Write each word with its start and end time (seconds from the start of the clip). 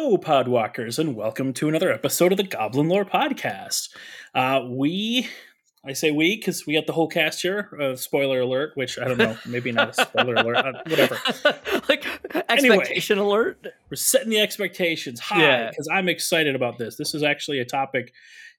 Hello, 0.00 0.16
Podwalkers, 0.16 0.96
and 1.00 1.16
welcome 1.16 1.52
to 1.54 1.68
another 1.68 1.92
episode 1.92 2.30
of 2.30 2.36
the 2.36 2.44
Goblin 2.44 2.88
Lore 2.88 3.04
Podcast. 3.04 3.88
Uh, 4.32 4.60
we, 4.64 5.28
I 5.84 5.92
say 5.92 6.12
we 6.12 6.36
because 6.36 6.64
we 6.68 6.74
got 6.74 6.86
the 6.86 6.92
whole 6.92 7.08
cast 7.08 7.42
here. 7.42 7.68
Uh, 7.82 7.96
spoiler 7.96 8.42
alert, 8.42 8.70
which 8.76 8.96
I 8.96 9.08
don't 9.08 9.18
know, 9.18 9.36
maybe 9.46 9.72
not 9.72 9.90
a 9.90 9.94
spoiler 9.94 10.34
alert, 10.36 10.56
uh, 10.58 10.72
whatever. 10.86 11.18
like 11.88 12.06
expectation 12.48 13.18
alert. 13.18 13.66
We're 13.90 13.96
setting 13.96 14.30
the 14.30 14.38
expectations 14.38 15.18
high 15.18 15.40
Yeah. 15.40 15.70
because 15.70 15.88
I'm 15.92 16.08
excited 16.08 16.54
about 16.54 16.78
this. 16.78 16.94
This 16.94 17.12
is 17.12 17.24
actually 17.24 17.58
a 17.58 17.64
topic 17.64 18.12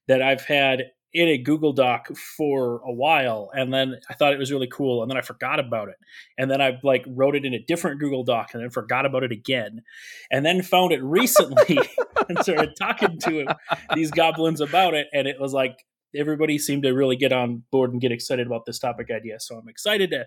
that 0.08 0.20
I've 0.20 0.42
had 0.42 0.90
in 1.12 1.28
a 1.28 1.38
Google 1.38 1.72
Doc 1.72 2.08
for 2.16 2.80
a 2.86 2.92
while, 2.92 3.50
and 3.52 3.72
then 3.72 3.96
I 4.08 4.14
thought 4.14 4.32
it 4.32 4.38
was 4.38 4.52
really 4.52 4.68
cool, 4.68 5.02
and 5.02 5.10
then 5.10 5.18
I 5.18 5.22
forgot 5.22 5.58
about 5.58 5.88
it, 5.88 5.96
and 6.38 6.50
then 6.50 6.60
I 6.60 6.78
like 6.82 7.04
wrote 7.08 7.34
it 7.34 7.44
in 7.44 7.54
a 7.54 7.58
different 7.58 8.00
Google 8.00 8.24
Doc, 8.24 8.50
and 8.52 8.62
then 8.62 8.70
forgot 8.70 9.06
about 9.06 9.24
it 9.24 9.32
again, 9.32 9.82
and 10.30 10.46
then 10.46 10.62
found 10.62 10.92
it 10.92 11.02
recently 11.02 11.78
and 12.28 12.38
started 12.40 12.74
talking 12.78 13.18
to 13.20 13.40
it, 13.40 13.48
these 13.94 14.10
goblins 14.10 14.60
about 14.60 14.94
it, 14.94 15.08
and 15.12 15.26
it 15.26 15.40
was 15.40 15.52
like 15.52 15.84
everybody 16.14 16.58
seemed 16.58 16.82
to 16.82 16.90
really 16.90 17.16
get 17.16 17.32
on 17.32 17.62
board 17.70 17.92
and 17.92 18.00
get 18.00 18.12
excited 18.12 18.46
about 18.46 18.66
this 18.66 18.78
topic 18.78 19.08
idea. 19.10 19.38
So 19.40 19.56
I'm 19.56 19.68
excited 19.68 20.10
to 20.10 20.26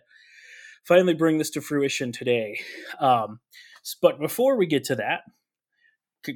finally 0.86 1.14
bring 1.14 1.38
this 1.38 1.50
to 1.52 1.62
fruition 1.62 2.12
today. 2.12 2.60
Um, 3.00 3.40
but 4.02 4.20
before 4.20 4.58
we 4.58 4.66
get 4.66 4.86
to 4.86 4.96
that, 4.96 5.22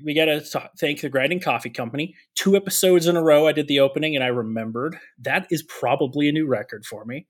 we 0.03 0.13
got 0.13 0.25
to 0.25 0.69
thank 0.79 1.01
the 1.01 1.09
Grinding 1.09 1.39
Coffee 1.39 1.69
Company. 1.69 2.15
Two 2.35 2.55
episodes 2.55 3.07
in 3.07 3.15
a 3.15 3.23
row, 3.23 3.47
I 3.47 3.51
did 3.51 3.67
the 3.67 3.79
opening, 3.79 4.15
and 4.15 4.23
I 4.23 4.27
remembered 4.27 4.97
that 5.19 5.47
is 5.49 5.63
probably 5.63 6.29
a 6.29 6.31
new 6.31 6.47
record 6.47 6.85
for 6.85 7.05
me. 7.05 7.25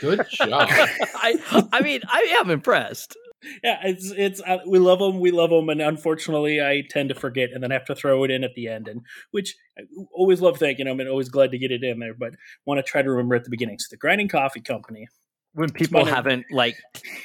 Good 0.00 0.26
job. 0.30 0.68
I 0.70 1.68
I 1.72 1.80
mean, 1.80 2.00
I 2.08 2.38
am 2.40 2.50
impressed. 2.50 3.16
Yeah, 3.64 3.78
it's 3.84 4.10
it's 4.10 4.42
uh, 4.46 4.58
we 4.66 4.78
love 4.78 4.98
them, 4.98 5.18
we 5.18 5.30
love 5.30 5.50
them, 5.50 5.70
and 5.70 5.80
unfortunately, 5.80 6.60
I 6.60 6.82
tend 6.90 7.08
to 7.08 7.14
forget 7.14 7.50
and 7.54 7.62
then 7.62 7.72
I 7.72 7.74
have 7.74 7.86
to 7.86 7.94
throw 7.94 8.22
it 8.24 8.30
in 8.30 8.44
at 8.44 8.54
the 8.54 8.68
end, 8.68 8.86
and 8.86 9.00
which 9.30 9.56
I 9.78 9.82
always 10.12 10.42
love 10.42 10.58
thanking 10.58 10.86
them 10.86 11.00
and 11.00 11.08
always 11.08 11.30
glad 11.30 11.50
to 11.52 11.58
get 11.58 11.70
it 11.70 11.82
in 11.82 12.00
there, 12.00 12.14
but 12.14 12.34
want 12.66 12.78
to 12.78 12.82
try 12.82 13.00
to 13.00 13.10
remember 13.10 13.34
at 13.36 13.44
the 13.44 13.50
beginning. 13.50 13.78
So 13.78 13.86
the 13.90 13.96
Grinding 13.96 14.28
Coffee 14.28 14.60
Company. 14.60 15.08
When 15.52 15.70
people 15.70 16.04
haven't 16.04 16.46
like 16.52 16.76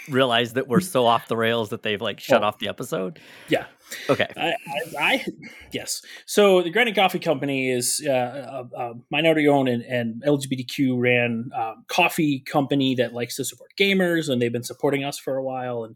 realized 0.10 0.56
that 0.56 0.68
we're 0.68 0.80
so 0.80 1.06
off 1.06 1.28
the 1.28 1.38
rails 1.38 1.70
that 1.70 1.84
they've 1.84 2.02
like 2.02 2.20
shut 2.20 2.44
Oh. 2.44 2.48
off 2.48 2.58
the 2.60 2.68
episode. 2.68 3.20
Yeah, 3.50 3.66
Okay. 4.10 4.28
I, 4.36 4.48
I, 4.48 4.54
I 5.00 5.26
yes. 5.72 6.02
So 6.26 6.62
the 6.64 6.72
Granite 6.72 6.96
Coffee 6.96 7.20
Company 7.20 7.70
is 7.70 8.04
uh, 8.08 8.66
a, 8.74 8.78
a 8.82 8.94
minority-owned 9.12 9.70
and, 9.70 9.84
and 9.84 10.24
LGBTQ 10.24 11.00
ran 11.00 11.50
um, 11.56 11.86
coffee 11.88 12.40
company 12.40 12.96
that 12.96 13.14
likes 13.14 13.36
to 13.36 13.46
support 13.46 13.70
gamers, 13.80 14.28
and 14.28 14.42
they've 14.42 14.52
been 14.52 14.64
supporting 14.64 15.04
us 15.04 15.20
for 15.20 15.38
a 15.38 15.44
while. 15.44 15.84
And 15.84 15.96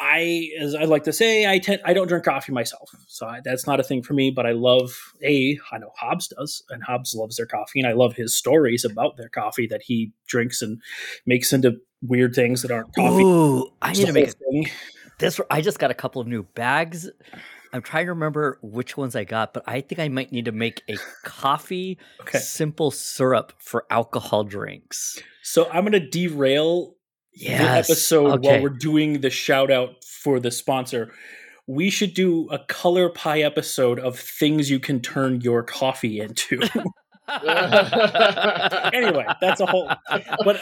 I, 0.00 0.50
as 0.60 0.74
I 0.74 0.84
like 0.84 1.04
to 1.04 1.12
say, 1.12 1.50
I 1.50 1.58
tend 1.58 1.80
I 1.84 1.92
don't 1.92 2.06
drink 2.06 2.24
coffee 2.24 2.52
myself, 2.52 2.90
so 3.06 3.26
I, 3.26 3.40
that's 3.44 3.66
not 3.66 3.80
a 3.80 3.82
thing 3.82 4.02
for 4.02 4.14
me. 4.14 4.30
But 4.30 4.46
I 4.46 4.52
love 4.52 4.92
a 5.22 5.58
I 5.72 5.78
know 5.78 5.92
Hobbs 5.96 6.28
does, 6.28 6.62
and 6.70 6.82
Hobbs 6.82 7.14
loves 7.14 7.36
their 7.36 7.46
coffee, 7.46 7.80
and 7.80 7.88
I 7.88 7.92
love 7.92 8.14
his 8.14 8.34
stories 8.34 8.84
about 8.84 9.16
their 9.16 9.28
coffee 9.28 9.66
that 9.68 9.82
he 9.82 10.12
drinks 10.26 10.62
and 10.62 10.80
makes 11.26 11.52
into 11.52 11.76
weird 12.02 12.34
things 12.34 12.62
that 12.62 12.70
aren't 12.70 12.94
coffee. 12.94 13.24
Ooh, 13.24 13.70
I 13.82 13.92
need 13.92 14.06
to 14.06 14.12
make 14.12 14.28
a, 14.28 14.34
this. 15.18 15.40
I 15.50 15.60
just 15.60 15.78
got 15.78 15.90
a 15.90 15.94
couple 15.94 16.20
of 16.20 16.28
new 16.28 16.42
bags. 16.42 17.10
I'm 17.72 17.82
trying 17.82 18.06
to 18.06 18.12
remember 18.12 18.58
which 18.62 18.96
ones 18.96 19.14
I 19.14 19.24
got, 19.24 19.52
but 19.52 19.62
I 19.66 19.80
think 19.80 19.98
I 19.98 20.08
might 20.08 20.32
need 20.32 20.46
to 20.46 20.52
make 20.52 20.82
a 20.88 20.96
coffee 21.24 21.98
Okay. 22.22 22.38
simple 22.38 22.90
syrup 22.90 23.52
for 23.58 23.84
alcohol 23.90 24.44
drinks. 24.44 25.18
So 25.42 25.68
I'm 25.68 25.84
going 25.84 25.92
to 25.92 26.00
derail 26.00 26.94
Yes. 27.34 27.86
the 27.86 27.92
episode 27.92 28.38
okay. 28.38 28.48
while 28.48 28.62
we're 28.62 28.68
doing 28.70 29.20
the 29.20 29.30
shout 29.30 29.70
out 29.70 30.04
for 30.04 30.40
the 30.40 30.50
sponsor. 30.50 31.12
We 31.66 31.90
should 31.90 32.14
do 32.14 32.48
a 32.50 32.58
color 32.60 33.10
pie 33.10 33.40
episode 33.40 33.98
of 33.98 34.18
things 34.18 34.70
you 34.70 34.80
can 34.80 35.00
turn 35.00 35.40
your 35.42 35.62
coffee 35.62 36.20
into. 36.20 36.60
anyway, 38.92 39.26
that's 39.40 39.60
a 39.60 39.66
whole. 39.66 39.90
But 40.44 40.60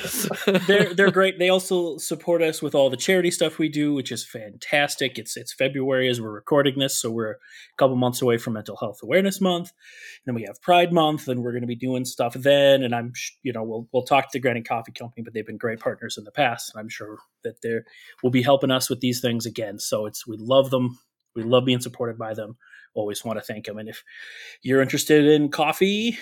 they're 0.67 0.93
they're 0.95 1.11
great. 1.13 1.39
They 1.39 1.49
also 1.49 1.97
support 1.99 2.43
us 2.43 2.61
with 2.61 2.75
all 2.75 2.91
the 2.91 2.97
charity 2.97 3.31
stuff 3.31 3.59
we 3.59 3.69
do, 3.69 3.95
which 3.95 4.11
is 4.11 4.25
fantastic. 4.25 5.19
It's 5.19 5.37
it's 5.37 5.53
February 5.53 6.09
as 6.09 6.21
we're 6.21 6.33
recording 6.33 6.79
this, 6.79 6.99
so 6.99 7.11
we're 7.11 7.33
a 7.33 7.37
couple 7.79 7.95
months 7.97 8.21
away 8.21 8.37
from 8.39 8.55
Mental 8.55 8.77
Health 8.77 8.99
Awareness 9.03 9.41
Month. 9.41 9.71
And 9.71 10.27
then 10.27 10.35
we 10.35 10.43
have 10.43 10.61
Pride 10.61 10.93
Month, 10.93 11.29
and 11.29 11.43
we're 11.43 11.53
going 11.53 11.63
to 11.63 11.69
be 11.69 11.77
doing 11.77 12.05
stuff 12.05 12.35
then. 12.35 12.83
And 12.83 12.95
I'm 12.95 13.13
you 13.45 13.53
know 13.53 13.63
we'll 13.63 13.89
we'll 13.93 14.05
talk 14.05 14.25
to 14.25 14.39
the 14.39 14.41
Granite 14.41 14.69
Coffee 14.69 14.93
Company, 14.93 15.23
but 15.23 15.35
they've 15.35 15.47
been 15.47 15.59
great 15.59 15.79
partners 15.79 16.19
in 16.19 16.25
the 16.25 16.33
past, 16.33 16.73
and 16.75 16.81
I'm 16.81 16.89
sure 16.89 17.19
that 17.45 17.63
they 17.63 17.79
will 18.25 18.31
be 18.31 18.43
helping 18.43 18.73
us 18.73 18.91
with 18.91 19.01
these 19.01 19.21
things 19.21 19.47
again. 19.47 19.79
So 19.79 20.07
it's 20.07 20.27
we 20.27 20.37
love 20.37 20.71
them. 20.71 20.99
We 21.37 21.45
love 21.45 21.65
being 21.65 21.81
supported 21.81 22.19
by 22.19 22.35
them. 22.35 22.57
Always 22.95 23.25
want 23.25 23.39
to 23.39 23.45
thank 23.45 23.67
them. 23.67 23.79
And 23.79 23.89
if 23.89 24.03
you're 24.63 24.81
interested 24.81 25.27
in 25.27 25.51
coffee, 25.51 26.19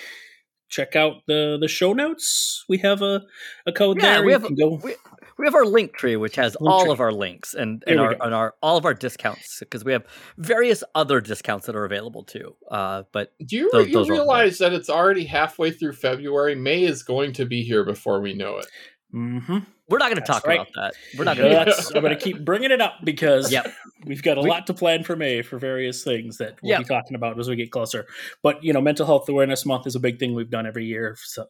check 0.69 0.95
out 0.95 1.21
the 1.27 1.57
the 1.59 1.67
show 1.67 1.93
notes. 1.93 2.63
We 2.69 2.77
have 2.79 3.01
a, 3.01 3.21
a 3.65 3.71
code 3.71 3.97
Yeah, 4.01 4.15
there. 4.15 4.25
we 4.25 4.31
have- 4.31 4.55
go. 4.57 4.79
we- 4.83 4.95
We 5.37 5.45
have 5.45 5.53
our 5.55 5.65
link 5.65 5.93
tree, 5.97 6.15
which 6.15 6.37
has 6.37 6.55
Link 6.61 6.71
all 6.73 6.83
tree. 6.83 6.91
of 6.93 7.01
our 7.01 7.11
links 7.11 7.53
and, 7.55 7.83
and 7.87 7.99
our 7.99 8.15
and 8.21 8.33
our 8.33 8.53
all 8.63 8.77
of 8.77 8.85
our 8.85 8.93
discounts 8.93 9.59
because 9.59 9.83
we 9.83 9.91
have 9.91 10.05
various 10.37 10.81
other 10.95 11.19
discounts 11.19 11.65
that 11.65 11.75
are 11.75 11.83
available 11.83 12.23
too. 12.23 12.55
Uh, 12.71 13.03
but 13.11 13.33
Do 13.45 13.57
you, 13.57 13.69
Those- 13.73 13.87
you 13.87 13.93
those 13.95 14.09
realize 14.09 14.59
that 14.59 14.71
it's 14.71 14.89
already 14.89 15.25
halfway 15.25 15.71
through 15.71 15.91
February? 15.91 16.55
May 16.55 16.83
is 16.83 17.03
going 17.03 17.33
to 17.33 17.45
be 17.45 17.63
here 17.63 17.83
before 17.83 18.21
we 18.21 18.33
know 18.33 18.59
it. 18.59 18.67
Mm-hmm. 19.13 19.59
we're 19.87 19.97
not 19.97 20.09
going 20.09 20.21
to 20.21 20.25
talk 20.25 20.45
right. 20.45 20.59
about 20.59 20.73
that. 20.75 20.93
We're 21.17 21.23
not 21.25 21.37
going 21.37 21.49
to. 21.51 21.55
That's, 21.55 21.91
I'm 21.95 22.01
going 22.01 22.17
to 22.17 22.21
keep 22.21 22.43
bringing 22.43 22.71
it 22.71 22.81
up 22.81 22.95
because 23.03 23.51
Yep. 23.51 23.71
we've 24.05 24.21
got 24.23 24.37
a 24.37 24.41
We- 24.41 24.49
lot 24.49 24.67
to 24.67 24.73
plan 24.73 25.03
for 25.03 25.15
May 25.15 25.41
for 25.41 25.57
various 25.57 26.03
things 26.03 26.37
that 26.37 26.55
we'll 26.61 26.71
Yep. 26.71 26.79
be 26.79 26.85
talking 26.85 27.15
about 27.15 27.39
as 27.39 27.47
we 27.47 27.55
get 27.55 27.71
closer. 27.71 28.05
But 28.43 28.63
you 28.63 28.73
know, 28.73 28.81
Mental 28.81 29.05
Health 29.05 29.29
Awareness 29.29 29.65
Month 29.65 29.87
is 29.87 29.95
a 29.95 29.99
big 29.99 30.19
thing 30.19 30.33
we've 30.33 30.49
done 30.49 30.65
every 30.65 30.85
year 30.85 31.15
so, 31.23 31.45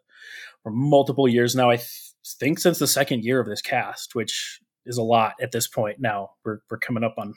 for 0.63 0.71
multiple 0.71 1.27
years 1.27 1.55
now. 1.55 1.69
I 1.71 1.77
th- 1.77 1.89
think 2.39 2.59
since 2.59 2.77
the 2.79 2.87
second 2.87 3.23
year 3.23 3.39
of 3.39 3.47
this 3.47 3.61
cast, 3.61 4.13
which 4.15 4.59
is 4.85 4.97
a 4.97 5.03
lot 5.03 5.33
at 5.41 5.51
this 5.51 5.67
point. 5.67 5.97
Now 5.99 6.31
we're 6.43 6.59
we're 6.69 6.77
coming 6.77 7.03
up 7.03 7.15
on 7.17 7.33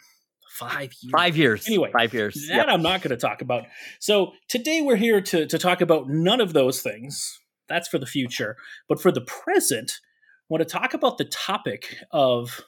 five 0.51 0.91
years. 1.01 1.13
Five 1.13 1.37
years. 1.37 1.67
Anyway, 1.67 1.91
five 1.97 2.13
years. 2.13 2.35
That 2.49 2.57
Yep. 2.57 2.67
I'm 2.69 2.83
not 2.83 3.01
going 3.01 3.11
to 3.11 3.17
talk 3.17 3.41
about. 3.41 3.65
So 4.01 4.33
today 4.49 4.83
we're 4.83 4.97
here 4.97 5.21
to 5.23 5.47
to 5.47 5.59
talk 5.59 5.81
about 5.81 6.09
none 6.09 6.41
of 6.43 6.53
those 6.53 6.83
things. 6.83 7.39
That's 7.69 7.89
for 7.89 7.99
the 7.99 8.07
future. 8.07 8.57
But 8.89 9.01
for 9.01 9.13
the 9.13 9.21
present, 9.21 9.93
I 9.93 9.99
want 10.49 10.61
to 10.61 10.65
talk 10.65 10.95
about 10.95 11.19
the 11.19 11.25
topic 11.25 11.97
of 12.11 12.63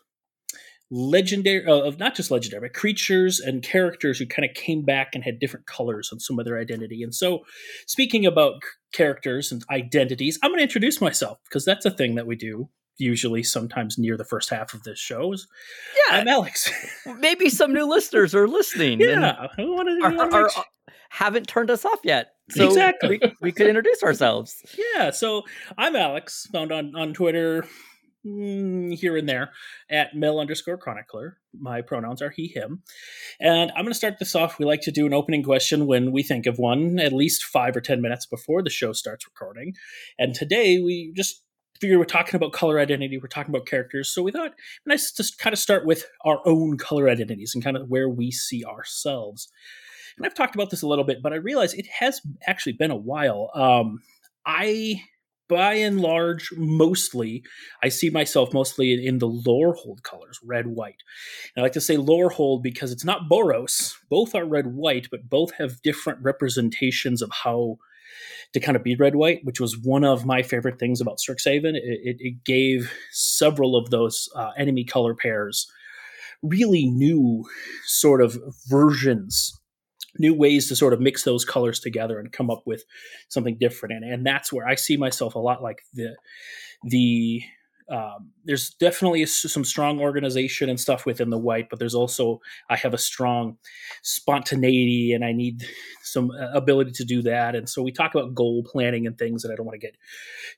legendary 0.91 1.65
uh, 1.67 1.83
of 1.83 1.99
not 1.99 2.17
just 2.17 2.33
legendary 2.33 2.69
but 2.69 2.75
creatures 2.75 3.39
and 3.39 3.63
characters 3.63 4.19
who 4.19 4.27
kind 4.27 4.49
of 4.49 4.55
came 4.57 4.83
back 4.83 5.15
and 5.15 5.23
had 5.23 5.39
different 5.39 5.67
colors 5.67 6.11
on 6.13 6.19
some 6.19 6.39
of 6.39 6.45
their 6.45 6.59
identity. 6.59 7.03
And 7.03 7.15
so 7.15 7.41
speaking 7.87 8.27
about 8.27 8.61
characters 8.93 9.53
and 9.53 9.65
identities 9.71 10.39
i'm 10.43 10.51
going 10.51 10.59
to 10.59 10.65
introduce 10.65 11.01
myself 11.01 11.39
because 11.45 11.65
that's 11.65 11.87
a 11.87 11.91
thing 11.91 12.17
that 12.17 12.27
we 12.27 12.37
do 12.37 12.69
usually 12.99 13.43
sometimes 13.43 13.97
near 13.99 14.17
the 14.17 14.25
first 14.25 14.51
half 14.51 14.75
of 14.75 14.83
the 14.83 14.95
shows 14.95 15.47
Yeah, 16.11 16.19
i'm 16.19 16.29
alex 16.29 16.71
maybe 17.19 17.49
some 17.49 17.73
new 17.73 17.87
listeners 17.89 18.35
are 18.35 18.47
listening. 18.49 19.01
yeah 19.01 19.47
wanna- 19.59 19.99
are, 20.03 20.13
wanna 20.15 20.37
are- 20.37 20.51
haven't 21.11 21.49
turned 21.49 21.71
us 21.73 21.85
off 21.85 21.99
yet. 22.05 22.35
So 22.51 22.67
Exactly. 22.69 23.19
we, 23.21 23.33
we 23.43 23.53
could 23.53 23.67
introduce 23.67 24.01
ourselves. 24.05 24.65
Yeah, 24.95 25.11
so 25.11 25.43
I'm 25.77 25.97
Alex, 25.97 26.47
found 26.53 26.71
on 26.71 26.95
on 26.95 27.15
Twitter 27.15 27.65
mm, 28.25 28.95
here 28.97 29.17
and 29.17 29.29
there 29.29 29.51
at 29.91 30.15
Mel 30.15 30.39
underscore 30.39 30.79
chronicler. 30.79 31.39
My 31.59 31.81
pronouns 31.83 32.23
are 32.23 32.31
he, 32.31 32.47
him. 32.47 32.83
And 33.41 33.71
I'm 33.73 33.83
going 33.85 33.93
to 33.93 33.95
start 33.99 34.21
this 34.21 34.37
off. 34.37 34.59
We 34.61 34.65
like 34.67 34.83
to 34.83 34.93
do 34.93 35.05
an 35.07 35.13
opening 35.13 35.43
question 35.43 35.87
when 35.87 36.13
we 36.13 36.23
think 36.23 36.47
of 36.47 36.59
one, 36.59 37.01
at 37.01 37.13
least 37.13 37.43
five 37.43 37.77
or 37.77 37.81
10 37.81 38.01
minutes 38.01 38.27
before 38.27 38.63
the 38.63 38.71
show 38.71 38.93
starts 38.93 39.27
recording. 39.27 39.75
And 40.19 40.33
today 40.35 40.79
we 40.79 41.13
just 41.17 41.43
figured 41.81 41.99
we're 41.99 42.05
talking 42.05 42.37
about 42.37 42.53
color 42.53 42.79
identity, 42.79 43.19
we're 43.19 43.29
talking 43.29 43.55
about 43.55 43.67
characters. 43.67 44.09
So 44.09 44.23
we 44.23 44.33
thought 44.33 44.53
nice 44.87 45.11
to 45.13 45.25
kind 45.39 45.53
of 45.53 45.59
start 45.59 45.87
with 45.87 46.07
our 46.25 46.41
own 46.45 46.77
color 46.77 47.09
identities 47.09 47.55
and 47.55 47.65
kind 47.65 47.77
of 47.77 47.89
where 47.89 48.09
we 48.09 48.31
see 48.31 48.65
ourselves. 48.65 49.49
And 50.17 50.27
I've 50.27 50.35
talked 50.35 50.55
about 50.55 50.71
this 50.71 50.83
a 50.83 50.87
little 50.87 51.05
bit, 51.05 51.23
but 51.23 51.33
I 51.33 51.37
realize 51.37 51.73
it 51.73 51.87
has 51.99 52.21
actually 52.47 52.75
been 52.75 52.91
a 52.91 52.97
while. 52.97 53.51
Um, 53.55 54.03
I, 54.45 55.03
by 55.49 55.75
and 55.75 56.01
large, 56.01 56.51
mostly, 56.57 57.43
I 57.83 57.89
see 57.89 58.11
myself 58.11 58.53
mostly 58.53 59.07
in, 59.07 59.19
the 59.19 59.29
Lorehold 59.29 60.03
colors, 60.03 60.39
red, 60.45 60.67
white. 60.67 61.03
And 61.57 61.63
I 61.63 61.65
like 61.65 61.73
to 61.73 61.81
say 61.81 61.97
Lorehold 61.97 62.63
because 62.63 62.93
it's 62.93 63.05
not 63.05 63.31
Boros. 63.31 63.95
Both 64.11 64.35
are 64.35 64.45
red, 64.45 64.69
white, 64.75 65.09
but 65.11 65.31
both 65.31 65.53
have 65.55 65.81
different 65.83 66.19
representations 66.23 67.23
of 67.23 67.31
how 67.33 67.79
to 68.53 68.61
kind 68.61 68.77
of 68.77 68.83
be 68.83 68.97
red, 68.97 69.17
white, 69.17 69.41
which 69.45 69.61
was 69.61 69.79
one 69.79 70.05
of 70.05 70.27
my 70.27 70.43
favorite 70.43 70.79
things 70.79 71.01
about 71.01 71.19
Strixhaven. 71.19 71.75
It, 71.75 72.17
it, 72.19 72.45
gave 72.45 72.93
several 73.11 73.77
of 73.77 73.91
those 73.91 74.29
uh, 74.35 74.51
enemy 74.57 74.85
color 74.85 75.15
pairs 75.15 75.71
really 76.43 76.87
new 76.87 77.45
sort 77.85 78.23
of 78.23 78.37
versions 78.69 79.61
new 80.19 80.35
ways 80.35 80.69
to 80.69 80.75
sort 80.75 80.93
of 80.93 81.01
mix 81.01 81.23
those 81.23 81.45
colors 81.45 81.79
together 81.79 82.19
and 82.19 82.33
come 82.33 82.51
up 82.51 82.63
with 82.67 82.85
something 83.29 83.57
different 83.59 83.95
and, 83.95 84.05
and 84.05 84.27
that's 84.27 84.53
where 84.53 84.67
i 84.67 84.75
see 84.75 84.97
myself 84.97 85.35
a 85.35 85.39
lot 85.39 85.63
like 85.63 85.83
the 85.95 86.17
the 86.85 87.43
um, 87.91 88.31
there's 88.45 88.71
definitely 88.71 89.27
some 89.27 89.65
strong 89.65 90.01
organization 90.01 90.69
and 90.69 90.79
stuff 90.79 91.05
within 91.05 91.31
the 91.31 91.39
white, 91.39 91.69
but 91.69 91.81
there's 91.81 91.95
also 91.95 92.41
I 92.69 92.77
have 92.77 92.95
a 92.95 92.99
strong 92.99 93.59
spontaneity 94.03 95.13
and 95.13 95.25
I 95.25 95.33
need 95.33 95.65
some 96.05 96.31
uh, 96.31 96.53
ability 96.53 96.93
to 96.93 97.05
do 97.05 97.21
that. 97.23 97.57
And 97.57 97.69
so 97.69 97.83
we 97.83 97.91
talk 97.91 98.15
about 98.15 98.35
goal 98.35 98.63
planning 98.65 99.07
and 99.07 99.19
things, 99.19 99.45
and 99.45 99.53
I 99.53 99.57
don't 99.57 99.67
want 99.67 99.81
to 99.81 99.87
get 99.87 99.97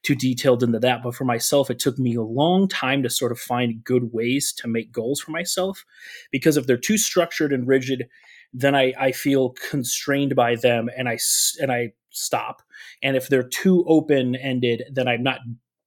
too 0.03 0.15
detailed 0.15 0.63
into 0.63 0.79
that. 0.81 1.03
But 1.03 1.15
for 1.15 1.25
myself, 1.25 1.71
it 1.71 1.79
took 1.79 1.99
me 1.99 2.15
a 2.17 2.23
long 2.23 2.69
time 2.69 3.03
to 3.03 3.11
sort 3.11 3.33
of 3.33 3.39
find 3.39 3.83
good 3.83 4.13
ways 4.13 4.53
to 4.59 4.69
make 4.69 4.93
goals 4.93 5.21
for 5.21 5.31
myself 5.31 5.87
because 6.31 6.59
if 6.59 6.67
they're 6.67 6.77
too 6.77 6.99
structured 6.99 7.53
and 7.53 7.67
rigid, 7.67 8.09
then 8.53 8.75
I, 8.75 8.93
I 9.01 9.13
feel 9.13 9.55
constrained 9.71 10.37
by 10.37 10.57
them 10.57 10.91
and 10.97 11.09
I 11.09 11.19
and 11.61 11.73
I 11.73 11.93
stop. 12.11 12.63
And 13.03 13.17
if 13.17 13.29
they're 13.29 13.43
too 13.43 13.85
open 13.89 14.37
ended, 14.37 14.83
then 14.93 15.09
I'm 15.09 15.23
not 15.23 15.39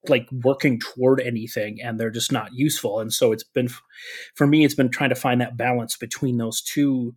like 0.09 0.27
working 0.43 0.79
toward 0.79 1.21
anything 1.21 1.79
and 1.81 1.99
they're 1.99 2.11
just 2.11 2.31
not 2.31 2.53
useful. 2.53 2.99
And 2.99 3.11
so 3.13 3.31
it's 3.31 3.43
been 3.43 3.69
for 4.35 4.47
me 4.47 4.65
it's 4.65 4.75
been 4.75 4.91
trying 4.91 5.09
to 5.09 5.15
find 5.15 5.41
that 5.41 5.57
balance 5.57 5.97
between 5.97 6.37
those 6.37 6.61
two 6.61 7.15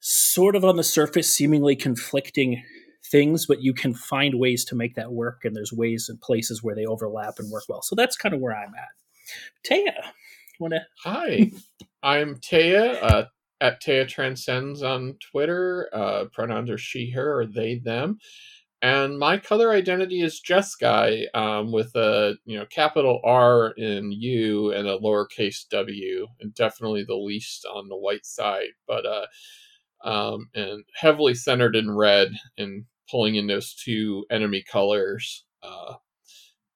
sort 0.00 0.54
of 0.54 0.64
on 0.64 0.76
the 0.76 0.84
surface 0.84 1.34
seemingly 1.34 1.74
conflicting 1.74 2.62
things 3.10 3.46
but 3.46 3.62
you 3.62 3.72
can 3.72 3.94
find 3.94 4.38
ways 4.38 4.64
to 4.64 4.76
make 4.76 4.94
that 4.94 5.12
work 5.12 5.40
and 5.44 5.56
there's 5.56 5.72
ways 5.72 6.06
and 6.08 6.20
places 6.20 6.62
where 6.62 6.74
they 6.74 6.86
overlap 6.86 7.34
and 7.38 7.50
work 7.50 7.64
well. 7.68 7.82
So 7.82 7.94
that's 7.94 8.16
kind 8.16 8.34
of 8.34 8.40
where 8.40 8.54
i'm 8.54 8.74
at. 8.74 9.70
Taya 9.70 10.12
want 10.58 10.74
to 10.74 10.80
hi. 11.04 11.50
I'm 12.02 12.36
taya 12.36 13.02
uh, 13.02 13.24
at 13.60 13.82
taya 13.82 14.06
transcends 14.06 14.82
on 14.82 15.16
twitter. 15.30 15.88
Uh, 15.92 16.24
pronouns 16.32 16.70
are 16.70 16.78
she 16.78 17.10
her 17.10 17.40
or 17.40 17.46
they 17.46 17.76
them 17.76 18.18
and 18.82 19.18
my 19.18 19.38
color 19.38 19.72
identity 19.72 20.22
is 20.22 20.40
Jeskai, 20.40 21.26
um, 21.34 21.72
with 21.72 21.94
a 21.96 22.36
you 22.44 22.58
know 22.58 22.66
capital 22.66 23.20
R 23.24 23.72
in 23.76 24.12
U 24.12 24.72
and 24.72 24.86
a 24.86 24.98
lowercase 24.98 25.68
W, 25.70 26.26
and 26.40 26.54
definitely 26.54 27.04
the 27.04 27.16
least 27.16 27.66
on 27.66 27.88
the 27.88 27.96
white 27.96 28.26
side, 28.26 28.70
but 28.86 29.04
uh, 29.06 29.26
um, 30.04 30.48
and 30.54 30.84
heavily 30.94 31.34
centered 31.34 31.76
in 31.76 31.90
red, 31.90 32.32
and 32.56 32.84
pulling 33.10 33.34
in 33.36 33.46
those 33.48 33.74
two 33.74 34.24
enemy 34.30 34.62
colors 34.70 35.44
uh, 35.62 35.94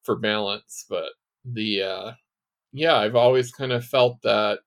for 0.02 0.16
balance. 0.16 0.86
But 0.88 1.10
the 1.44 1.82
uh, 1.82 2.12
yeah, 2.72 2.96
I've 2.96 3.16
always 3.16 3.52
kind 3.52 3.72
of 3.72 3.84
felt 3.84 4.22
that 4.22 4.60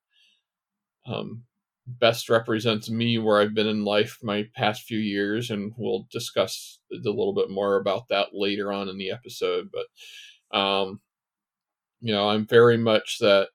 um, 1.06 1.44
best 1.88 2.30
represents 2.30 2.90
me 2.90 3.18
where 3.18 3.40
I've 3.40 3.54
been 3.54 3.68
in 3.68 3.86
life 3.86 4.20
my 4.24 4.48
past 4.56 4.84
few 4.84 5.00
years, 5.00 5.52
and 5.52 5.74
we'll 5.78 6.08
discuss 6.12 6.80
a 6.92 6.98
little 6.98 7.34
bit 7.34 7.50
more 7.50 7.78
about 7.78 8.08
that 8.10 8.30
later 8.34 8.72
on 8.74 8.90
in 8.90 8.98
the 8.98 9.12
episode. 9.12 9.70
But 9.72 10.58
um, 10.58 11.02
you 12.02 12.14
know, 12.14 12.30
I'm 12.30 12.46
very 12.46 12.78
much 12.78 13.18
that 13.20 13.50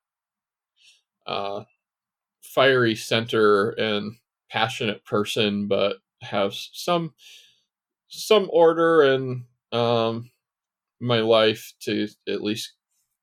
uh, 1.27 1.65
fiery 2.43 2.95
center 2.95 3.71
and 3.71 4.17
passionate 4.51 5.05
person, 5.05 5.69
but 5.69 5.97
have 6.23 6.55
some 6.55 7.15
some 8.09 8.49
order 8.53 9.03
in 9.05 9.45
um, 9.73 10.31
my 11.01 11.21
life 11.21 11.73
to 11.81 12.09
at 12.29 12.43
least 12.43 12.75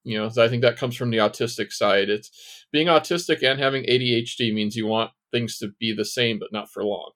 you 0.07 0.17
know 0.17 0.29
i 0.41 0.47
think 0.47 0.61
that 0.61 0.77
comes 0.77 0.95
from 0.95 1.11
the 1.11 1.17
autistic 1.17 1.71
side. 1.71 2.09
It's 2.09 2.31
being 2.71 2.87
autistic 2.87 3.43
and 3.43 3.59
having 3.59 3.83
adhd 3.83 4.53
means 4.53 4.75
you 4.75 4.87
want 4.87 5.11
things 5.31 5.57
to 5.59 5.73
be 5.79 5.93
the 5.93 6.05
same 6.05 6.39
but 6.39 6.53
not 6.53 6.71
for 6.71 6.83
long. 6.83 7.11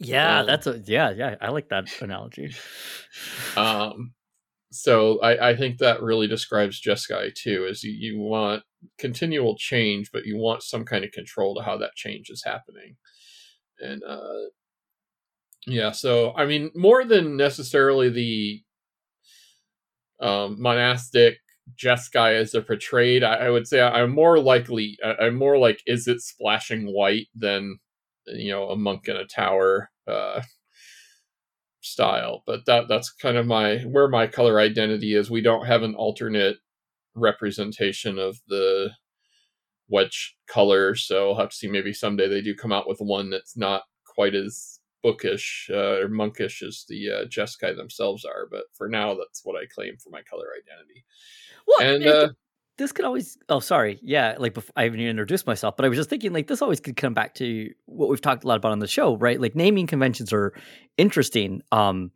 Yeah 0.00 0.40
um, 0.40 0.46
that's 0.46 0.66
a 0.66 0.82
yeah 0.84 1.10
yeah 1.10 1.36
i 1.40 1.50
like 1.50 1.68
that 1.68 1.84
analogy. 2.02 2.54
Um 3.56 4.12
so 4.72 5.20
I, 5.20 5.50
I 5.50 5.56
think 5.56 5.78
that 5.78 6.02
really 6.02 6.26
describes 6.26 6.82
Jeskai 6.82 7.32
too, 7.32 7.64
is 7.70 7.84
you, 7.84 7.92
you 7.92 8.18
want 8.18 8.64
continual 8.98 9.56
change, 9.56 10.10
but 10.12 10.26
you 10.26 10.36
want 10.36 10.64
some 10.64 10.84
kind 10.84 11.04
of 11.04 11.12
control 11.12 11.54
to 11.54 11.62
how 11.62 11.76
that 11.78 11.94
change 11.94 12.28
is 12.28 12.42
happening. 12.44 12.96
And 13.78 14.02
uh 14.02 14.48
yeah, 15.68 15.92
so 15.92 16.34
I 16.34 16.46
mean 16.46 16.72
more 16.74 17.04
than 17.04 17.36
necessarily 17.36 18.08
the 18.08 18.62
um 20.20 20.60
monastic 20.60 21.38
Jeskai 21.82 22.38
as 22.38 22.54
a 22.54 22.60
portrayed, 22.60 23.24
I, 23.24 23.34
I, 23.46 23.50
would 23.50 23.66
say 23.66 23.80
I'm 23.80 24.10
more 24.10 24.38
likely, 24.38 24.98
I, 25.04 25.26
am 25.26 25.36
more 25.36 25.58
like, 25.58 25.82
is 25.86 26.06
it 26.06 26.20
splashing 26.20 26.86
white 26.86 27.28
than, 27.34 27.78
you 28.26 28.52
know, 28.52 28.68
a 28.68 28.76
monk 28.76 29.08
in 29.08 29.16
a 29.16 29.24
tower 29.24 29.90
uh, 30.06 30.42
style. 31.84 32.42
But 32.46 32.66
that 32.66 32.88
that's 32.88 33.12
kind 33.12 33.36
of 33.36 33.46
my 33.46 33.78
where 33.80 34.08
my 34.08 34.26
color 34.26 34.58
identity 34.58 35.14
is. 35.14 35.30
We 35.30 35.42
don't 35.42 35.66
have 35.66 35.82
an 35.82 35.94
alternate 35.94 36.56
representation 37.14 38.18
of 38.18 38.38
the 38.48 38.90
wedge 39.88 40.36
color, 40.48 40.94
so 40.94 41.30
I'll 41.30 41.38
have 41.38 41.50
to 41.50 41.56
see. 41.56 41.68
Maybe 41.68 41.92
someday 41.92 42.28
they 42.28 42.40
do 42.40 42.54
come 42.54 42.72
out 42.72 42.88
with 42.88 42.98
one 42.98 43.30
that's 43.30 43.56
not 43.56 43.82
quite 44.06 44.34
as 44.34 44.73
bookish 45.04 45.70
uh, 45.72 46.00
or 46.00 46.08
monkish 46.08 46.62
as 46.62 46.86
the 46.88 47.10
uh, 47.10 47.24
Jeskai 47.26 47.76
themselves 47.76 48.24
are. 48.24 48.48
But 48.50 48.64
for 48.72 48.88
now, 48.88 49.14
that's 49.14 49.42
what 49.44 49.54
I 49.54 49.66
claim 49.72 49.98
for 49.98 50.10
my 50.10 50.22
color 50.22 50.46
identity. 50.56 51.04
Well, 51.68 51.94
and 51.94 52.06
uh, 52.06 52.28
this 52.78 52.90
could 52.90 53.04
always. 53.04 53.38
Oh, 53.48 53.60
sorry. 53.60 54.00
Yeah, 54.02 54.34
like 54.38 54.54
before, 54.54 54.72
I 54.76 54.84
haven't 54.84 54.98
even 54.98 55.10
introduced 55.10 55.46
myself, 55.46 55.76
but 55.76 55.84
I 55.84 55.88
was 55.88 55.98
just 55.98 56.10
thinking 56.10 56.32
like 56.32 56.48
this 56.48 56.62
always 56.62 56.80
could 56.80 56.96
come 56.96 57.14
back 57.14 57.34
to 57.34 57.70
what 57.84 58.08
we've 58.08 58.20
talked 58.20 58.42
a 58.42 58.48
lot 58.48 58.56
about 58.56 58.72
on 58.72 58.80
the 58.80 58.88
show, 58.88 59.16
right? 59.16 59.40
Like 59.40 59.54
naming 59.54 59.86
conventions 59.86 60.32
are 60.32 60.54
interesting. 60.96 61.62
Um, 61.70 62.10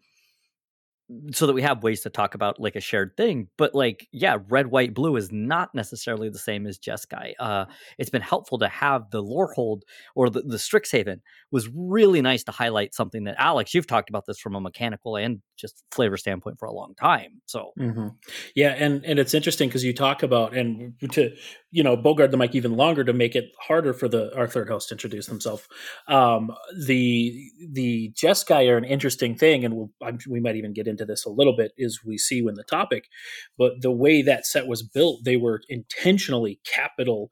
so 1.33 1.47
that 1.47 1.53
we 1.53 1.63
have 1.63 1.83
ways 1.83 2.03
to 2.03 2.11
talk 2.11 2.35
about 2.35 2.61
like 2.61 2.77
a 2.77 2.81
shared 2.81 3.17
thing. 3.17 3.49
But 3.57 3.75
like, 3.75 4.09
yeah, 4.13 4.39
red, 4.49 4.69
white, 4.69 4.95
blue 4.95 5.17
is 5.17 5.33
not 5.33 5.75
necessarily 5.75 6.29
the 6.29 6.39
same 6.39 6.67
as 6.67 6.79
Jeskai. 6.79 7.33
Uh, 7.39 7.65
it's 7.97 8.11
been 8.11 8.23
helpful 8.23 8.59
to 8.59 8.69
have 8.69 9.11
the 9.11 9.23
Lorehold 9.23 9.83
or 10.15 10.29
the, 10.29 10.43
the 10.43 10.57
Strixhaven 10.57 11.21
was 11.51 11.69
really 11.75 12.21
nice 12.21 12.45
to 12.45 12.53
highlight 12.53 12.95
something 12.95 13.25
that 13.25 13.37
Alex, 13.39 13.75
you've 13.75 13.87
talked 13.87 14.11
about 14.11 14.27
this 14.27 14.39
from 14.39 14.55
a 14.55 14.61
mechanical 14.61 15.17
and 15.17 15.41
just 15.59 15.85
flavor 15.91 16.17
standpoint 16.17 16.59
for 16.59 16.67
a 16.67 16.73
long 16.73 16.95
time. 16.95 17.41
So 17.47 17.73
mm-hmm. 17.79 18.09
yeah, 18.55 18.75
and 18.79 19.05
and 19.05 19.19
it's 19.19 19.35
interesting 19.35 19.69
because 19.69 19.85
you 19.85 19.93
talk 19.93 20.23
about 20.23 20.57
and 20.57 20.95
to 21.13 21.35
you 21.71 21.83
know 21.83 21.97
bogard 21.97 22.31
the 22.31 22.37
mic 22.37 22.55
even 22.55 22.77
longer 22.77 23.05
to 23.05 23.13
make 23.13 23.35
it 23.35 23.51
harder 23.61 23.93
for 23.93 24.09
the 24.09 24.35
our 24.37 24.47
third 24.47 24.69
host 24.69 24.89
to 24.89 24.95
introduce 24.95 25.27
himself. 25.27 25.69
Um, 26.07 26.53
the 26.87 27.51
the 27.71 28.13
Jeskai 28.13 28.71
are 28.71 28.77
an 28.77 28.85
interesting 28.85 29.37
thing, 29.37 29.65
and 29.65 29.75
we'll, 29.75 29.91
we 30.29 30.41
might 30.41 30.57
even 30.57 30.73
get 30.73 30.87
into 30.87 30.98
this 31.05 31.25
a 31.25 31.31
little 31.31 31.57
bit 31.57 31.73
as 31.83 32.01
we 32.05 32.19
see 32.19 32.43
when 32.43 32.55
the 32.55 32.65
topic. 32.65 33.09
But 33.57 33.83
the 33.83 33.93
way 33.93 34.23
that 34.23 34.47
set 34.47 34.67
was 34.67 34.83
built, 34.83 35.25
they 35.25 35.37
were 35.37 35.63
intentionally 35.69 36.61
capital, 36.65 37.31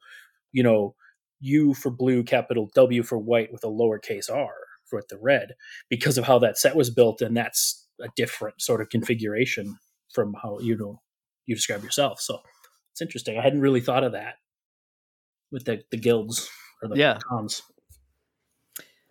you 0.51 0.63
know 0.63 0.95
U 1.39 1.73
for 1.73 1.91
blue, 1.91 2.23
capital 2.23 2.69
W 2.73 3.03
for 3.03 3.17
white 3.17 3.51
with 3.51 3.63
a 3.63 3.67
lowercase 3.67 4.29
r 4.33 4.53
for 4.85 5.03
the 5.09 5.17
red 5.17 5.53
because 5.89 6.17
of 6.17 6.25
how 6.25 6.39
that 6.39 6.57
set 6.57 6.75
was 6.75 6.89
built, 6.89 7.21
and 7.21 7.35
that's 7.35 7.87
a 8.01 8.07
different 8.15 8.61
sort 8.61 8.81
of 8.81 8.89
configuration 8.89 9.77
from 10.13 10.35
how 10.41 10.59
you 10.59 10.77
know 10.77 11.01
you 11.45 11.55
describe 11.55 11.83
yourself. 11.83 12.19
So 12.21 12.39
it's 12.91 13.01
interesting. 13.01 13.37
I 13.37 13.41
hadn't 13.41 13.61
really 13.61 13.81
thought 13.81 14.03
of 14.03 14.13
that 14.13 14.35
with 15.51 15.65
the 15.65 15.83
the 15.91 15.97
guilds 15.97 16.49
or 16.81 16.89
the 16.89 16.95
yeah. 16.95 17.19
Khans. 17.29 17.61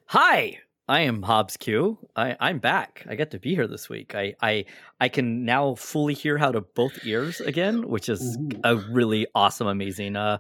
Hi, 0.07 0.61
I 0.89 1.01
am 1.01 1.23
Hobbs 1.23 1.57
Q. 1.57 1.99
I, 2.15 2.37
I'm 2.39 2.61
back. 2.61 3.05
I 3.09 3.17
get 3.17 3.33
to 3.33 3.41
be 3.41 3.55
here 3.55 3.67
this 3.67 3.89
week. 3.89 4.15
I, 4.15 4.35
I 4.41 4.67
I 5.01 5.09
can 5.09 5.45
now 5.45 5.75
fully 5.75 6.15
hear 6.15 6.39
out 6.39 6.55
of 6.55 6.73
both 6.75 7.05
ears 7.05 7.41
again, 7.41 7.89
which 7.89 8.09
is 8.09 8.37
Ooh. 8.37 8.61
a 8.63 8.77
really 8.77 9.27
awesome, 9.35 9.67
amazing 9.67 10.15
uh 10.15 10.39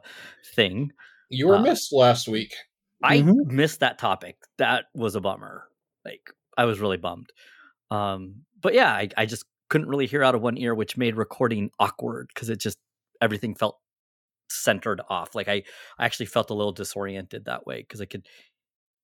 thing. 0.54 0.92
You 1.30 1.48
were 1.48 1.56
uh, 1.56 1.62
missed 1.62 1.92
last 1.92 2.28
week. 2.28 2.54
I 3.02 3.18
mm-hmm. 3.18 3.54
missed 3.54 3.80
that 3.80 3.98
topic. 3.98 4.36
That 4.58 4.84
was 4.94 5.16
a 5.16 5.20
bummer. 5.20 5.64
Like 6.04 6.30
I 6.56 6.64
was 6.64 6.78
really 6.78 6.96
bummed. 6.96 7.30
Um, 7.90 8.42
but 8.60 8.74
yeah, 8.74 8.92
I, 8.92 9.08
I 9.16 9.26
just 9.26 9.44
couldn't 9.68 9.88
really 9.88 10.06
hear 10.06 10.22
out 10.22 10.36
of 10.36 10.42
one 10.42 10.56
ear, 10.58 10.74
which 10.74 10.96
made 10.96 11.16
recording 11.16 11.70
awkward 11.80 12.28
because 12.32 12.50
it 12.50 12.60
just 12.60 12.78
everything 13.20 13.56
felt 13.56 13.78
centered 14.48 15.00
off. 15.08 15.34
Like 15.34 15.48
I, 15.48 15.64
I 15.98 16.04
actually 16.04 16.26
felt 16.26 16.50
a 16.50 16.54
little 16.54 16.72
disoriented 16.72 17.46
that 17.46 17.66
way 17.66 17.78
because 17.78 18.00
I 18.00 18.04
could 18.04 18.26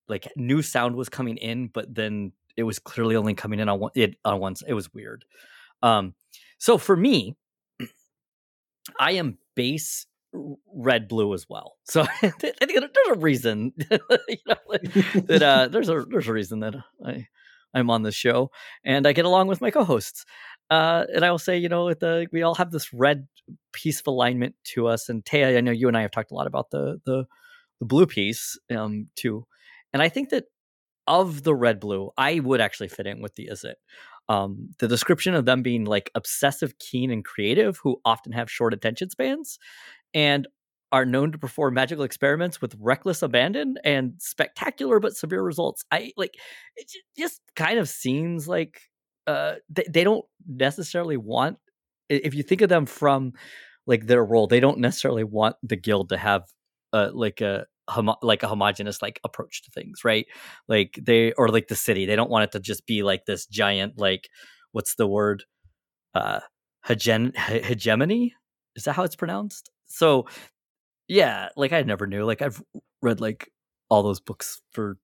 like 0.09 0.31
new 0.37 0.63
sound 0.63 0.97
was 0.97 1.09
coming 1.09 1.37
in, 1.37 1.69
but 1.69 1.95
then 1.95 2.33
it 2.57 2.65
was 2.65 2.79
clearly 2.79 3.17
only 3.17 3.35
coming 3.35 3.61
in 3.61 3.69
on 3.69 3.81
one 3.81 3.93
it 3.95 4.17
on 4.25 4.41
once. 4.41 4.63
It 4.67 4.75
was 4.75 4.93
weird. 4.93 5.25
Um, 5.83 6.15
so 6.59 6.79
for 6.79 6.97
me, 6.97 7.37
I 9.01 9.13
am 9.13 9.39
base 9.55 10.07
red 10.75 11.09
blue 11.09 11.35
as 11.35 11.47
well. 11.49 11.77
So 11.85 12.03
I 12.23 12.31
think 12.31 12.57
there's 12.59 13.17
a 13.17 13.19
reason 13.19 13.73
you 13.91 14.37
know, 14.47 14.57
that 15.27 15.43
uh, 15.43 15.69
there's 15.69 15.89
a 15.89 16.05
there's 16.09 16.29
a 16.29 16.33
reason 16.33 16.61
that 16.61 16.75
I 17.05 17.27
I'm 17.75 17.91
on 17.91 18.03
this 18.03 18.15
show 18.15 18.51
and 18.85 19.07
I 19.07 19.13
get 19.13 19.25
along 19.25 19.49
with 19.49 19.61
my 19.61 19.71
co-hosts. 19.71 20.25
Uh, 20.71 21.05
and 21.15 21.25
I 21.25 21.31
will 21.31 21.39
say, 21.39 21.59
you 21.59 21.69
know, 21.69 21.93
the, 21.93 22.27
we 22.33 22.43
all 22.43 22.55
have 22.55 22.71
this 22.71 22.93
red 22.93 23.27
piece 23.73 24.01
of 24.01 24.07
alignment 24.07 24.55
to 24.65 24.87
us. 24.87 25.09
And 25.09 25.25
Taya, 25.25 25.57
I 25.57 25.61
know 25.61 25.71
you 25.71 25.89
and 25.89 25.97
I 25.97 26.03
have 26.03 26.11
talked 26.11 26.31
a 26.31 26.35
lot 26.35 26.47
about 26.47 26.71
the 26.71 27.01
the, 27.05 27.25
the 27.81 27.87
blue 27.87 28.07
piece 28.07 28.59
um, 28.75 29.09
too. 29.17 29.47
And 29.93 30.03
I 30.03 30.09
think 30.09 30.31
that 30.31 30.45
of 31.07 31.43
the 31.43 31.55
red 31.55 31.81
blue, 31.81 32.11
I 32.17 32.41
would 32.41 32.61
actually 32.61 32.89
fit 32.89 33.07
in 33.07 33.21
with 33.21 33.35
the 33.35 33.49
Izzet. 33.53 33.75
Um, 34.29 34.71
the 34.79 34.89
description 34.89 35.35
of 35.35 35.45
them 35.45 35.63
being 35.63 35.85
like 35.85 36.11
obsessive, 36.15 36.79
keen, 36.79 37.11
and 37.11 37.25
creative, 37.25 37.79
who 37.83 38.01
often 38.05 38.33
have 38.33 38.51
short 38.51 38.73
attention 38.73 39.11
spans, 39.11 39.59
and 40.15 40.47
are 40.93 41.07
known 41.07 41.33
to 41.33 41.39
perform 41.39 41.75
magical 41.75 42.05
experiments 42.05 42.61
with 42.61 42.77
reckless 42.79 43.23
abandon 43.23 43.77
and 43.83 44.15
spectacular 44.19 45.01
but 45.01 45.17
severe 45.17 45.43
results. 45.43 45.85
I 45.91 46.13
like 46.17 46.35
it 46.77 46.91
just 47.19 47.41
kind 47.57 47.79
of 47.79 47.89
seems 47.89 48.47
like 48.47 48.81
uh 49.27 49.55
they, 49.71 49.87
they 49.89 50.05
don't 50.05 50.25
necessarily 50.47 51.17
want 51.17 51.59
if 52.11 52.35
you 52.35 52.43
think 52.43 52.61
of 52.61 52.69
them 52.69 52.85
from 52.87 53.33
like 53.87 54.07
their 54.07 54.25
role, 54.25 54.47
they 54.47 54.61
don't 54.61 54.79
necessarily 54.79 55.25
want 55.25 55.57
the 55.63 55.77
guild 55.77 56.11
to 56.11 56.19
have 56.19 56.45
uh 56.93 57.11
like 57.13 57.41
a 57.41 57.67
like 58.23 58.43
a 58.43 58.49
homogenous 58.49 59.03
like 59.03 59.21
approach 59.25 59.63
to 59.63 59.71
things, 59.71 60.05
right? 60.05 60.27
Like 60.69 60.99
they 61.03 61.33
or 61.33 61.49
like 61.49 61.69
the 61.69 61.77
city, 61.77 62.07
they 62.07 62.17
don't 62.17 62.31
want 62.31 62.45
it 62.45 62.53
to 62.53 62.61
just 62.61 62.87
be 62.87 63.03
like 63.03 63.27
this 63.27 63.47
giant 63.47 63.99
like 63.99 64.29
what's 64.73 64.95
the 64.95 65.07
word 65.07 65.45
uh 66.15 66.41
hegen- 66.83 67.33
hegemony 67.37 68.35
is 68.77 68.85
that 68.85 68.95
how 68.95 69.05
it's 69.05 69.17
pronounced 69.17 69.71
so 69.87 70.27
yeah, 71.09 71.49
like 71.57 71.73
I 71.73 71.83
never 71.83 72.07
knew. 72.07 72.25
Like 72.25 72.43
I've 72.43 72.63
read 73.03 73.21
like 73.21 73.51
all 73.91 74.03
those 74.03 74.21
books 74.21 74.61
for 74.73 74.97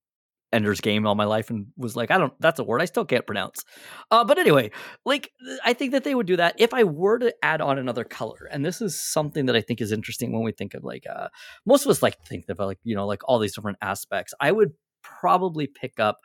Ender's 0.53 0.81
Game 0.81 1.07
all 1.07 1.15
my 1.15 1.25
life 1.25 1.51
and 1.51 1.67
was 1.77 1.97
like, 1.97 2.11
I 2.11 2.19
don't. 2.19 2.33
That's 2.41 2.59
a 2.59 2.65
word 2.65 2.81
I 2.81 2.87
still 2.87 3.05
can't 3.05 3.27
pronounce. 3.27 3.65
Uh, 4.11 4.25
but 4.25 4.39
anyway, 4.39 4.71
like 5.05 5.31
I 5.65 5.73
think 5.73 5.93
that 5.93 6.05
they 6.05 6.15
would 6.15 6.27
do 6.27 6.37
that 6.37 6.55
if 6.59 6.73
I 6.73 6.85
were 6.85 7.19
to 7.19 7.35
add 7.43 7.61
on 7.61 7.79
another 7.79 8.05
color. 8.05 8.49
And 8.51 8.65
this 8.65 8.81
is 8.81 8.99
something 8.99 9.47
that 9.47 9.57
I 9.57 9.61
think 9.61 9.81
is 9.81 9.93
interesting 9.93 10.33
when 10.33 10.43
we 10.43 10.53
think 10.53 10.75
of 10.75 10.85
like 10.85 11.05
uh, 11.09 11.29
most 11.67 11.85
of 11.85 11.91
us 11.91 12.03
like 12.03 12.19
think 12.27 12.47
about 12.49 12.67
like 12.67 12.79
you 12.85 12.95
know 12.95 13.07
like 13.07 13.23
all 13.25 13.39
these 13.39 13.55
different 13.55 13.79
aspects. 13.83 14.33
I 14.41 14.53
would 14.53 14.73
probably 15.03 15.67
pick 15.67 16.01
up 16.01 16.19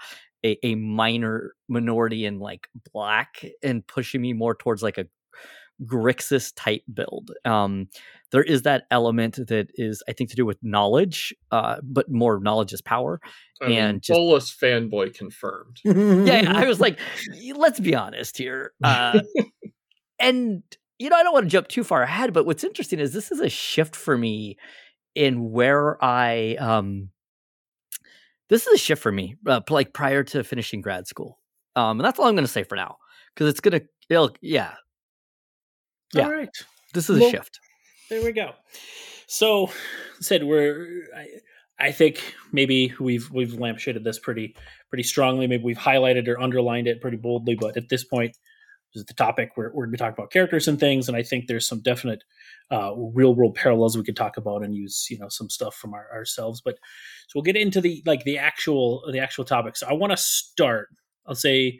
a, 0.45 0.57
a 0.65 0.75
minor 0.75 1.53
minority 1.67 2.25
in 2.25 2.39
like 2.39 2.67
black 2.91 3.45
and 3.61 3.85
pushing 3.85 4.21
me 4.21 4.33
more 4.33 4.55
towards 4.55 4.83
like 4.83 4.97
a 4.97 5.05
Grixis 5.83 6.53
type 6.55 6.83
build. 6.93 7.31
Um, 7.45 7.87
there 8.31 8.43
is 8.43 8.63
that 8.63 8.83
element 8.91 9.35
that 9.47 9.67
is, 9.75 10.03
I 10.07 10.13
think, 10.13 10.29
to 10.31 10.35
do 10.35 10.45
with 10.45 10.57
knowledge, 10.61 11.33
uh, 11.51 11.77
but 11.83 12.09
more 12.09 12.39
knowledge 12.39 12.73
is 12.73 12.81
power. 12.81 13.19
I 13.61 13.67
mean, 13.67 13.79
and 13.79 14.01
just, 14.01 14.15
Bolas 14.15 14.51
fanboy 14.51 15.13
confirmed. 15.13 15.79
yeah, 15.83 16.51
I 16.55 16.65
was 16.65 16.79
like, 16.81 16.99
let's 17.55 17.79
be 17.79 17.95
honest 17.95 18.37
here. 18.37 18.73
Uh, 18.83 19.19
and 20.19 20.63
you 20.99 21.09
know, 21.09 21.15
I 21.15 21.23
don't 21.23 21.33
want 21.33 21.45
to 21.45 21.49
jump 21.49 21.67
too 21.67 21.83
far 21.83 22.03
ahead, 22.03 22.33
but 22.33 22.45
what's 22.45 22.63
interesting 22.63 22.99
is 22.99 23.13
this 23.13 23.31
is 23.31 23.39
a 23.39 23.49
shift 23.49 23.95
for 23.95 24.17
me 24.17 24.57
in 25.15 25.51
where 25.51 26.03
I 26.03 26.55
um 26.55 27.09
this 28.49 28.67
is 28.67 28.73
a 28.73 28.77
shift 28.77 29.01
for 29.01 29.11
me, 29.11 29.35
uh, 29.47 29.61
like 29.69 29.93
prior 29.93 30.23
to 30.23 30.43
finishing 30.43 30.81
grad 30.81 31.07
school. 31.07 31.39
Um, 31.75 31.99
and 31.99 32.05
that's 32.05 32.19
all 32.19 32.27
I'm 32.27 32.35
going 32.35 32.45
to 32.45 32.51
say 32.51 32.63
for 32.63 32.75
now 32.75 32.97
because 33.33 33.49
it's 33.49 33.59
going 33.59 33.79
to, 33.79 33.87
it'll, 34.09 34.31
yeah, 34.41 34.75
yeah. 36.13 36.25
All 36.25 36.31
right. 36.31 36.49
This 36.93 37.09
is 37.09 37.19
Well, 37.19 37.29
a 37.29 37.31
shift. 37.31 37.59
There 38.09 38.23
we 38.23 38.31
go. 38.31 38.51
So, 39.27 39.71
said 40.19 40.43
we're. 40.43 41.07
I, 41.15 41.27
I 41.79 41.91
think 41.91 42.35
maybe 42.51 42.93
we've 42.99 43.29
we've 43.31 43.53
lampshaded 43.53 44.03
this 44.03 44.19
pretty 44.19 44.55
pretty 44.89 45.03
strongly. 45.03 45.47
Maybe 45.47 45.63
we've 45.63 45.77
highlighted 45.77 46.27
or 46.27 46.39
underlined 46.39 46.87
it 46.87 47.01
pretty 47.01 47.17
boldly. 47.17 47.55
But 47.55 47.77
at 47.77 47.89
this 47.89 48.03
point, 48.03 48.37
this 48.93 49.01
is 49.01 49.05
the 49.05 49.15
topic 49.15 49.51
we're 49.57 49.73
we're 49.73 49.85
going 49.85 49.97
to 49.97 49.97
talk 49.97 50.13
about 50.13 50.31
characters 50.31 50.67
and 50.67 50.79
things. 50.79 51.07
And 51.07 51.17
I 51.17 51.23
think 51.23 51.47
there's 51.47 51.67
some 51.67 51.81
definite 51.81 52.23
uh, 52.71 52.93
real 52.95 53.33
world 53.33 53.55
parallels 53.55 53.97
we 53.97 54.03
could 54.03 54.15
talk 54.15 54.37
about 54.37 54.63
and 54.63 54.75
use 54.75 55.07
you 55.09 55.17
know 55.17 55.29
some 55.29 55.49
stuff 55.49 55.75
from 55.75 55.93
our, 55.93 56.07
ourselves. 56.13 56.61
But 56.61 56.75
so 57.27 57.31
we'll 57.35 57.43
get 57.43 57.57
into 57.57 57.81
the 57.81 58.03
like 58.05 58.23
the 58.23 58.37
actual 58.37 59.03
the 59.11 59.19
actual 59.19 59.45
topic. 59.45 59.75
So 59.75 59.87
I 59.87 59.93
want 59.93 60.11
to 60.11 60.17
start. 60.17 60.89
I'll 61.25 61.35
say 61.35 61.79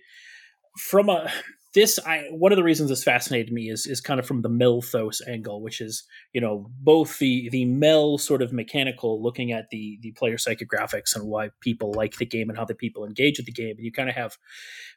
from 0.78 1.10
a 1.10 1.32
this 1.74 2.00
I 2.06 2.26
one 2.30 2.52
of 2.52 2.58
the 2.58 2.64
reasons 2.64 2.90
this 2.90 3.04
fascinated 3.04 3.52
me 3.52 3.70
is 3.70 3.88
is 3.88 4.00
kind 4.00 4.20
of 4.20 4.26
from 4.26 4.42
the 4.42 4.50
Melthos 4.50 5.22
angle, 5.28 5.62
which 5.62 5.82
is 5.82 6.04
you 6.32 6.40
know 6.40 6.70
both 6.80 7.18
the 7.20 7.50
the 7.50 7.66
Mel 7.66 8.18
sort 8.18 8.42
of 8.42 8.54
mechanical, 8.54 9.22
looking 9.22 9.52
at 9.52 9.70
the 9.72 9.98
the 10.02 10.12
player 10.12 10.38
psychographics 10.38 11.16
and 11.16 11.28
why 11.28 11.50
people 11.62 11.92
like 11.94 12.18
the 12.18 12.26
game 12.26 12.50
and 12.50 12.58
how 12.58 12.66
the 12.66 12.76
people 12.76 13.06
engage 13.06 13.38
with 13.38 13.48
the 13.48 13.52
game, 13.52 13.76
and 13.78 13.86
you 13.86 13.92
kind 13.92 14.10
of 14.10 14.16
have 14.16 14.38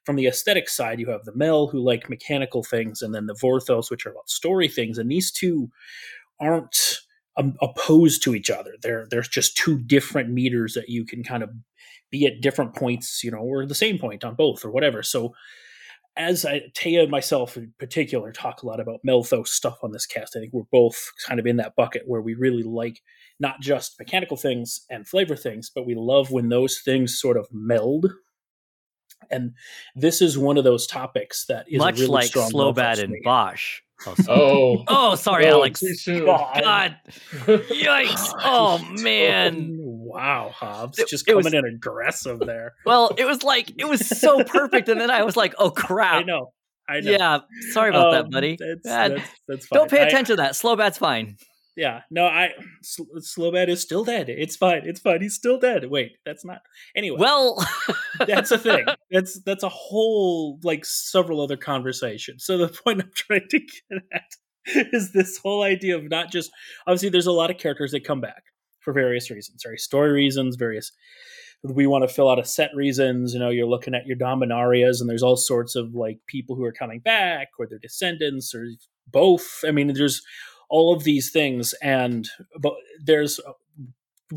from 0.05 0.17
the 0.17 0.27
aesthetic 0.27 0.69
side, 0.69 1.01
you 1.01 1.11
have 1.11 1.25
the 1.25 1.35
Mel 1.35 1.69
who 1.69 1.81
like 1.81 2.11
mechanical 2.11 2.63
things, 2.63 3.01
and 3.01 3.15
then 3.15 3.27
the 3.27 3.35
Vorthos, 3.35 3.91
which 3.91 4.05
are 4.05 4.11
about 4.11 4.29
story 4.29 4.69
things, 4.69 4.99
and 4.99 5.11
these 5.11 5.31
two 5.31 5.71
aren't 6.39 6.99
um, 7.39 7.55
opposed 7.63 8.23
to 8.25 8.35
each 8.35 8.51
other. 8.51 8.75
They're 8.83 9.07
there's 9.11 9.29
just 9.29 9.57
two 9.57 9.79
different 9.79 10.31
meters 10.31 10.75
that 10.75 10.89
you 10.91 11.07
can 11.07 11.25
kind 11.25 11.43
of 11.43 11.51
be 12.11 12.27
at 12.27 12.41
different 12.41 12.75
points, 12.75 13.25
you 13.25 13.31
know, 13.31 13.39
or 13.39 13.67
the 13.67 13.75
same 13.75 13.99
point 13.99 14.25
on 14.25 14.35
both 14.35 14.65
or 14.65 14.71
whatever. 14.71 15.03
So 15.03 15.35
as 16.17 16.45
I, 16.45 16.63
Taya 16.75 17.03
and 17.03 17.11
myself 17.11 17.57
in 17.57 17.73
particular 17.79 18.33
talk 18.33 18.63
a 18.63 18.67
lot 18.67 18.81
about 18.81 19.01
Melthos 19.07 19.49
stuff 19.49 19.79
on 19.83 19.93
this 19.93 20.07
cast, 20.07 20.37
I 20.37 20.41
think 20.41 20.53
we're 20.53 20.63
both 20.73 21.13
kind 21.27 21.39
of 21.39 21.47
in 21.47 21.57
that 21.57 21.77
bucket 21.77 22.03
where 22.07 22.23
we 22.23 22.35
really 22.35 22.63
like 22.63 23.01
not 23.39 23.61
just 23.61 23.99
mechanical 23.99 24.37
things 24.37 24.81
and 24.91 25.07
flavor 25.07 25.37
things, 25.37 25.71
but 25.75 25.87
we 25.87 25.95
love 25.95 26.31
when 26.31 26.49
those 26.49 26.81
things 26.85 27.19
sort 27.21 27.37
of 27.37 27.47
meld. 27.53 28.11
And 29.31 29.53
this 29.95 30.23
is 30.23 30.39
one 30.39 30.57
of 30.57 30.65
those 30.65 30.87
topics 30.87 31.47
that 31.47 31.67
is 31.69 31.77
a 31.77 31.79
Much 31.79 31.99
really 31.99 32.07
like 32.09 32.27
strong 32.29 32.51
love 32.53 32.77
Slowbad 32.77 33.03
and 33.03 33.13
me. 33.13 33.21
Bosch. 33.23 33.81
Oh, 34.07 34.15
sorry. 34.15 34.85
Oh, 34.89 35.15
sorry, 35.15 35.47
oh, 35.47 35.53
Alex. 35.53 35.81
too 35.81 35.95
soon. 35.95 36.27
God. 36.27 36.61
God, 36.63 36.97
yikes! 37.47 38.31
Oh 38.45 38.79
man. 39.03 39.79
Wow, 40.07 40.51
Hobbs, 40.55 40.99
It- 40.99 41.09
just 41.09 41.27
coming 41.27 41.45
was- 41.45 41.55
in 41.55 41.65
aggressive 41.65 42.39
there. 42.41 42.75
Well, 42.87 43.13
it 43.19 43.25
was 43.25 43.43
like 43.43 43.73
it 43.79 43.89
was 43.89 44.07
so 44.07 44.45
perfect, 44.45 44.89
and 44.89 45.01
then 45.01 45.11
I 45.11 45.23
was 45.25 45.37
like, 45.37 45.55
"Oh 45.59 45.71
crap!" 45.87 46.15
I 46.15 46.23
know, 46.23 46.53
I 46.89 47.01
know. 47.01 47.11
Yeah, 47.11 47.39
sorry 47.73 47.91
about 47.91 48.13
that, 48.13 48.25
Um, 48.27 48.31
buddy. 48.31 48.57
That's, 48.59 48.81
that's, 48.85 49.23
that's 49.49 49.67
fine. 49.67 49.77
Don't 49.79 49.91
pay 49.91 50.01
I- 50.03 50.07
attention 50.07 50.37
to 50.37 50.43
that. 50.43 50.53
Slowbat's 50.53 50.99
fine. 50.99 51.37
Yeah, 51.79 52.01
no, 52.11 52.25
I 52.25 52.53
Sl- 52.83 53.03
Slowbad 53.19 53.69
is 53.69 53.83
still 53.83 54.03
dead. 54.03 54.31
It's 54.31 54.57
fine. 54.57 54.83
It's 54.87 54.99
fine. 55.01 55.21
He's 55.21 55.35
still 55.35 55.59
dead. 55.59 55.91
Wait, 55.91 56.13
that's 56.25 56.43
not. 56.43 56.63
Anyway, 56.97 57.19
Well, 57.21 57.63
that's 58.27 58.51
a 58.51 58.57
thing. 58.57 58.87
That's 59.11 59.43
that's 59.43 59.63
a 59.63 59.69
whole 59.69 60.59
like 60.63 60.87
several 60.87 61.39
other 61.43 61.59
conversations. 61.59 62.47
So 62.47 62.57
the 62.57 62.69
point 62.69 63.03
I'm 63.03 63.11
trying 63.15 63.49
to 63.51 63.59
get 63.59 64.03
at 64.11 64.23
is 64.95 65.13
this 65.13 65.37
whole 65.37 65.63
idea 65.63 65.97
of 65.97 66.09
not 66.09 66.33
just 66.33 66.51
obviously 66.87 67.11
there's 67.11 67.27
a 67.27 67.33
lot 67.33 67.51
of 67.51 67.59
characters 67.59 67.93
that 67.93 68.05
come 68.05 68.23
back 68.23 68.43
for 68.87 68.93
various 68.93 69.33
reasons, 69.33 69.65
right? 69.67 69.81
Story 69.81 70.13
reasons, 70.13 70.55
various 70.55 70.93
we 71.63 71.87
want 71.87 72.09
to 72.09 72.15
fill 72.15 72.31
out 72.31 72.39
a 72.39 72.45
set 72.45 72.71
reasons. 72.75 73.35
You 73.35 73.41
know, 73.41 73.51
you're 73.51 73.67
looking 73.67 73.95
at 73.95 74.07
your 74.07 74.17
Dominarias, 74.17 75.01
and 75.01 75.11
there's 75.11 75.23
all 75.23 75.37
sorts 75.37 75.75
of 75.75 75.95
like 75.95 76.19
people 76.27 76.57
who 76.57 76.65
are 76.65 76.73
coming 76.73 77.01
back, 77.01 77.49
or 77.59 77.67
their 77.67 77.79
descendants, 77.79 78.55
or 78.55 78.69
both. 79.11 79.65
I 79.67 79.71
mean, 79.71 79.93
there's 79.93 80.23
all 80.69 80.95
of 80.95 81.05
these 81.05 81.31
things, 81.31 81.75
and 81.83 82.29
but 82.61 82.75
there's 83.05 83.41
uh, 83.41 83.53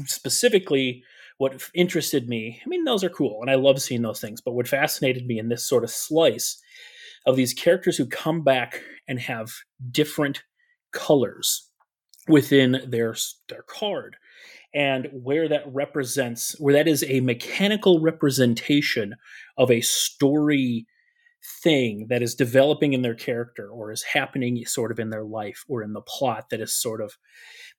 specifically 0.05 1.03
what 1.37 1.69
interested 1.73 2.27
me. 2.27 2.61
I 2.65 2.69
mean, 2.69 2.83
those 2.83 3.03
are 3.03 3.09
cool, 3.09 3.41
and 3.41 3.51
I 3.51 3.55
love 3.55 3.81
seeing 3.81 4.01
those 4.01 4.21
things. 4.21 4.41
But 4.41 4.53
what 4.53 4.67
fascinated 4.67 5.25
me 5.25 5.39
in 5.39 5.49
this 5.49 5.67
sort 5.67 5.83
of 5.83 5.89
slice 5.89 6.59
of 7.25 7.35
these 7.35 7.53
characters 7.53 7.97
who 7.97 8.05
come 8.05 8.43
back 8.43 8.81
and 9.07 9.19
have 9.19 9.51
different 9.91 10.43
colors 10.91 11.69
within 12.27 12.81
their 12.87 13.15
their 13.49 13.63
card 13.63 14.15
and 14.73 15.07
where 15.11 15.47
that 15.47 15.63
represents 15.67 16.55
where 16.59 16.73
that 16.73 16.87
is 16.87 17.03
a 17.07 17.21
mechanical 17.21 17.99
representation 17.99 19.15
of 19.57 19.71
a 19.71 19.81
story 19.81 20.85
thing 21.63 22.07
that 22.09 22.21
is 22.21 22.35
developing 22.35 22.93
in 22.93 23.01
their 23.01 23.15
character 23.15 23.69
or 23.69 23.91
is 23.91 24.03
happening 24.03 24.63
sort 24.65 24.91
of 24.91 24.99
in 24.99 25.09
their 25.09 25.23
life 25.23 25.63
or 25.67 25.81
in 25.81 25.93
the 25.93 26.01
plot 26.01 26.49
that 26.49 26.59
is 26.59 26.73
sort 26.73 27.01
of 27.01 27.17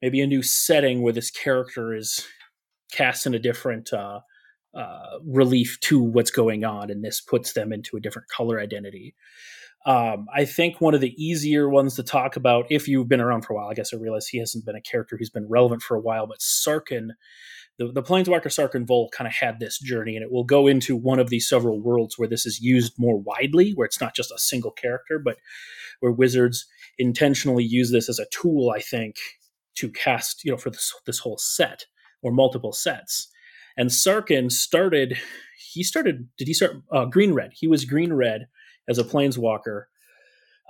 maybe 0.01 0.21
a 0.21 0.27
new 0.27 0.43
setting 0.43 1.03
where 1.03 1.13
this 1.13 1.31
character 1.31 1.95
is 1.95 2.27
cast 2.91 3.27
in 3.27 3.35
a 3.35 3.39
different 3.39 3.93
uh, 3.93 4.21
uh, 4.75 5.19
relief 5.25 5.79
to 5.81 6.01
what's 6.01 6.31
going 6.31 6.65
on 6.65 6.91
and 6.91 7.05
this 7.05 7.21
puts 7.21 7.53
them 7.53 7.73
into 7.73 7.97
a 7.97 8.01
different 8.01 8.29
color 8.29 8.59
identity 8.59 9.15
um, 9.87 10.27
I 10.35 10.45
think 10.45 10.81
one 10.81 10.95
of 10.95 11.01
the 11.01 11.15
easier 11.23 11.69
ones 11.69 11.97
to 11.97 12.03
talk 12.03 12.37
about, 12.37 12.67
if 12.71 12.87
you've 12.87 13.09
been 13.09 13.21
around 13.21 13.43
for 13.43 13.55
a 13.55 13.57
while, 13.57 13.69
I 13.69 13.75
guess 13.75 13.95
I 13.95 13.97
realize 13.97 14.27
he 14.27 14.39
hasn't 14.39 14.67
been 14.67 14.77
a 14.77 14.81
character 14.81 15.17
who's 15.17 15.31
been 15.31 15.49
relevant 15.49 15.83
for 15.83 15.97
a 15.97 16.01
while, 16.01 16.27
but 16.27 16.41
Sarkhan, 16.41 17.09
the, 17.79 17.91
the 17.91 18.03
Planeswalker 18.03 18.49
Sarkhan 18.49 18.87
Vol 18.87 19.09
kind 19.09 19.27
of 19.27 19.33
had 19.33 19.59
this 19.59 19.79
journey, 19.79 20.17
and 20.17 20.23
it 20.23 20.31
will 20.31 20.45
go 20.45 20.67
into 20.67 20.95
one 20.95 21.19
of 21.19 21.31
these 21.31 21.49
several 21.49 21.81
worlds 21.81 22.19
where 22.19 22.29
this 22.29 22.45
is 22.45 22.61
used 22.61 22.93
more 22.99 23.17
widely, 23.17 23.71
where 23.71 23.87
it's 23.87 24.01
not 24.01 24.15
just 24.15 24.31
a 24.31 24.39
single 24.39 24.71
character, 24.71 25.19
but 25.19 25.39
where 26.01 26.13
wizards 26.13 26.67
intentionally 26.99 27.65
use 27.65 27.91
this 27.91 28.09
as 28.11 28.19
a 28.19 28.27
tool, 28.31 28.71
I 28.77 28.81
think, 28.81 29.17
to 29.77 29.89
cast, 29.89 30.45
you 30.45 30.51
know, 30.51 30.59
for 30.59 30.69
this, 30.69 30.93
this 31.07 31.21
whole 31.21 31.39
set 31.39 31.87
or 32.21 32.33
multiple 32.33 32.73
sets. 32.73 33.29
And 33.79 33.89
Sarkhan 33.89 34.53
started, 34.53 35.17
he 35.73 35.83
started, 35.83 36.29
did 36.37 36.49
he 36.49 36.55
start 36.55 36.83
uh, 36.93 37.07
green 37.07 37.33
red? 37.33 37.53
He 37.55 37.67
was 37.67 37.87
green 37.87 38.13
red 38.13 38.49
as 38.89 38.99
a 38.99 39.05
planeswalker. 39.05 39.85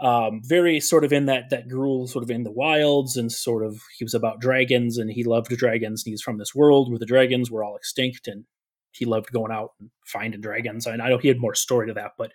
Um, 0.00 0.40
very 0.43 0.81
sort 0.81 1.05
of 1.05 1.12
in 1.12 1.26
that 1.26 1.50
that 1.50 1.69
Gruul, 1.69 2.09
sort 2.09 2.25
of 2.25 2.31
in 2.31 2.45
the 2.45 2.50
wilds, 2.50 3.17
and 3.17 3.31
sort 3.31 3.64
of 3.64 3.81
he 3.99 4.05
was 4.05 4.14
about 4.14 4.40
dragons, 4.40 4.97
and 4.97 5.11
he 5.11 5.25
loved 5.25 5.55
dragons, 5.57 6.02
and 6.05 6.12
he's 6.12 6.23
from 6.23 6.38
this 6.38 6.55
world 6.55 6.90
where 6.90 6.99
the 6.99 7.07
dragons 7.07 7.50
were 7.50 7.62
all 7.62 7.76
extinct, 7.76 8.26
and 8.26 8.45
he 8.93 9.05
loved 9.05 9.33
going 9.33 9.52
out 9.52 9.73
and 9.79 9.90
finding 10.07 10.40
dragons. 10.40 10.87
And 10.87 11.00
I 11.00 11.09
know 11.09 11.19
he 11.19 11.29
had 11.29 11.38
more 11.38 11.55
story 11.55 11.87
to 11.88 11.95
that, 11.95 12.12
but 12.19 12.33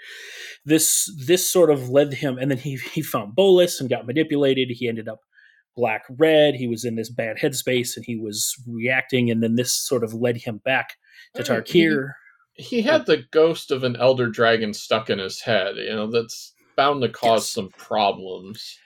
this 0.63 1.11
this 1.25 1.49
sort 1.51 1.69
of 1.69 1.89
led 1.89 2.13
him. 2.13 2.37
And 2.37 2.49
then 2.49 2.57
he 2.57 2.77
he 2.77 3.01
found 3.01 3.35
Bolas 3.35 3.79
and 3.79 3.89
got 3.89 4.07
manipulated. 4.07 4.69
He 4.69 4.87
ended 4.87 5.07
up 5.07 5.19
black 5.75 6.03
red. 6.17 6.55
He 6.55 6.67
was 6.67 6.85
in 6.85 6.95
this 6.95 7.09
bad 7.09 7.37
headspace 7.37 7.95
and 7.95 8.05
he 8.05 8.15
was 8.15 8.55
reacting. 8.67 9.29
And 9.29 9.43
then 9.43 9.55
this 9.55 9.73
sort 9.73 10.03
of 10.03 10.13
led 10.13 10.37
him 10.37 10.61
back 10.63 10.95
to 11.35 11.43
Tarkir. 11.43 12.13
He 12.57 12.81
had 12.81 13.05
the 13.05 13.23
ghost 13.31 13.71
of 13.71 13.83
an 13.83 13.95
elder 13.97 14.27
dragon 14.29 14.73
stuck 14.73 15.09
in 15.09 15.19
his 15.19 15.41
head. 15.41 15.75
You 15.77 15.95
know, 15.95 16.07
that's 16.09 16.53
bound 16.77 17.01
to 17.01 17.09
cause 17.09 17.43
Yes. 17.43 17.49
some 17.51 17.69
problems. 17.69 18.77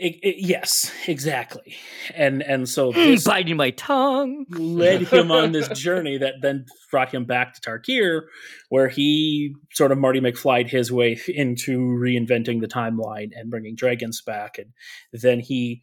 It- 0.00 0.20
it- 0.22 0.36
yes, 0.38 0.92
exactly. 1.08 1.74
And 2.14 2.40
and 2.40 2.68
so 2.68 2.92
this 2.92 3.24
biting 3.24 3.56
my 3.56 3.70
tongue. 3.70 4.46
led 4.50 5.02
him 5.12 5.32
on 5.32 5.50
this 5.50 5.66
journey 5.70 6.18
that 6.18 6.34
then 6.40 6.66
brought 6.92 7.12
him 7.12 7.24
back 7.24 7.54
to 7.54 7.60
Tarkir, 7.60 8.22
where 8.68 8.88
he 8.88 9.54
sort 9.72 9.90
of 9.90 9.98
Marty 9.98 10.20
McFlyed 10.20 10.68
his 10.70 10.92
way 10.92 11.18
into 11.26 11.78
reinventing 11.80 12.60
the 12.60 12.68
timeline 12.68 13.30
and 13.34 13.50
bringing 13.50 13.74
dragons 13.74 14.22
back. 14.22 14.56
And 14.58 14.72
then 15.12 15.40
he 15.40 15.82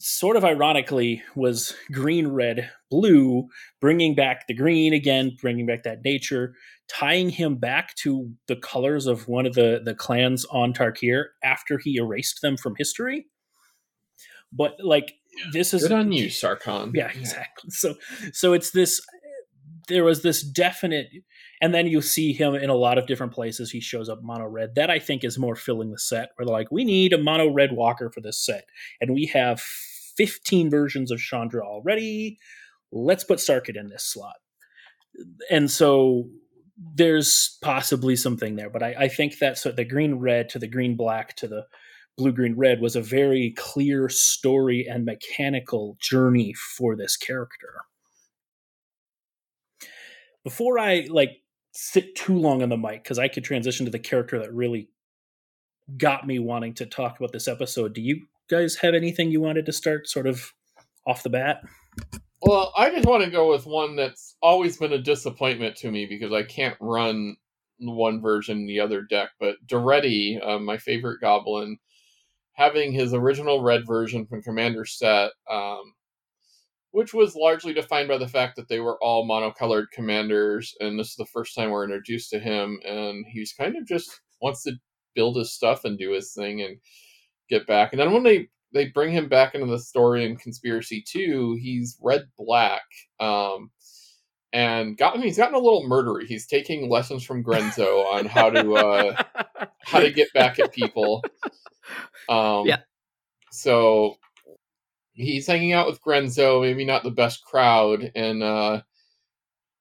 sort 0.00 0.36
of 0.36 0.44
ironically 0.44 1.22
was 1.34 1.74
green, 1.92 2.28
red, 2.28 2.70
blue, 2.90 3.48
bringing 3.80 4.14
back 4.14 4.46
the 4.46 4.54
green 4.54 4.92
again, 4.92 5.36
bringing 5.40 5.66
back 5.66 5.82
that 5.82 6.04
nature, 6.04 6.54
tying 6.88 7.30
him 7.30 7.56
back 7.56 7.94
to 7.96 8.30
the 8.46 8.56
colors 8.56 9.06
of 9.06 9.26
one 9.26 9.44
of 9.46 9.54
the, 9.54 9.80
the 9.84 9.94
clans 9.94 10.44
on 10.46 10.72
Tarkir 10.72 11.24
after 11.42 11.78
he 11.78 11.96
erased 11.96 12.40
them 12.42 12.56
from 12.56 12.74
history. 12.78 13.26
But 14.52 14.76
like, 14.82 15.12
this 15.52 15.74
is 15.74 15.82
Good 15.82 15.92
on 15.92 16.12
you, 16.12 16.26
Sarkhan. 16.26 16.90
yeah 16.94 17.10
exactly 17.14 17.70
so 17.70 17.94
so 18.32 18.54
it's 18.54 18.70
this 18.72 19.00
there 19.88 20.04
was 20.04 20.22
this 20.22 20.42
definite 20.42 21.08
and 21.60 21.72
then 21.74 21.86
you 21.86 22.00
see 22.00 22.32
him 22.32 22.54
in 22.54 22.70
a 22.70 22.74
lot 22.74 22.98
of 22.98 23.06
different 23.06 23.32
places 23.32 23.70
he 23.70 23.80
shows 23.80 24.08
up 24.08 24.18
mono 24.22 24.46
red 24.46 24.74
that 24.74 24.90
i 24.90 24.98
think 24.98 25.22
is 25.22 25.38
more 25.38 25.54
filling 25.54 25.90
the 25.90 25.98
set 25.98 26.30
where 26.36 26.46
they're 26.46 26.52
like 26.52 26.72
we 26.72 26.84
need 26.84 27.12
a 27.12 27.18
mono 27.18 27.52
red 27.52 27.72
walker 27.72 28.10
for 28.10 28.20
this 28.20 28.44
set 28.44 28.64
and 29.00 29.14
we 29.14 29.26
have 29.26 29.62
15 30.18 30.68
versions 30.68 31.10
of 31.10 31.18
chandra 31.18 31.66
already. 31.66 32.38
Let's 32.92 33.24
put 33.24 33.38
Sarkhan 33.38 33.76
in 33.76 33.88
this 33.88 34.04
slot. 34.04 34.36
And 35.50 35.70
so 35.70 36.28
there's 36.94 37.58
possibly 37.60 38.14
something 38.14 38.54
there 38.54 38.70
but 38.70 38.84
i, 38.84 38.94
I 38.96 39.08
think 39.08 39.40
that 39.40 39.58
so 39.58 39.72
the 39.72 39.84
green 39.84 40.14
red 40.14 40.48
to 40.50 40.60
the 40.60 40.68
green 40.68 40.94
black 40.94 41.34
to 41.34 41.48
the 41.48 41.66
blue 42.18 42.32
green 42.32 42.56
red 42.56 42.80
was 42.80 42.96
a 42.96 43.00
very 43.00 43.54
clear 43.56 44.08
story 44.08 44.86
and 44.86 45.04
mechanical 45.04 45.96
journey 46.00 46.52
for 46.52 46.96
this 46.96 47.16
character. 47.16 47.82
Before 50.44 50.78
i 50.78 51.06
like 51.08 51.42
sit 51.72 52.16
too 52.16 52.36
long 52.36 52.62
on 52.62 52.68
the 52.68 52.76
mic 52.76 53.04
because 53.04 53.18
i 53.18 53.28
could 53.28 53.44
transition 53.44 53.86
to 53.86 53.92
the 53.92 53.98
character 53.98 54.38
that 54.38 54.52
really 54.52 54.88
got 55.96 56.26
me 56.26 56.38
wanting 56.38 56.74
to 56.74 56.86
talk 56.86 57.18
about 57.18 57.32
this 57.32 57.48
episode 57.48 57.94
do 57.94 58.02
you 58.02 58.26
guys 58.48 58.76
have 58.76 58.94
anything 58.94 59.30
you 59.30 59.40
wanted 59.40 59.66
to 59.66 59.72
start 59.72 60.08
sort 60.08 60.26
of 60.26 60.52
off 61.06 61.22
the 61.22 61.30
bat 61.30 61.62
Well, 62.42 62.72
I 62.76 62.90
just 62.90 63.06
want 63.06 63.24
to 63.24 63.30
go 63.30 63.50
with 63.50 63.66
one 63.66 63.96
that's 63.96 64.36
always 64.40 64.76
been 64.76 64.92
a 64.92 64.98
disappointment 64.98 65.76
to 65.76 65.90
me 65.90 66.06
because 66.06 66.32
I 66.32 66.44
can't 66.44 66.76
run 66.80 67.36
one 67.80 68.20
version 68.20 68.66
the 68.66 68.80
other 68.80 69.02
deck. 69.02 69.30
But 69.40 69.56
Daretti, 69.66 70.38
uh, 70.46 70.58
my 70.58 70.76
favorite 70.76 71.20
goblin, 71.20 71.78
having 72.52 72.92
his 72.92 73.14
original 73.14 73.62
red 73.62 73.86
version 73.86 74.26
from 74.26 74.42
Commander 74.42 74.84
set, 74.84 75.32
um, 75.50 75.94
which 76.92 77.12
was 77.12 77.36
largely 77.36 77.72
defined 77.72 78.08
by 78.08 78.18
the 78.18 78.28
fact 78.28 78.56
that 78.56 78.68
they 78.68 78.80
were 78.80 78.98
all 79.02 79.28
monocolored 79.28 79.86
commanders, 79.92 80.74
and 80.80 80.98
this 80.98 81.10
is 81.10 81.16
the 81.16 81.26
first 81.26 81.54
time 81.54 81.70
we're 81.70 81.84
introduced 81.84 82.30
to 82.30 82.38
him, 82.38 82.80
and 82.84 83.24
he's 83.28 83.52
kind 83.52 83.76
of 83.76 83.86
just 83.86 84.20
wants 84.40 84.62
to 84.62 84.72
build 85.14 85.36
his 85.36 85.52
stuff 85.52 85.84
and 85.84 85.98
do 85.98 86.12
his 86.12 86.32
thing 86.32 86.62
and 86.62 86.78
get 87.48 87.66
back. 87.66 87.92
And 87.92 88.00
then 88.00 88.12
when 88.12 88.22
they 88.22 88.48
they 88.72 88.86
bring 88.86 89.12
him 89.12 89.28
back 89.28 89.54
into 89.54 89.66
the 89.66 89.78
story 89.78 90.24
in 90.24 90.36
Conspiracy 90.36 91.02
Two, 91.06 91.58
he's 91.60 91.96
red 92.02 92.22
black. 92.36 92.82
Um, 93.20 93.70
and 94.52 94.96
gotten 94.96 95.22
he's 95.22 95.36
gotten 95.36 95.54
a 95.54 95.58
little 95.58 95.88
murdery. 95.88 96.26
He's 96.26 96.46
taking 96.46 96.88
lessons 96.88 97.24
from 97.24 97.44
Grenzo 97.44 98.04
on 98.12 98.26
how 98.26 98.50
to 98.50 98.74
uh, 98.74 99.22
how 99.84 100.00
to 100.00 100.10
get 100.10 100.32
back 100.32 100.58
at 100.58 100.72
people. 100.72 101.22
Um, 102.28 102.66
Yeah. 102.66 102.78
So 103.50 104.16
he's 105.12 105.46
hanging 105.46 105.72
out 105.72 105.86
with 105.86 106.02
Grenzo, 106.02 106.60
maybe 106.62 106.84
not 106.84 107.02
the 107.02 107.10
best 107.10 107.44
crowd, 107.44 108.12
and 108.14 108.42
uh, 108.42 108.82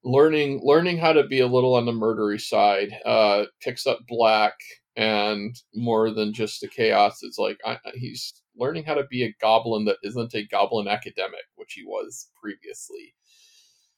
learning 0.03 0.62
learning 0.63 0.97
how 0.97 1.13
to 1.13 1.27
be 1.27 1.39
a 1.41 1.47
little 1.47 1.75
on 1.75 1.86
the 1.86 1.91
murdery 1.91 2.39
side. 2.39 2.91
Uh, 3.06 3.45
picks 3.62 3.86
up 3.86 3.99
black 4.08 4.53
and 4.98 5.56
more 5.74 6.12
than 6.12 6.34
just 6.34 6.60
the 6.60 6.68
chaos. 6.68 7.20
It's 7.22 7.38
like 7.38 7.58
I, 7.66 7.78
he's 7.94 8.34
learning 8.58 8.84
how 8.84 8.96
to 8.96 9.06
be 9.10 9.24
a 9.24 9.34
goblin 9.40 9.86
that 9.86 9.98
isn't 10.04 10.34
a 10.34 10.46
goblin 10.48 10.88
academic, 10.90 11.46
which 11.56 11.74
he 11.74 11.84
was 11.86 12.28
previously. 12.42 13.14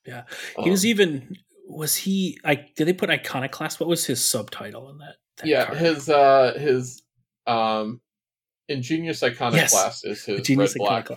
Yeah. 0.05 0.23
he 0.63 0.69
was 0.69 0.83
Um, 0.83 0.89
even 0.89 1.37
was 1.67 1.95
he 1.95 2.39
i 2.43 2.55
did 2.55 2.87
they 2.87 2.93
put 2.93 3.11
iconoclast 3.11 3.79
what 3.79 3.87
was 3.87 4.03
his 4.05 4.23
subtitle 4.27 4.89
in 4.89 4.97
that, 4.97 5.15
that 5.37 5.45
yeah 5.45 5.65
card? 5.65 5.77
his 5.77 6.09
uh 6.09 6.53
his 6.57 7.03
um 7.45 8.01
ingenious 8.67 9.21
iconoclast 9.21 10.03
is 10.07 10.25
his 10.25 10.41
genius 10.41 10.75
red 10.79 11.05
black 11.05 11.09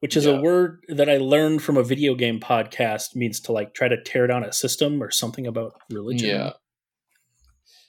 which 0.00 0.16
is 0.16 0.26
Yeah. 0.26 0.32
a 0.32 0.40
word 0.40 0.84
that 0.90 1.08
i 1.08 1.16
learned 1.16 1.62
from 1.62 1.76
a 1.76 1.82
video 1.82 2.14
game 2.14 2.38
podcast 2.38 3.16
means 3.16 3.40
to 3.40 3.52
like 3.52 3.74
try 3.74 3.88
to 3.88 4.00
tear 4.00 4.28
down 4.28 4.44
a 4.44 4.52
system 4.52 5.02
or 5.02 5.10
something 5.10 5.46
about 5.46 5.72
religion 5.90 6.28
yeah 6.28 6.52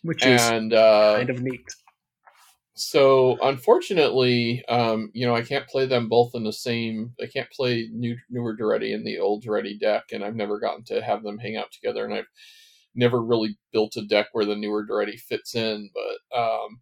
which 0.04 0.26
is 0.26 0.42
and 0.42 0.74
uh 0.74 1.16
kind 1.18 1.30
of 1.30 1.42
neat. 1.42 1.62
so 2.74 3.38
unfortunately 3.44 4.64
um 4.68 5.12
you 5.14 5.26
know 5.26 5.36
i 5.36 5.42
can't 5.42 5.68
play 5.68 5.86
them 5.86 6.10
both 6.10 6.32
in 6.34 6.44
the 6.44 6.54
same 6.54 7.14
i 7.22 7.26
can't 7.26 7.50
play 7.52 7.90
new 7.92 8.16
newer 8.30 8.56
Daretti 8.56 8.94
and 8.94 9.06
the 9.06 9.20
old 9.20 9.44
Daretti 9.44 9.80
deck 9.80 10.06
and 10.12 10.24
i've 10.24 10.36
never 10.36 10.60
gotten 10.60 10.84
to 10.86 11.02
have 11.02 11.24
them 11.24 11.38
hang 11.38 11.58
out 11.58 11.72
together 11.72 12.06
and 12.06 12.14
i've 12.14 12.30
never 12.96 13.22
really 13.22 13.58
built 13.72 13.96
a 13.96 14.06
deck 14.06 14.28
where 14.34 14.46
the 14.46 14.56
newer 14.56 14.86
Daretti 14.86 15.20
fits 15.20 15.56
in 15.56 15.90
but 15.94 16.38
um 16.38 16.82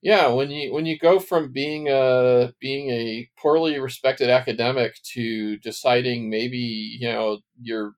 yeah 0.00 0.28
when 0.28 0.50
you 0.50 0.72
when 0.72 0.86
you 0.86 0.98
go 0.98 1.18
from 1.18 1.52
being 1.52 1.88
a 1.88 2.52
being 2.60 2.90
a 2.90 3.28
poorly 3.36 3.78
respected 3.78 4.30
academic 4.30 4.94
to 5.02 5.56
deciding 5.58 6.30
maybe 6.30 6.56
you 6.56 7.08
know 7.08 7.38
you're 7.60 7.94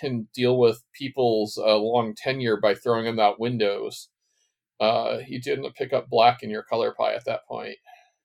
can 0.00 0.28
deal 0.34 0.58
with 0.58 0.82
people's 0.98 1.58
uh, 1.58 1.76
long 1.76 2.14
tenure 2.14 2.56
by 2.60 2.74
throwing 2.74 3.04
them 3.04 3.18
out 3.20 3.40
windows 3.40 4.08
uh, 4.80 5.18
you 5.28 5.40
didn't 5.40 5.74
pick 5.76 5.92
up 5.92 6.08
black 6.10 6.42
in 6.42 6.50
your 6.50 6.62
color 6.64 6.92
pie 6.98 7.14
at 7.14 7.24
that 7.24 7.46
point. 7.46 7.76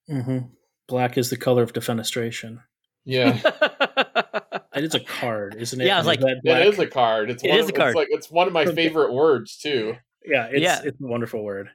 hmm 0.07 0.39
black 0.87 1.17
is 1.17 1.29
the 1.29 1.37
color 1.37 1.63
of 1.63 1.73
defenestration 1.73 2.59
Yeah, 3.05 3.33
that 3.41 4.63
is 4.83 4.95
a 4.95 4.99
card 4.99 5.55
isn't 5.59 5.79
it 5.81 5.85
Yeah, 5.85 5.95
I 5.95 5.99
was 5.99 6.07
like, 6.07 6.19
that 6.21 6.37
it 6.37 6.43
black? 6.43 6.65
is 6.65 6.79
a 6.79 6.87
card. 6.87 7.29
It's 7.29 7.43
It 7.43 7.49
one 7.49 7.59
is 7.59 7.65
of, 7.65 7.69
a 7.69 7.73
card. 7.73 7.89
It's 7.89 7.95
like 7.95 8.07
it's 8.11 8.31
one 8.31 8.47
of 8.47 8.53
my 8.53 8.65
favorite 8.65 9.13
words 9.13 9.57
too. 9.57 9.95
yeah 10.25 10.45
it's, 10.51 10.61
Yeah. 10.61 10.81
it's 10.83 10.99
a 11.01 11.05
wonderful 11.07 11.43
word 11.43 11.69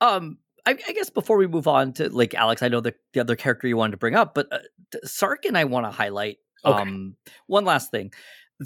um 0.00 0.38
I, 0.66 0.72
I 0.72 0.92
guess 0.92 1.08
before 1.10 1.36
we 1.36 1.46
move 1.46 1.66
on 1.68 1.92
to 1.94 2.08
like 2.10 2.34
alex 2.34 2.62
i 2.62 2.68
know 2.68 2.80
the, 2.80 2.94
the 3.12 3.20
other 3.20 3.36
character 3.36 3.66
you 3.68 3.76
wanted 3.76 3.92
to 3.92 3.96
bring 3.96 4.14
up 4.14 4.34
but 4.34 4.52
uh, 4.52 4.58
t- 4.92 4.98
Sarkhan 5.06 5.56
i 5.56 5.64
want 5.64 5.86
to 5.86 5.90
highlight 5.90 6.38
Okay. 6.64 6.82
um 6.82 7.16
one 7.46 7.64
last 7.64 7.90
thing 7.90 8.12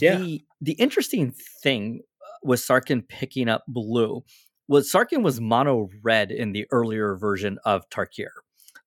Yeah. 0.00 0.16
the 0.18 0.44
the 0.60 0.72
interesting 0.72 1.32
thing 1.62 2.00
uh, 2.22 2.26
with 2.42 2.60
Sarkhan 2.60 3.06
picking 3.08 3.48
up 3.48 3.64
blue 3.68 4.24
was 4.68 4.90
Sarkhan 4.90 5.22
was 5.22 5.40
mono 5.40 5.88
red 6.02 6.30
in 6.30 6.52
the 6.52 6.66
earlier 6.70 7.16
version 7.16 7.58
of 7.64 7.88
tarkir 7.90 8.28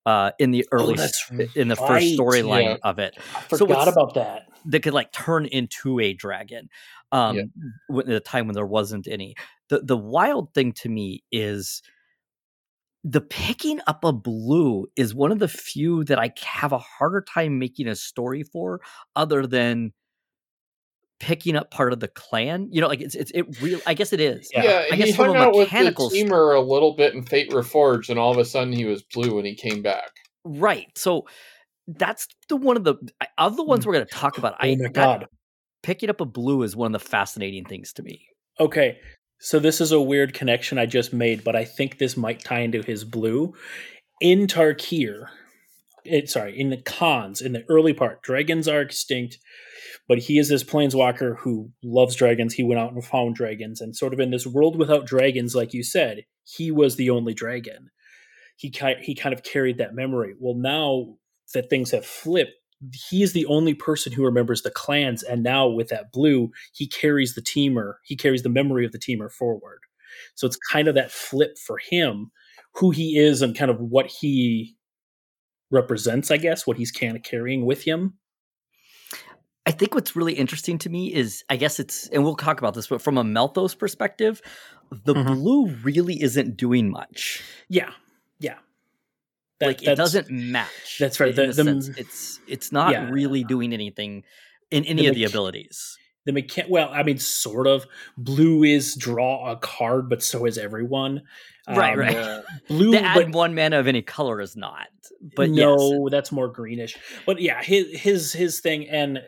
uh 0.05 0.31
in 0.39 0.51
the 0.51 0.65
early 0.71 0.95
Oh, 0.97 1.37
in 1.55 1.67
the 1.67 1.75
first 1.75 2.05
storyline 2.17 2.63
Yeah. 2.63 2.77
of 2.83 2.99
it 2.99 3.15
i 3.35 3.41
So 3.49 3.57
forgot 3.57 3.77
what's- 3.85 3.91
about 3.91 4.13
that 4.15 4.47
that 4.65 4.81
could 4.83 4.93
like 4.93 5.11
turn 5.11 5.45
into 5.45 5.99
a 5.99 6.13
dragon 6.13 6.69
um 7.11 7.35
Yeah. 7.37 7.43
when, 7.87 8.09
at 8.09 8.15
a 8.15 8.19
time 8.19 8.47
when 8.47 8.55
there 8.55 8.65
wasn't 8.65 9.07
any 9.07 9.35
the 9.69 9.79
the 9.81 9.97
wild 9.97 10.53
thing 10.53 10.71
to 10.73 10.89
me 10.89 11.23
is 11.31 11.81
the 13.03 13.21
picking 13.21 13.79
up 13.87 14.03
a 14.03 14.11
blue 14.11 14.87
is 14.95 15.13
one 15.15 15.31
of 15.31 15.39
the 15.39 15.47
few 15.47 16.03
that 16.05 16.19
I 16.19 16.33
have 16.43 16.73
a 16.73 16.77
harder 16.79 17.21
time 17.21 17.57
making 17.59 17.87
a 17.87 17.95
story 17.95 18.43
for 18.43 18.81
other 19.15 19.45
than 19.47 19.93
picking 21.19 21.55
up 21.55 21.71
part 21.71 21.93
of 21.93 21.99
the 21.99 22.07
clan 22.07 22.67
you 22.71 22.79
know 22.79 22.87
like 22.87 23.01
it's 23.01 23.15
it's 23.15 23.31
it 23.33 23.59
real 23.61 23.79
I 23.87 23.93
guess 23.95 24.13
it 24.13 24.19
is 24.19 24.49
Yeah. 24.53 24.63
Yeah, 24.63 24.85
I 24.91 24.95
he 24.95 25.03
guess 25.03 25.15
from 25.15 25.27
hung 25.27 25.37
out 25.37 25.53
with 25.55 25.67
mechanical 25.71 26.09
the 26.09 26.15
st- 26.17 26.29
Temur 26.29 26.55
a 26.55 26.59
little 26.59 26.95
bit 26.95 27.13
in 27.15 27.23
Fate 27.23 27.49
Reforged, 27.51 28.09
and 28.09 28.19
all 28.19 28.31
of 28.31 28.37
a 28.37 28.45
sudden 28.45 28.71
he 28.71 28.85
was 28.85 29.01
blue 29.01 29.35
when 29.35 29.45
he 29.45 29.55
came 29.55 29.81
back. 29.81 30.11
right 30.45 30.87
so 30.95 31.25
that's 31.87 32.27
the 32.49 32.55
one 32.57 32.77
of 32.77 32.83
the 32.83 32.95
I- 33.19 33.27
of 33.37 33.55
the 33.57 33.63
ones 33.63 33.83
hmm. 33.83 33.89
we're 33.89 33.95
going 33.95 34.05
to 34.07 34.13
talk 34.13 34.37
about 34.37 34.53
oh 34.53 34.57
I 34.67 34.75
my 34.75 34.83
that- 34.83 34.93
god 34.93 35.25
picking 35.83 36.09
up 36.09 36.21
a 36.21 36.25
blue 36.25 36.63
is 36.63 36.75
one 36.75 36.93
of 36.93 37.01
the 37.01 37.07
fascinating 37.07 37.65
things 37.65 37.93
to 37.93 38.03
me 38.03 38.21
Okay, 38.59 38.97
so 39.39 39.59
this 39.59 39.79
is 39.81 39.91
a 39.91 40.01
weird 40.01 40.33
connection 40.33 40.77
I 40.79 40.87
just 40.87 41.13
made, 41.13 41.43
but 41.43 41.55
I 41.55 41.63
think 41.63 41.99
this 41.99 42.17
might 42.17 42.43
tie 42.43 42.61
into 42.61 42.81
his 42.81 43.03
blue. 43.03 43.53
In 44.19 44.47
Tarkir, 44.47 45.27
it, 46.07 46.29
sorry, 46.29 46.57
in 46.59 46.69
the 46.69 46.77
Khans, 46.77 47.41
in 47.41 47.53
the 47.53 47.63
early 47.69 47.93
part, 47.93 48.21
dragons 48.21 48.67
are 48.67 48.81
extinct, 48.81 49.37
but 50.07 50.19
he 50.19 50.37
is 50.37 50.49
this 50.49 50.63
planeswalker 50.63 51.37
who 51.39 51.71
loves 51.83 52.15
dragons. 52.15 52.53
He 52.53 52.63
went 52.63 52.79
out 52.79 52.93
and 52.93 53.03
found 53.03 53.35
dragons, 53.35 53.81
and 53.81 53.95
sort 53.95 54.13
of 54.13 54.19
in 54.19 54.31
this 54.31 54.47
world 54.47 54.77
without 54.77 55.05
dragons, 55.05 55.55
like 55.55 55.73
you 55.73 55.83
said, 55.83 56.25
he 56.43 56.71
was 56.71 56.95
the 56.95 57.09
only 57.09 57.33
dragon. 57.33 57.89
He 58.55 58.73
he 59.01 59.15
kind 59.15 59.33
of 59.33 59.43
carried 59.43 59.77
that 59.77 59.93
memory. 59.93 60.33
Well, 60.39 60.55
now 60.55 61.17
that 61.53 61.69
things 61.69 61.91
have 61.91 62.05
flipped, 62.05 62.53
he 63.09 63.23
is 63.23 63.33
the 63.33 63.45
only 63.47 63.73
person 63.73 64.13
who 64.13 64.23
remembers 64.23 64.61
the 64.61 64.71
clans, 64.71 65.23
and 65.23 65.43
now 65.43 65.67
with 65.67 65.89
that 65.89 66.11
blue, 66.11 66.51
he 66.73 66.87
carries 66.87 67.35
the 67.35 67.41
Temur. 67.41 67.95
He 68.03 68.15
carries 68.15 68.43
the 68.43 68.49
memory 68.49 68.85
of 68.85 68.91
the 68.91 68.99
Temur 68.99 69.31
forward. 69.31 69.79
So 70.35 70.47
it's 70.47 70.57
kind 70.71 70.87
of 70.87 70.95
that 70.95 71.11
flip 71.11 71.57
for 71.57 71.77
him, 71.77 72.31
who 72.75 72.91
he 72.91 73.17
is, 73.17 73.41
and 73.41 73.57
kind 73.57 73.71
of 73.71 73.79
what 73.79 74.07
he 74.07 74.76
represents, 75.71 76.31
I 76.31 76.37
guess, 76.37 76.65
what 76.65 76.77
he's 76.77 76.91
kind 76.91 77.15
of 77.15 77.23
carrying 77.23 77.65
with 77.65 77.83
him. 77.83 78.13
I 79.65 79.71
think 79.71 79.93
what's 79.93 80.15
really 80.15 80.33
interesting 80.33 80.77
to 80.79 80.89
me 80.89 81.13
is, 81.13 81.43
I 81.49 81.57
guess 81.57 81.79
it's, 81.79 82.07
and 82.07 82.23
we'll 82.23 82.35
talk 82.35 82.59
about 82.59 82.73
this, 82.73 82.87
but 82.87 83.01
from 83.01 83.17
a 83.17 83.23
Melthos 83.23 83.77
perspective, 83.77 84.41
the 84.91 85.13
mm-hmm. 85.13 85.33
blue 85.33 85.67
really 85.83 86.21
isn't 86.21 86.55
doing 86.55 86.89
much. 86.89 87.43
Yeah, 87.67 87.91
yeah. 88.39 88.59
That, 89.59 89.67
like 89.67 89.83
it 89.83 89.95
doesn't 89.95 90.29
match. 90.29 90.97
That's 90.99 91.19
right. 91.19 91.35
The, 91.35 91.47
the, 91.47 91.95
it's 91.97 92.39
it's 92.47 92.71
not 92.71 92.91
yeah. 92.91 93.09
really 93.09 93.43
doing 93.43 93.73
anything 93.73 94.23
in 94.71 94.85
any 94.85 95.01
the 95.01 95.07
of 95.07 95.15
the 95.15 95.23
abilities. 95.25 95.97
The 96.25 96.31
mechan- 96.31 96.69
well, 96.69 96.89
I 96.93 97.03
mean, 97.03 97.17
sort 97.17 97.67
of. 97.67 97.87
Blue 98.17 98.63
is 98.63 98.95
draw 98.95 99.51
a 99.51 99.57
card, 99.57 100.09
but 100.09 100.21
so 100.21 100.45
is 100.45 100.57
everyone. 100.57 101.23
Right, 101.67 101.93
um, 101.93 101.99
right. 101.99 102.43
blue, 102.67 102.91
the 102.91 103.01
add 103.01 103.15
but, 103.15 103.31
one 103.31 103.55
mana 103.55 103.79
of 103.79 103.87
any 103.87 104.01
color 104.01 104.39
is 104.41 104.55
not. 104.55 104.87
But 105.35 105.49
no, 105.49 105.77
yes. 105.77 106.11
that's 106.11 106.31
more 106.31 106.47
greenish. 106.47 106.97
But 107.25 107.41
yeah, 107.41 107.61
his 107.61 107.87
his 107.99 108.33
his 108.33 108.59
thing 108.61 108.87
and 108.87 109.19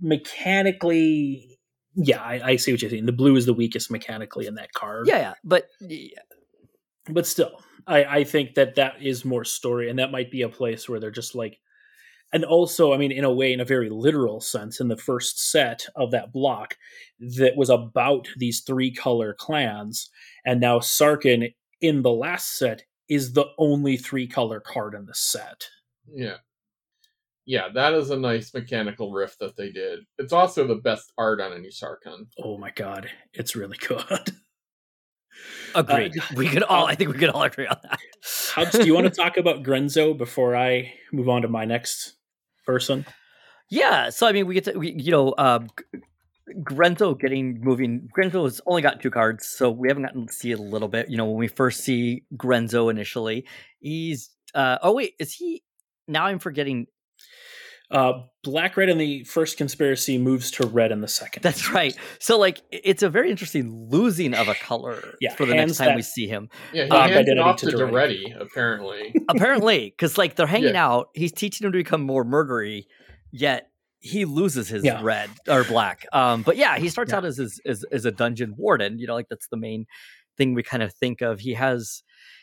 mechanically, 0.00 1.58
yeah, 1.94 2.22
I, 2.22 2.40
I 2.50 2.56
see 2.56 2.72
what 2.72 2.82
you're 2.82 2.90
saying. 2.90 3.06
The 3.06 3.12
blue 3.12 3.36
is 3.36 3.46
the 3.46 3.54
weakest 3.54 3.90
mechanically 3.90 4.46
in 4.46 4.54
that 4.54 4.72
card. 4.72 5.08
Yeah, 5.08 5.18
yeah, 5.18 5.34
but 5.42 5.68
yeah. 5.80 6.18
but 7.08 7.26
still, 7.26 7.60
I 7.86 8.04
I 8.04 8.24
think 8.24 8.54
that 8.54 8.76
that 8.76 9.02
is 9.02 9.24
more 9.24 9.44
story, 9.44 9.90
and 9.90 9.98
that 9.98 10.12
might 10.12 10.30
be 10.30 10.42
a 10.42 10.48
place 10.48 10.88
where 10.88 11.00
they're 11.00 11.10
just 11.10 11.34
like 11.34 11.58
and 12.32 12.44
also, 12.44 12.92
I 12.92 12.96
mean, 12.96 13.10
in 13.10 13.24
a 13.24 13.32
way, 13.32 13.52
in 13.52 13.60
a 13.60 13.64
very 13.64 13.90
literal 13.90 14.40
sense, 14.40 14.80
in 14.80 14.88
the 14.88 14.96
first 14.96 15.50
set 15.50 15.86
of 15.96 16.12
that 16.12 16.32
block 16.32 16.76
that 17.18 17.56
was 17.56 17.70
about 17.70 18.28
these 18.36 18.60
three 18.60 18.92
color 18.92 19.34
clans, 19.34 20.10
and 20.44 20.60
now 20.60 20.78
Sarkhan 20.78 21.52
in 21.80 22.02
the 22.02 22.12
last 22.12 22.58
set 22.58 22.84
is 23.08 23.32
the 23.32 23.46
only 23.58 23.96
three 23.96 24.26
color 24.26 24.60
card 24.60 24.94
in 24.94 25.06
the 25.06 25.14
set. 25.14 25.66
Yeah. 26.12 26.36
Yeah, 27.46 27.68
that 27.74 27.94
is 27.94 28.10
a 28.10 28.16
nice 28.16 28.54
mechanical 28.54 29.12
riff 29.12 29.36
that 29.38 29.56
they 29.56 29.70
did. 29.72 30.00
It's 30.18 30.32
also 30.32 30.66
the 30.66 30.76
best 30.76 31.12
art 31.18 31.40
on 31.40 31.52
any 31.52 31.68
Sarkhan. 31.68 32.28
Oh 32.38 32.56
my 32.58 32.70
god, 32.70 33.10
it's 33.32 33.56
really 33.56 33.78
good. 33.78 34.30
Agreed. 35.74 36.18
Uh, 36.18 36.24
we 36.36 36.48
could 36.48 36.62
all. 36.62 36.86
I 36.86 36.94
think 36.94 37.12
we 37.12 37.18
could 37.18 37.30
all 37.30 37.42
agree 37.42 37.66
on 37.66 37.78
that. 37.82 37.98
Hubs, 38.54 38.78
do 38.78 38.84
you 38.84 38.94
want 38.94 39.06
to 39.06 39.10
talk 39.22 39.36
about 39.36 39.62
Grenzo 39.62 40.16
before 40.16 40.54
I 40.54 40.92
move 41.12 41.28
on 41.28 41.42
to 41.42 41.48
my 41.48 41.64
next 41.64 42.14
person? 42.66 43.06
Yeah. 43.70 44.10
So 44.10 44.26
I 44.26 44.32
mean, 44.32 44.46
we 44.46 44.54
get 44.54 44.64
to 44.64 44.78
we, 44.78 44.92
you 44.92 45.10
know. 45.10 45.30
Uh, 45.30 45.66
Grenzo 46.62 47.18
getting 47.18 47.60
moving. 47.60 48.08
Grenzo 48.16 48.44
has 48.44 48.60
only 48.66 48.82
got 48.82 49.00
two 49.00 49.10
cards, 49.10 49.46
so 49.46 49.70
we 49.70 49.88
haven't 49.88 50.04
gotten 50.04 50.26
to 50.26 50.32
see 50.32 50.50
it 50.50 50.58
a 50.58 50.62
little 50.62 50.88
bit. 50.88 51.08
You 51.08 51.16
know, 51.16 51.26
when 51.26 51.36
we 51.36 51.48
first 51.48 51.80
see 51.80 52.24
Grenzo 52.36 52.90
initially, 52.90 53.46
he's 53.78 54.30
uh 54.54 54.78
oh 54.82 54.94
wait, 54.94 55.14
is 55.18 55.32
he 55.32 55.62
now 56.08 56.26
I'm 56.26 56.38
forgetting 56.38 56.86
uh, 57.90 58.12
black 58.44 58.76
red 58.76 58.88
in 58.88 58.98
the 58.98 59.24
first 59.24 59.56
conspiracy 59.56 60.16
moves 60.16 60.52
to 60.52 60.66
red 60.66 60.92
in 60.92 61.00
the 61.00 61.08
second. 61.08 61.42
That's 61.42 61.70
right. 61.72 61.96
So 62.20 62.38
like 62.38 62.60
it's 62.70 63.02
a 63.02 63.10
very 63.10 63.30
interesting 63.30 63.88
losing 63.90 64.32
of 64.34 64.48
a 64.48 64.54
color 64.54 65.14
yeah, 65.20 65.34
for 65.34 65.44
the 65.44 65.54
next 65.54 65.76
time 65.76 65.88
that, 65.88 65.96
we 65.96 66.02
see 66.02 66.28
him. 66.28 66.48
Yeah, 66.72 66.84
he 66.84 66.90
um, 66.90 67.10
hands 67.10 67.28
it 67.28 67.38
off 67.38 67.56
to 67.58 67.66
Daretti, 67.66 68.40
apparently. 68.40 69.14
apparently, 69.28 69.90
because 69.90 70.16
like 70.16 70.36
they're 70.36 70.46
hanging 70.48 70.74
yeah. 70.74 70.86
out, 70.86 71.08
he's 71.14 71.32
teaching 71.32 71.66
him 71.66 71.72
to 71.72 71.78
become 71.78 72.02
more 72.02 72.24
murdery, 72.24 72.84
yet 73.32 73.69
he 74.00 74.24
loses 74.24 74.68
his 74.68 74.84
yeah. 74.84 75.00
red 75.02 75.30
or 75.48 75.64
black. 75.64 76.06
Um, 76.12 76.42
but 76.42 76.56
yeah, 76.56 76.78
he 76.78 76.88
starts 76.88 77.12
out 77.12 77.24
as, 77.24 77.38
as 77.38 77.60
as 77.64 77.84
as 77.92 78.04
a 78.04 78.10
dungeon 78.10 78.54
warden. 78.56 78.98
You 78.98 79.06
know, 79.06 79.14
like 79.14 79.28
that's 79.28 79.48
the 79.48 79.56
main 79.56 79.86
thing 80.36 80.54
we 80.54 80.62
kind 80.62 80.82
of 80.82 80.92
think 80.92 81.20
of. 81.20 81.40
He 81.40 81.54
has 81.54 82.02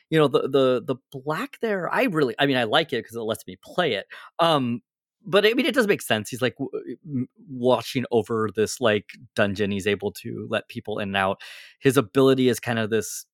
you 0.09 0.17
know 0.17 0.27
the 0.27 0.47
the 0.47 0.81
the 0.85 0.95
black 1.11 1.57
there 1.61 1.93
i 1.93 2.03
really 2.03 2.33
i 2.39 2.45
mean 2.45 2.55
i 2.55 2.63
like 2.63 2.93
it 2.93 3.03
because 3.03 3.17
it 3.17 3.21
lets 3.21 3.45
me 3.45 3.57
play 3.61 3.91
it 3.91 4.05
um 4.39 4.81
but 5.27 5.45
I 5.45 5.53
mean, 5.53 5.65
it 5.65 5.75
does 5.75 5.87
make 5.87 6.01
sense. 6.01 6.29
He's 6.29 6.41
like 6.41 6.55
w- 6.57 7.27
watching 7.49 8.05
over 8.11 8.49
this 8.55 8.79
like 8.79 9.09
dungeon. 9.35 9.71
He's 9.71 9.85
able 9.85 10.13
to 10.13 10.47
let 10.49 10.69
people 10.69 10.99
in 10.99 11.09
and 11.09 11.17
out. 11.17 11.41
His 11.79 11.97
ability 11.97 12.47
is 12.47 12.61
kind 12.61 12.79
of 12.79 12.89
this 12.89 13.25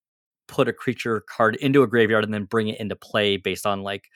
put 0.47 0.67
a 0.67 0.73
creature 0.73 1.23
card 1.29 1.55
into 1.57 1.83
a 1.83 1.87
graveyard 1.87 2.23
and 2.23 2.33
then 2.33 2.45
bring 2.45 2.67
it 2.67 2.79
into 2.79 2.95
play 2.95 3.37
based 3.37 3.67
on 3.67 3.83
like 3.83 4.09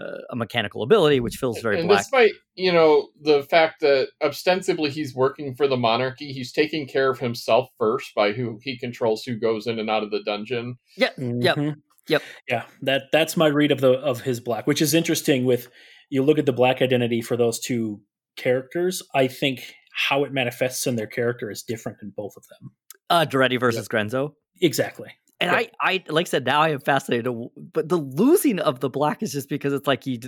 uh, 0.00 0.18
a 0.30 0.36
mechanical 0.36 0.82
ability, 0.82 1.20
which 1.20 1.36
feels 1.36 1.60
very 1.60 1.78
and 1.78 1.88
black. 1.88 2.02
Despite 2.02 2.32
you 2.54 2.72
know 2.72 3.08
the 3.20 3.42
fact 3.44 3.80
that 3.80 4.08
ostensibly 4.22 4.90
he's 4.90 5.14
working 5.14 5.54
for 5.54 5.68
the 5.68 5.76
monarchy, 5.76 6.32
he's 6.32 6.52
taking 6.52 6.86
care 6.86 7.10
of 7.10 7.18
himself 7.18 7.68
first 7.78 8.14
by 8.14 8.32
who 8.32 8.58
he 8.62 8.78
controls 8.78 9.24
who 9.24 9.38
goes 9.38 9.66
in 9.66 9.78
and 9.78 9.90
out 9.90 10.02
of 10.02 10.10
the 10.10 10.22
dungeon. 10.24 10.76
Yep, 10.96 11.16
mm-hmm. 11.16 11.40
yep, 11.40 11.76
yep. 12.08 12.22
Yeah, 12.48 12.64
that 12.82 13.04
that's 13.12 13.36
my 13.36 13.48
read 13.48 13.72
of 13.72 13.80
the 13.80 13.92
of 13.92 14.22
his 14.22 14.40
black, 14.40 14.66
which 14.66 14.82
is 14.82 14.94
interesting 14.94 15.44
with 15.44 15.68
you 16.10 16.22
look 16.22 16.38
at 16.38 16.46
the 16.46 16.52
black 16.52 16.82
identity 16.82 17.22
for 17.22 17.36
those 17.36 17.58
two 17.58 18.00
characters, 18.36 19.02
I 19.14 19.28
think 19.28 19.74
how 20.08 20.24
it 20.24 20.32
manifests 20.32 20.86
in 20.86 20.96
their 20.96 21.06
character 21.06 21.50
is 21.50 21.62
different 21.62 21.98
in 22.02 22.12
both 22.16 22.34
of 22.36 22.44
them. 22.48 22.72
Uh 23.10 23.26
Daretti 23.28 23.60
versus 23.60 23.88
yep. 23.92 24.06
Grenzo. 24.06 24.32
Exactly. 24.60 25.10
And 25.42 25.56
I, 25.56 25.70
I, 25.80 26.04
like 26.08 26.26
I 26.26 26.30
said, 26.30 26.44
now 26.44 26.60
I 26.60 26.70
am 26.70 26.80
fascinated. 26.80 27.32
But 27.72 27.88
the 27.88 27.96
losing 27.96 28.58
of 28.58 28.80
the 28.80 28.88
black 28.88 29.22
is 29.22 29.32
just 29.32 29.48
because 29.48 29.72
it's 29.72 29.86
like 29.86 30.04
he, 30.04 30.20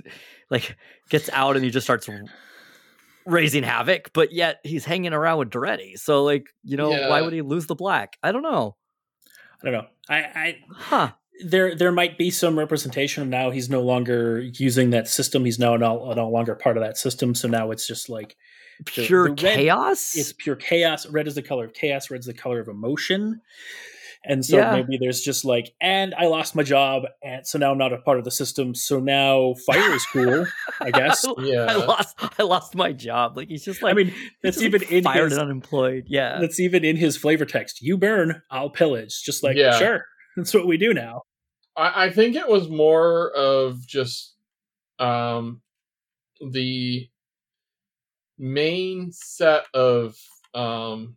like, 0.50 0.77
gets 1.09 1.29
out 1.31 1.57
and 1.57 1.64
he 1.64 1.70
just 1.70 1.87
starts 1.87 2.09
raising 3.27 3.62
havoc. 3.62 4.12
But 4.12 4.33
yet 4.33 4.61
he's 4.64 4.85
hanging 4.85 5.12
around 5.12 5.38
with 5.38 5.50
Daretti. 5.50 5.98
So, 5.98 6.24
like, 6.24 6.46
you 6.62 6.77
know, 6.77 6.90
yeah. 6.90 7.09
why 7.09 7.22
would 7.22 7.33
he 7.33 7.42
lose 7.42 7.66
the 7.66 7.74
black? 7.74 8.16
I 8.22 8.33
don't 8.33 8.42
know. 8.42 8.77
I 9.62 9.64
don't 9.64 9.72
know. 9.72 9.87
I, 10.09 10.18
I, 10.18 10.59
huh 10.74 11.12
there 11.42 11.74
there 11.74 11.92
might 11.92 12.16
be 12.16 12.31
some 12.31 12.59
representation 12.59 13.22
of 13.22 13.29
now 13.29 13.50
he's 13.50 13.68
no 13.68 13.83
longer 13.83 14.40
using 14.40 14.90
that 14.90 15.09
system. 15.09 15.44
He's 15.44 15.59
now 15.59 15.77
no, 15.77 16.12
no 16.12 16.29
longer 16.29 16.55
part 16.55 16.77
of 16.77 16.83
that 16.83 16.96
system. 16.96 17.35
So 17.35 17.48
now 17.48 17.70
it's 17.70 17.87
just 17.87 18.09
like 18.09 18.37
pure 18.85 19.29
the, 19.29 19.35
the 19.35 19.42
chaos. 19.42 20.16
It's 20.16 20.33
pure 20.33 20.57
chaos. 20.57 21.07
Red 21.07 21.27
is 21.27 21.35
the 21.35 21.42
color 21.42 21.64
of 21.64 21.74
chaos. 21.74 22.11
Red 22.11 22.20
is 22.20 22.27
the 22.27 22.35
color 22.35 22.61
of 22.61 22.68
emotion. 22.68 23.40
And 24.26 24.44
so 24.44 24.56
yeah. 24.56 24.72
maybe 24.72 24.96
there's 24.96 25.20
just 25.20 25.44
like, 25.44 25.74
and 25.80 26.14
I 26.14 26.26
lost 26.26 26.56
my 26.56 26.62
job, 26.62 27.04
and 27.22 27.46
so 27.46 27.58
now 27.58 27.72
I'm 27.72 27.78
not 27.78 27.92
a 27.92 27.98
part 27.98 28.18
of 28.18 28.24
the 28.24 28.30
system. 28.30 28.74
So 28.74 28.98
now 28.98 29.54
fire 29.66 29.92
is 29.92 30.06
cool, 30.06 30.46
I 30.80 30.90
guess. 30.92 31.26
yeah, 31.38 31.66
I 31.68 31.74
lost, 31.74 32.16
I 32.38 32.42
lost 32.42 32.74
my 32.74 32.92
job. 32.92 33.37
Like 33.37 33.48
he's 33.48 33.64
just 33.64 33.82
like, 33.82 33.92
I 33.92 33.94
mean, 33.94 34.14
that's 34.42 34.62
even 34.62 34.80
like 34.80 34.90
in 34.90 35.04
fired 35.04 35.30
his, 35.30 35.38
and 35.38 35.42
unemployed. 35.42 36.04
Yeah, 36.08 36.38
that's 36.40 36.58
even 36.58 36.84
in 36.84 36.96
his 36.96 37.16
flavor 37.16 37.44
text. 37.44 37.82
You 37.82 37.98
burn, 37.98 38.40
I'll 38.50 38.70
pillage. 38.70 39.22
Just 39.22 39.42
like, 39.42 39.56
yeah. 39.56 39.78
sure, 39.78 40.06
that's 40.37 40.54
what 40.54 40.66
we 40.66 40.78
do 40.78 40.94
now. 40.94 41.22
I, 41.76 42.06
I 42.06 42.10
think 42.10 42.34
it 42.34 42.48
was 42.48 42.68
more 42.68 43.30
of 43.30 43.87
just 43.87 44.34
um, 44.98 45.60
the 46.40 47.08
main 48.38 49.12
set 49.12 49.66
of 49.74 50.16
um, 50.54 51.16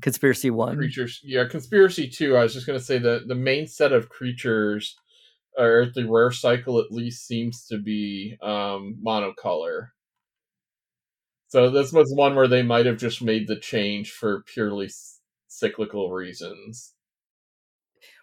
conspiracy 0.00 0.50
one 0.50 0.76
creatures. 0.76 1.20
Yeah, 1.22 1.46
conspiracy 1.46 2.08
two. 2.08 2.36
I 2.36 2.42
was 2.42 2.54
just 2.54 2.66
gonna 2.66 2.80
say 2.80 2.98
that 2.98 3.28
the 3.28 3.34
main 3.34 3.66
set 3.66 3.92
of 3.92 4.08
creatures, 4.08 4.96
or 5.56 5.86
the 5.94 6.08
rare 6.08 6.30
cycle 6.30 6.80
at 6.80 6.92
least, 6.92 7.26
seems 7.26 7.66
to 7.66 7.78
be 7.78 8.36
um, 8.42 8.98
monocolor. 9.04 9.88
So 11.48 11.68
this 11.70 11.92
was 11.92 12.12
one 12.14 12.36
where 12.36 12.48
they 12.48 12.62
might 12.62 12.86
have 12.86 12.98
just 12.98 13.22
made 13.22 13.48
the 13.48 13.56
change 13.56 14.12
for 14.12 14.42
purely 14.42 14.88
cyclical 15.48 16.12
reasons. 16.12 16.94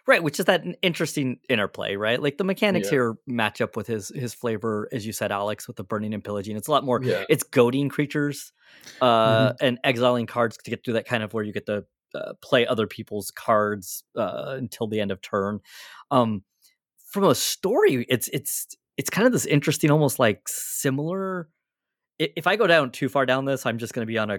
Right, 0.08 0.22
which 0.22 0.40
is 0.40 0.46
that 0.46 0.64
interesting 0.80 1.38
interplay, 1.50 1.96
right? 1.96 2.20
Like 2.20 2.38
the 2.38 2.44
mechanics 2.44 2.86
yeah. 2.86 2.92
here 2.92 3.14
match 3.26 3.60
up 3.60 3.76
with 3.76 3.86
his 3.86 4.08
his 4.08 4.32
flavor, 4.32 4.88
as 4.90 5.04
you 5.04 5.12
said, 5.12 5.30
Alex, 5.30 5.68
with 5.68 5.76
the 5.76 5.84
burning 5.84 6.14
and 6.14 6.24
pillaging. 6.24 6.56
It's 6.56 6.66
a 6.66 6.70
lot 6.70 6.82
more. 6.82 6.98
Yeah. 7.02 7.24
It's 7.28 7.42
goading 7.42 7.90
creatures 7.90 8.54
uh, 9.02 9.50
mm-hmm. 9.50 9.66
and 9.66 9.78
exiling 9.84 10.24
cards 10.24 10.56
to 10.56 10.70
get 10.70 10.82
through 10.82 10.94
that 10.94 11.06
kind 11.06 11.22
of 11.22 11.34
where 11.34 11.44
you 11.44 11.52
get 11.52 11.66
to 11.66 11.84
uh, 12.14 12.32
play 12.40 12.66
other 12.66 12.86
people's 12.86 13.30
cards 13.30 14.02
uh, 14.16 14.54
until 14.56 14.86
the 14.86 14.98
end 14.98 15.10
of 15.10 15.20
turn. 15.20 15.60
Um, 16.10 16.42
from 17.12 17.24
a 17.24 17.34
story, 17.34 18.06
it's 18.08 18.28
it's 18.28 18.66
it's 18.96 19.10
kind 19.10 19.26
of 19.26 19.34
this 19.34 19.44
interesting, 19.44 19.90
almost 19.90 20.18
like 20.18 20.48
similar. 20.48 21.50
If 22.18 22.46
I 22.46 22.56
go 22.56 22.66
down 22.66 22.92
too 22.92 23.10
far 23.10 23.26
down 23.26 23.44
this, 23.44 23.66
I'm 23.66 23.76
just 23.76 23.92
going 23.92 24.06
to 24.06 24.10
be 24.10 24.16
on 24.16 24.30
a 24.30 24.38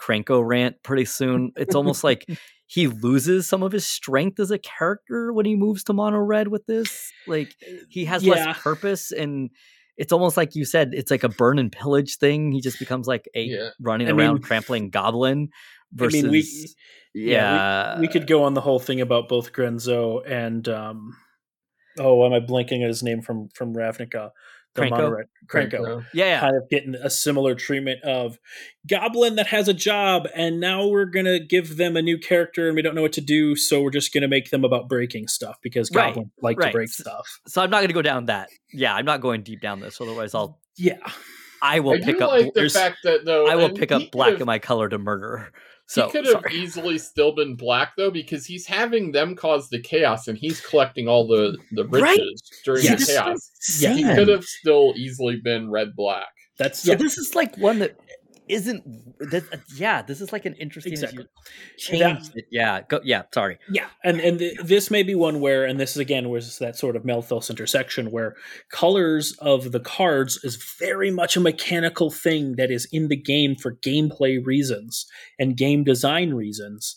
Krenko 0.00 0.42
rant 0.46 0.82
pretty 0.82 1.04
soon. 1.04 1.52
It's 1.56 1.74
almost 1.74 2.02
like 2.04 2.24
he 2.66 2.86
loses 2.86 3.48
some 3.48 3.62
of 3.62 3.72
his 3.72 3.84
strength 3.86 4.38
as 4.40 4.50
a 4.50 4.58
character 4.58 5.32
when 5.32 5.44
he 5.46 5.56
moves 5.56 5.84
to 5.84 5.92
mono 5.92 6.18
red 6.18 6.48
with 6.48 6.64
this. 6.66 7.10
Like 7.26 7.54
he 7.88 8.04
has 8.06 8.22
Yeah. 8.22 8.32
less 8.46 8.58
purpose 8.62 9.12
and 9.12 9.50
it's 9.96 10.12
almost 10.12 10.36
like 10.36 10.54
you 10.54 10.64
said, 10.64 10.90
it's 10.94 11.10
like 11.10 11.24
a 11.24 11.28
burn 11.28 11.58
and 11.58 11.70
pillage 11.70 12.16
thing. 12.16 12.52
He 12.52 12.60
just 12.60 12.78
becomes 12.78 13.06
like 13.06 13.28
a 13.34 13.42
Yeah. 13.42 13.68
running 13.80 14.08
I 14.08 14.12
around 14.12 14.34
mean- 14.34 14.42
trampling 14.42 14.90
goblin 14.90 15.48
I 16.00 16.06
mean, 16.06 16.30
we 16.30 16.46
yeah, 17.12 17.98
we 17.98 18.06
could 18.06 18.28
go 18.28 18.44
on 18.44 18.54
the 18.54 18.60
whole 18.60 18.78
thing 18.78 19.00
about 19.00 19.28
both 19.28 19.52
Grenzo 19.52 20.22
and 20.24 20.68
um, 20.68 21.16
oh, 21.98 22.24
am 22.24 22.32
I 22.32 22.38
blanking 22.38 22.82
at 22.82 22.88
his 22.88 23.02
name 23.02 23.22
from 23.22 23.48
from 23.54 23.74
Ravnica? 23.74 24.30
The 24.74 24.82
Krenko? 24.82 24.90
Monored- 24.90 25.28
Krenko. 25.48 26.04
yeah, 26.14 26.24
yeah. 26.26 26.40
Kind 26.40 26.56
of 26.56 26.68
getting 26.70 26.94
a 26.94 27.10
similar 27.10 27.54
treatment 27.56 28.02
of 28.04 28.38
Goblin 28.88 29.34
that 29.36 29.48
has 29.48 29.66
a 29.66 29.74
job, 29.74 30.28
and 30.34 30.60
now 30.60 30.86
we're 30.86 31.06
gonna 31.06 31.40
give 31.40 31.76
them 31.76 31.96
a 31.96 32.02
new 32.02 32.18
character, 32.18 32.68
and 32.68 32.76
we 32.76 32.82
don't 32.82 32.94
know 32.94 33.02
what 33.02 33.12
to 33.14 33.20
do, 33.20 33.56
so 33.56 33.82
we're 33.82 33.90
just 33.90 34.14
gonna 34.14 34.28
make 34.28 34.50
them 34.50 34.64
about 34.64 34.88
breaking 34.88 35.26
stuff 35.26 35.56
because 35.62 35.90
Right, 35.92 36.14
Goblins 36.14 36.30
like 36.40 36.58
right. 36.58 36.66
to 36.68 36.72
break 36.72 36.88
stuff. 36.88 37.26
So 37.48 37.62
I'm 37.62 37.70
not 37.70 37.78
going 37.78 37.88
to 37.88 37.94
go 37.94 38.02
down 38.02 38.26
that. 38.26 38.48
Yeah, 38.72 38.94
I'm 38.94 39.04
not 39.04 39.20
going 39.20 39.42
deep 39.42 39.60
down 39.60 39.80
this. 39.80 40.00
Otherwise, 40.00 40.34
I'll 40.34 40.60
Yeah, 40.76 40.98
I 41.60 41.80
will 41.80 41.94
I 41.94 42.00
pick 42.00 42.20
up. 42.20 42.30
like 42.30 42.54
the 42.54 42.68
fact 42.68 42.98
that 43.02 43.24
though 43.24 43.48
I 43.48 43.56
will 43.56 43.70
pick 43.70 43.90
up 43.90 44.02
black 44.12 44.30
have- 44.32 44.40
in 44.40 44.46
my 44.46 44.60
color 44.60 44.88
to 44.88 44.98
murder. 44.98 45.50
So 45.90 46.06
he 46.06 46.12
could 46.12 46.24
have 46.26 46.42
sorry. 46.42 46.54
easily 46.62 46.98
still 46.98 47.32
been 47.32 47.56
black 47.56 47.94
though, 47.96 48.12
because 48.12 48.46
he's 48.46 48.64
having 48.64 49.10
them 49.10 49.34
cause 49.34 49.68
the 49.70 49.80
chaos, 49.80 50.28
and 50.28 50.38
he's 50.38 50.60
collecting 50.60 51.08
all 51.08 51.26
the 51.26 51.58
the 51.72 51.84
riches 51.84 52.02
Right? 52.02 52.20
during 52.64 52.84
Yeah, 52.84 52.94
the 52.94 53.04
chaos. 53.06 53.50
Yeah, 53.80 53.94
He 53.94 54.04
could 54.04 54.28
have 54.28 54.44
still 54.44 54.94
easily 54.96 55.40
been 55.42 55.68
red 55.68 55.96
black. 55.96 56.28
that's 56.58 56.80
So 56.84 56.92
yeah. 56.92 56.96
this 56.98 57.18
is 57.18 57.34
like 57.34 57.56
one 57.58 57.80
that 57.80 57.96
isn't. 58.50 58.84
That, 59.30 59.44
uh, 59.52 59.58
yeah, 59.74 60.02
this 60.02 60.20
is 60.20 60.32
like 60.32 60.44
an 60.44 60.54
interesting. 60.54 60.92
Exactly. 60.92 61.26
it. 62.34 62.46
Yeah, 62.50 62.82
go. 62.82 63.00
Yeah, 63.04 63.22
sorry. 63.32 63.58
Yeah, 63.70 63.86
and 64.04 64.20
and 64.20 64.38
th- 64.38 64.58
this 64.62 64.90
may 64.90 65.02
be 65.02 65.14
one 65.14 65.40
where, 65.40 65.64
and 65.64 65.78
this 65.78 65.92
is 65.92 65.98
again 65.98 66.28
was 66.28 66.58
that 66.58 66.76
sort 66.76 66.96
of 66.96 67.04
Melthos 67.04 67.50
intersection 67.50 68.10
where 68.10 68.34
colors 68.70 69.36
of 69.40 69.72
the 69.72 69.80
cards 69.80 70.40
is 70.42 70.56
very 70.78 71.10
much 71.10 71.36
a 71.36 71.40
mechanical 71.40 72.10
thing 72.10 72.56
that 72.56 72.70
is 72.70 72.88
in 72.92 73.08
the 73.08 73.16
game 73.16 73.54
for 73.54 73.76
gameplay 73.76 74.44
reasons 74.44 75.06
and 75.38 75.56
game 75.56 75.84
design 75.84 76.34
reasons. 76.34 76.96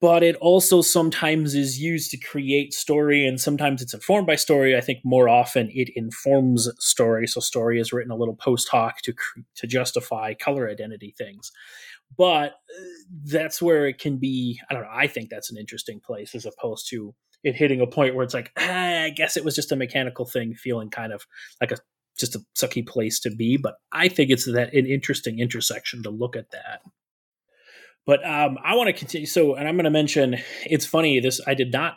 But 0.00 0.22
it 0.22 0.36
also 0.36 0.80
sometimes 0.80 1.54
is 1.54 1.78
used 1.78 2.10
to 2.12 2.16
create 2.16 2.72
story, 2.72 3.26
and 3.26 3.38
sometimes 3.38 3.82
it's 3.82 3.92
informed 3.92 4.26
by 4.26 4.36
story. 4.36 4.74
I 4.76 4.80
think 4.80 5.00
more 5.04 5.28
often 5.28 5.70
it 5.72 5.90
informs 5.94 6.68
story, 6.78 7.26
so 7.26 7.40
story 7.40 7.78
is 7.78 7.92
written 7.92 8.10
a 8.10 8.16
little 8.16 8.36
post 8.36 8.68
hoc 8.68 9.02
to 9.02 9.14
to 9.56 9.66
justify 9.66 10.34
color 10.34 10.68
identity 10.70 11.14
things. 11.16 11.52
But 12.16 12.52
uh, 12.52 12.84
that's 13.24 13.62
where 13.62 13.86
it 13.86 13.98
can 13.98 14.18
be 14.18 14.60
i 14.68 14.74
don't 14.74 14.82
know 14.82 14.88
i 14.92 15.06
think 15.06 15.30
that's 15.30 15.50
an 15.50 15.56
interesting 15.56 16.00
place 16.00 16.34
as 16.34 16.46
opposed 16.46 16.88
to 16.90 17.14
it 17.44 17.54
hitting 17.54 17.80
a 17.80 17.86
point 17.86 18.14
where 18.14 18.24
it's 18.24 18.34
like 18.34 18.52
ah, 18.58 19.02
i 19.04 19.10
guess 19.10 19.36
it 19.36 19.44
was 19.44 19.54
just 19.54 19.72
a 19.72 19.76
mechanical 19.76 20.24
thing 20.24 20.54
feeling 20.54 20.90
kind 20.90 21.12
of 21.12 21.26
like 21.60 21.72
a 21.72 21.76
just 22.18 22.34
a 22.34 22.40
sucky 22.56 22.86
place 22.86 23.18
to 23.20 23.30
be. 23.30 23.56
But 23.56 23.76
i 23.92 24.08
think 24.08 24.30
it's 24.30 24.46
that 24.46 24.74
an 24.74 24.86
interesting 24.86 25.38
intersection 25.38 26.02
to 26.02 26.10
look 26.10 26.36
at 26.36 26.50
that 26.50 26.80
but 28.06 28.24
um, 28.26 28.58
i 28.64 28.74
want 28.74 28.86
to 28.88 28.92
continue 28.92 29.26
so 29.26 29.54
and 29.54 29.68
i'm 29.68 29.74
going 29.74 29.84
to 29.84 29.90
mention 29.90 30.36
it's 30.64 30.86
funny 30.86 31.20
this 31.20 31.40
i 31.46 31.54
did 31.54 31.72
not 31.72 31.96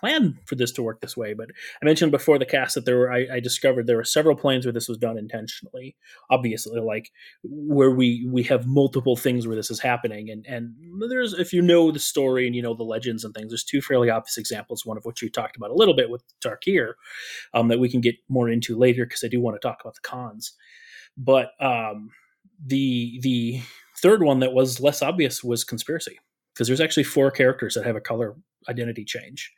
plan 0.00 0.38
for 0.44 0.54
this 0.56 0.72
to 0.72 0.82
work 0.82 1.00
this 1.00 1.16
way 1.16 1.34
but 1.34 1.48
i 1.80 1.84
mentioned 1.84 2.10
before 2.10 2.38
the 2.38 2.44
cast 2.44 2.74
that 2.74 2.84
there 2.84 2.98
were 2.98 3.12
i, 3.12 3.26
I 3.34 3.40
discovered 3.40 3.86
there 3.86 3.96
were 3.96 4.04
several 4.04 4.36
planes 4.36 4.66
where 4.66 4.72
this 4.72 4.88
was 4.88 4.98
done 4.98 5.16
intentionally 5.16 5.96
obviously 6.30 6.80
like 6.80 7.10
where 7.42 7.90
we 7.90 8.28
we 8.30 8.42
have 8.44 8.66
multiple 8.66 9.16
things 9.16 9.46
where 9.46 9.56
this 9.56 9.70
is 9.70 9.80
happening 9.80 10.28
and 10.30 10.44
and 10.46 10.74
there's 11.08 11.32
if 11.32 11.52
you 11.52 11.62
know 11.62 11.90
the 11.90 12.00
story 12.00 12.46
and 12.46 12.54
you 12.56 12.60
know 12.60 12.74
the 12.74 12.82
legends 12.82 13.24
and 13.24 13.34
things 13.34 13.50
there's 13.50 13.64
two 13.64 13.80
fairly 13.80 14.10
obvious 14.10 14.36
examples 14.36 14.84
one 14.84 14.96
of 14.98 15.04
which 15.04 15.22
you 15.22 15.30
talked 15.30 15.56
about 15.56 15.70
a 15.70 15.74
little 15.74 15.94
bit 15.94 16.10
with 16.10 16.22
Tarkir 16.44 16.94
um, 17.54 17.68
that 17.68 17.78
we 17.78 17.88
can 17.88 18.00
get 18.00 18.16
more 18.28 18.48
into 18.48 18.76
later 18.76 19.04
because 19.04 19.24
I 19.24 19.28
do 19.28 19.40
want 19.40 19.60
to 19.60 19.66
talk 19.66 19.78
about 19.80 19.94
the 19.94 20.08
Khans. 20.08 20.52
But 21.16 21.50
um, 21.60 22.10
the 22.64 23.18
the 23.22 23.60
third 24.00 24.22
one 24.22 24.40
that 24.40 24.52
was 24.52 24.80
less 24.80 25.02
obvious 25.02 25.42
was 25.42 25.64
conspiracy 25.64 26.18
because 26.54 26.68
there's 26.68 26.80
actually 26.80 27.04
four 27.04 27.30
characters 27.30 27.74
that 27.74 27.84
have 27.84 27.96
a 27.96 28.00
color 28.00 28.36
identity 28.68 29.04
change 29.04 29.52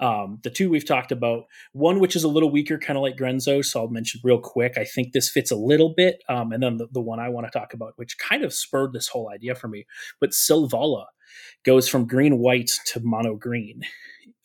um, 0.00 0.38
the 0.42 0.50
two 0.50 0.70
we've 0.70 0.86
talked 0.86 1.12
about 1.12 1.44
one 1.72 2.00
which 2.00 2.16
is 2.16 2.24
a 2.24 2.28
little 2.28 2.50
weaker, 2.50 2.78
kind 2.78 2.96
of 2.96 3.02
like 3.02 3.16
Grenzo, 3.16 3.64
so 3.64 3.80
I'll 3.80 3.88
mention 3.88 4.20
real 4.24 4.38
quick. 4.38 4.76
I 4.76 4.84
think 4.84 5.12
this 5.12 5.30
fits 5.30 5.50
a 5.50 5.56
little 5.56 5.94
bit. 5.94 6.22
Um, 6.28 6.52
and 6.52 6.62
then 6.62 6.76
the, 6.76 6.88
the 6.92 7.00
one 7.00 7.20
I 7.20 7.28
want 7.28 7.46
to 7.46 7.56
talk 7.56 7.74
about, 7.74 7.92
which 7.96 8.18
kind 8.18 8.44
of 8.44 8.52
spurred 8.52 8.92
this 8.92 9.08
whole 9.08 9.30
idea 9.30 9.54
for 9.54 9.68
me, 9.68 9.86
but 10.20 10.30
Selvala 10.30 11.06
goes 11.64 11.88
from 11.88 12.06
green 12.06 12.38
white 12.38 12.70
to 12.86 13.00
mono 13.02 13.36
green 13.36 13.82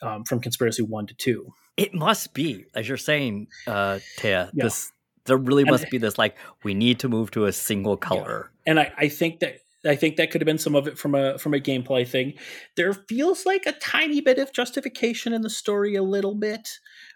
um, 0.02 0.24
from 0.24 0.40
Conspiracy 0.40 0.84
1 0.84 1.08
to 1.08 1.14
2. 1.16 1.48
It 1.78 1.94
must 1.94 2.34
be, 2.34 2.66
as 2.76 2.88
you're 2.88 2.98
saying, 2.98 3.48
uh, 3.68 4.00
Taya. 4.18 4.50
Yeah. 4.54 4.64
This 4.66 4.92
there 5.30 5.38
really 5.38 5.64
And- 5.64 5.72
must 5.72 5.90
be 5.90 5.98
this 5.98 6.18
like 6.18 6.36
we 6.64 6.74
need 6.74 7.00
to 7.00 7.08
move 7.08 7.32
to 7.32 7.46
a 7.46 7.54
single 7.54 7.96
color. 7.96 8.52
And 8.66 8.80
I, 8.80 8.92
I 8.98 9.08
think 9.08 9.40
that. 9.40 9.60
I 9.88 9.96
think 9.96 10.18
that 10.18 10.30
could 10.30 10.42
have 10.42 10.46
been 10.46 10.58
some 10.58 10.76
of 10.76 10.90
it 10.90 10.98
from 10.98 11.16
a 11.16 11.38
from 11.38 11.54
a 11.54 11.58
gameplay 11.58 12.06
thing. 12.06 12.34
There 12.76 12.92
feels 12.94 13.46
like 13.46 13.66
a 13.66 13.72
tiny 13.72 14.20
bit 14.20 14.38
of 14.38 14.52
justification 14.52 15.32
in 15.32 15.42
the 15.42 15.50
story, 15.50 15.96
a 15.96 16.04
little 16.04 16.36
bit. 16.36 16.68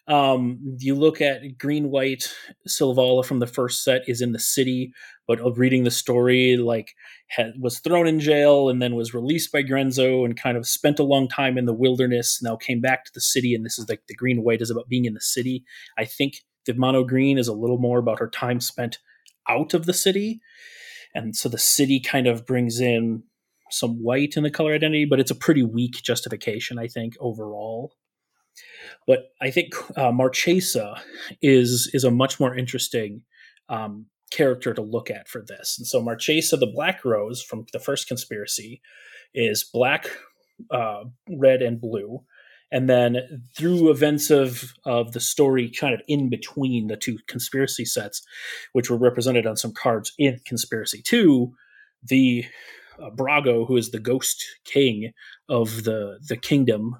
Um, 0.08 0.78
you 0.80 0.96
look 0.96 1.20
at 1.20 1.58
Green 1.58 1.90
White 1.92 2.34
Selvala 2.66 3.26
from 3.26 3.40
the 3.40 3.48
first 3.48 3.84
set 3.84 4.08
is 4.08 4.22
in 4.22 4.32
the 4.32 4.40
city, 4.40 4.94
but 5.28 5.42
of 5.42 5.60
reading 5.60 5.84
the 5.84 5.92
story, 5.92 6.56
like 6.56 6.94
had, 7.28 7.52
was 7.60 7.80
thrown 7.80 8.08
in 8.08 8.22
jail 8.22 8.70
and 8.70 8.82
then 8.82 8.96
was 8.96 9.14
released 9.14 9.52
by 9.52 9.62
Grenzo 9.62 10.24
and 10.24 10.40
kind 10.40 10.56
of 10.56 10.66
spent 10.66 11.00
a 11.00 11.04
long 11.04 11.28
time 11.28 11.58
in 11.58 11.66
the 11.66 11.74
wilderness. 11.74 12.42
Now 12.42 12.56
came 12.56 12.80
back 12.80 13.04
to 13.04 13.12
the 13.14 13.20
city, 13.20 13.54
and 13.56 13.66
this 13.66 13.78
is 13.78 13.90
like 13.90 14.04
the 14.08 14.16
Green 14.16 14.42
White 14.42 14.62
is 14.62 14.70
about 14.70 14.88
being 14.88 15.04
in 15.04 15.16
the 15.16 15.20
city. 15.20 15.66
I 15.98 16.06
think 16.06 16.36
the 16.66 16.74
Mono 16.74 17.04
Green 17.04 17.38
is 17.38 17.48
a 17.48 17.54
little 17.54 17.78
more 17.78 18.00
about 18.00 18.20
her 18.20 18.30
time 18.30 18.60
spent 18.60 19.00
out 19.50 19.74
of 19.74 19.86
the 19.86 19.94
city, 19.94 20.42
and 21.14 21.36
so 21.36 21.50
the 21.50 21.58
city 21.58 22.00
kind 22.00 22.28
of 22.28 22.46
brings 22.46 22.80
in 22.80 23.24
some 23.72 24.04
white 24.04 24.38
in 24.38 24.44
the 24.44 24.52
color 24.52 24.74
identity, 24.74 25.06
but 25.06 25.20
it's 25.20 25.32
a 25.32 25.36
pretty 25.36 25.64
weak 25.64 26.02
justification, 26.04 26.78
I 26.78 26.88
think, 26.88 27.16
overall. 27.20 27.94
But 29.08 29.32
I 29.42 29.50
think 29.50 29.74
uh, 29.98 30.12
Marchesa 30.12 31.02
is 31.42 31.90
is 31.94 32.04
a 32.04 32.12
much 32.12 32.40
more 32.40 32.56
interesting 32.56 33.24
um, 33.70 34.06
character 34.32 34.74
to 34.74 34.82
look 34.82 35.10
at 35.10 35.28
for 35.28 35.44
this. 35.46 35.76
And 35.78 35.88
so 35.88 36.02
Marchesa, 36.02 36.58
the 36.58 36.68
Black 36.68 37.04
Rose 37.04 37.42
from 37.42 37.66
the 37.74 37.80
first 37.80 38.08
conspiracy, 38.08 38.82
is 39.34 39.64
black, 39.64 40.10
uh, 40.72 41.06
red, 41.30 41.62
and 41.62 41.82
blue. 41.82 42.24
And 42.74 42.90
then 42.90 43.44
through 43.56 43.92
events 43.92 44.32
of, 44.32 44.74
of 44.84 45.12
the 45.12 45.20
story, 45.20 45.70
kind 45.70 45.94
of 45.94 46.02
in 46.08 46.28
between 46.28 46.88
the 46.88 46.98
two 46.98 47.20
conspiracy 47.28 47.86
sets, 47.86 48.26
which 48.72 48.90
were 48.90 48.98
represented 48.98 49.46
on 49.46 49.56
some 49.56 49.74
cards 49.74 50.12
in 50.18 50.40
Conspiracy 50.44 51.04
2, 51.04 51.54
the 52.04 52.46
uh, 53.00 53.12
Brago, 53.12 53.68
who 53.68 53.78
is 53.78 53.92
the 53.92 54.00
ghost 54.00 54.44
king 54.66 55.14
of 55.48 55.84
the, 55.84 56.18
the 56.28 56.36
kingdom 56.36 56.96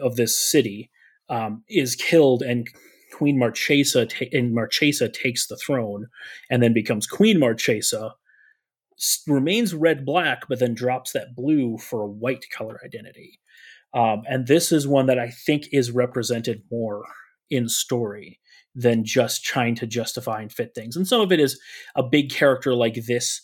of 0.00 0.14
this 0.14 0.38
city, 0.38 0.92
um, 1.28 1.64
is 1.68 1.96
killed 1.96 2.42
and 2.42 2.68
Queen 3.12 3.36
Marchesa 3.36 4.06
ta- 4.06 4.26
and 4.32 4.54
Marchesa 4.54 5.08
takes 5.08 5.48
the 5.48 5.56
throne 5.56 6.06
and 6.50 6.62
then 6.62 6.72
becomes 6.72 7.08
Queen 7.08 7.40
Marchesa, 7.40 8.14
remains 9.26 9.74
red 9.74 10.06
black, 10.06 10.42
but 10.48 10.60
then 10.60 10.74
drops 10.74 11.12
that 11.12 11.34
blue 11.34 11.78
for 11.78 12.02
a 12.02 12.06
white 12.06 12.44
color 12.56 12.80
identity. 12.84 13.40
Um, 13.94 14.22
and 14.28 14.46
this 14.46 14.70
is 14.72 14.86
one 14.86 15.06
that 15.06 15.18
I 15.18 15.30
think 15.30 15.68
is 15.72 15.90
represented 15.90 16.62
more 16.70 17.04
in 17.50 17.68
story 17.68 18.38
than 18.74 19.04
just 19.04 19.44
trying 19.44 19.74
to 19.76 19.86
justify 19.86 20.40
and 20.40 20.52
fit 20.52 20.72
things. 20.74 20.96
And 20.96 21.06
some 21.06 21.20
of 21.20 21.32
it 21.32 21.40
is 21.40 21.58
a 21.96 22.02
big 22.02 22.30
character 22.30 22.74
like 22.74 23.06
this. 23.06 23.40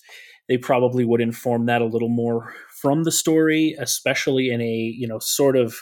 They 0.48 0.58
probably 0.58 1.04
would 1.04 1.20
inform 1.20 1.66
that 1.66 1.82
a 1.82 1.86
little 1.86 2.10
more 2.10 2.54
from 2.80 3.04
the 3.04 3.10
story, 3.10 3.74
especially 3.78 4.50
in 4.50 4.60
a 4.60 4.94
you 4.96 5.08
know 5.08 5.18
sort 5.18 5.56
of 5.56 5.76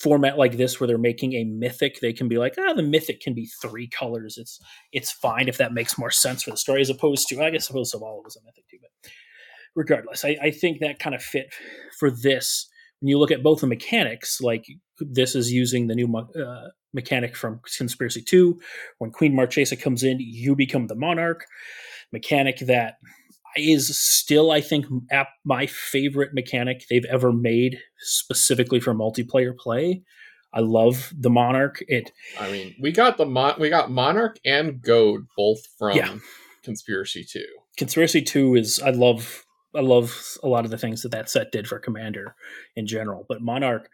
format 0.00 0.38
like 0.38 0.56
this 0.56 0.78
where 0.78 0.86
they're 0.86 0.98
making 0.98 1.32
a 1.34 1.44
mythic 1.44 2.00
they 2.00 2.12
can 2.12 2.28
be 2.28 2.36
like 2.36 2.54
ah 2.58 2.74
the 2.74 2.82
mythic 2.82 3.20
can 3.20 3.32
be 3.32 3.46
three 3.62 3.88
colors 3.88 4.36
it's 4.36 4.60
it's 4.92 5.12
fine 5.12 5.48
if 5.48 5.56
that 5.56 5.72
makes 5.72 5.96
more 5.96 6.10
sense 6.10 6.42
for 6.42 6.50
the 6.50 6.56
story 6.56 6.80
as 6.80 6.90
opposed 6.90 7.28
to 7.28 7.40
i 7.40 7.48
guess 7.48 7.68
suppose 7.68 7.92
Selvala 7.92 8.22
was 8.24 8.36
a 8.36 8.40
mythic 8.44 8.68
too 8.68 8.76
but 8.82 9.10
regardless 9.76 10.24
I, 10.24 10.36
I 10.42 10.50
think 10.50 10.80
that 10.80 10.98
kind 10.98 11.14
of 11.14 11.22
fit 11.22 11.54
for 11.98 12.10
this 12.10 12.68
when 13.04 13.10
you 13.10 13.18
look 13.18 13.30
at 13.30 13.42
both 13.42 13.60
the 13.60 13.66
mechanics 13.66 14.40
like 14.40 14.64
this 14.98 15.34
is 15.34 15.52
using 15.52 15.88
the 15.88 15.94
new 15.94 16.10
uh, 16.16 16.68
mechanic 16.94 17.36
from 17.36 17.60
conspiracy 17.76 18.22
2 18.22 18.58
when 18.96 19.10
queen 19.10 19.34
marchesa 19.36 19.76
comes 19.76 20.02
in 20.02 20.16
you 20.20 20.56
become 20.56 20.86
the 20.86 20.94
monarch 20.94 21.44
mechanic 22.14 22.60
that 22.60 22.94
is 23.58 23.98
still 23.98 24.50
i 24.50 24.60
think 24.62 24.86
ap- 25.10 25.28
my 25.44 25.66
favorite 25.66 26.30
mechanic 26.32 26.86
they've 26.88 27.04
ever 27.10 27.30
made 27.30 27.78
specifically 27.98 28.80
for 28.80 28.94
multiplayer 28.94 29.54
play 29.54 30.02
i 30.54 30.60
love 30.60 31.12
the 31.14 31.28
monarch 31.30 31.84
it 31.86 32.10
I 32.40 32.50
mean, 32.50 32.74
we 32.80 32.90
got 32.90 33.18
the 33.18 33.26
mon- 33.26 33.60
we 33.60 33.68
got 33.68 33.90
Monarch 33.90 34.38
and 34.46 34.80
Goad 34.80 35.26
both 35.36 35.60
from 35.78 35.96
Yeah. 35.98 36.16
Conspiracy 36.62 37.22
Two. 37.30 37.44
conspiracy 37.76 38.22
2 38.22 38.54
is 38.54 38.80
i 38.80 38.88
love 38.88 39.44
I 39.74 39.80
love 39.80 40.38
a 40.42 40.48
lot 40.48 40.64
of 40.64 40.70
the 40.70 40.78
things 40.78 41.02
that 41.02 41.12
that 41.12 41.30
set 41.30 41.52
did 41.52 41.66
for 41.66 41.78
Commander 41.78 42.34
in 42.76 42.86
general. 42.86 43.26
But 43.28 43.42
Monarch, 43.42 43.88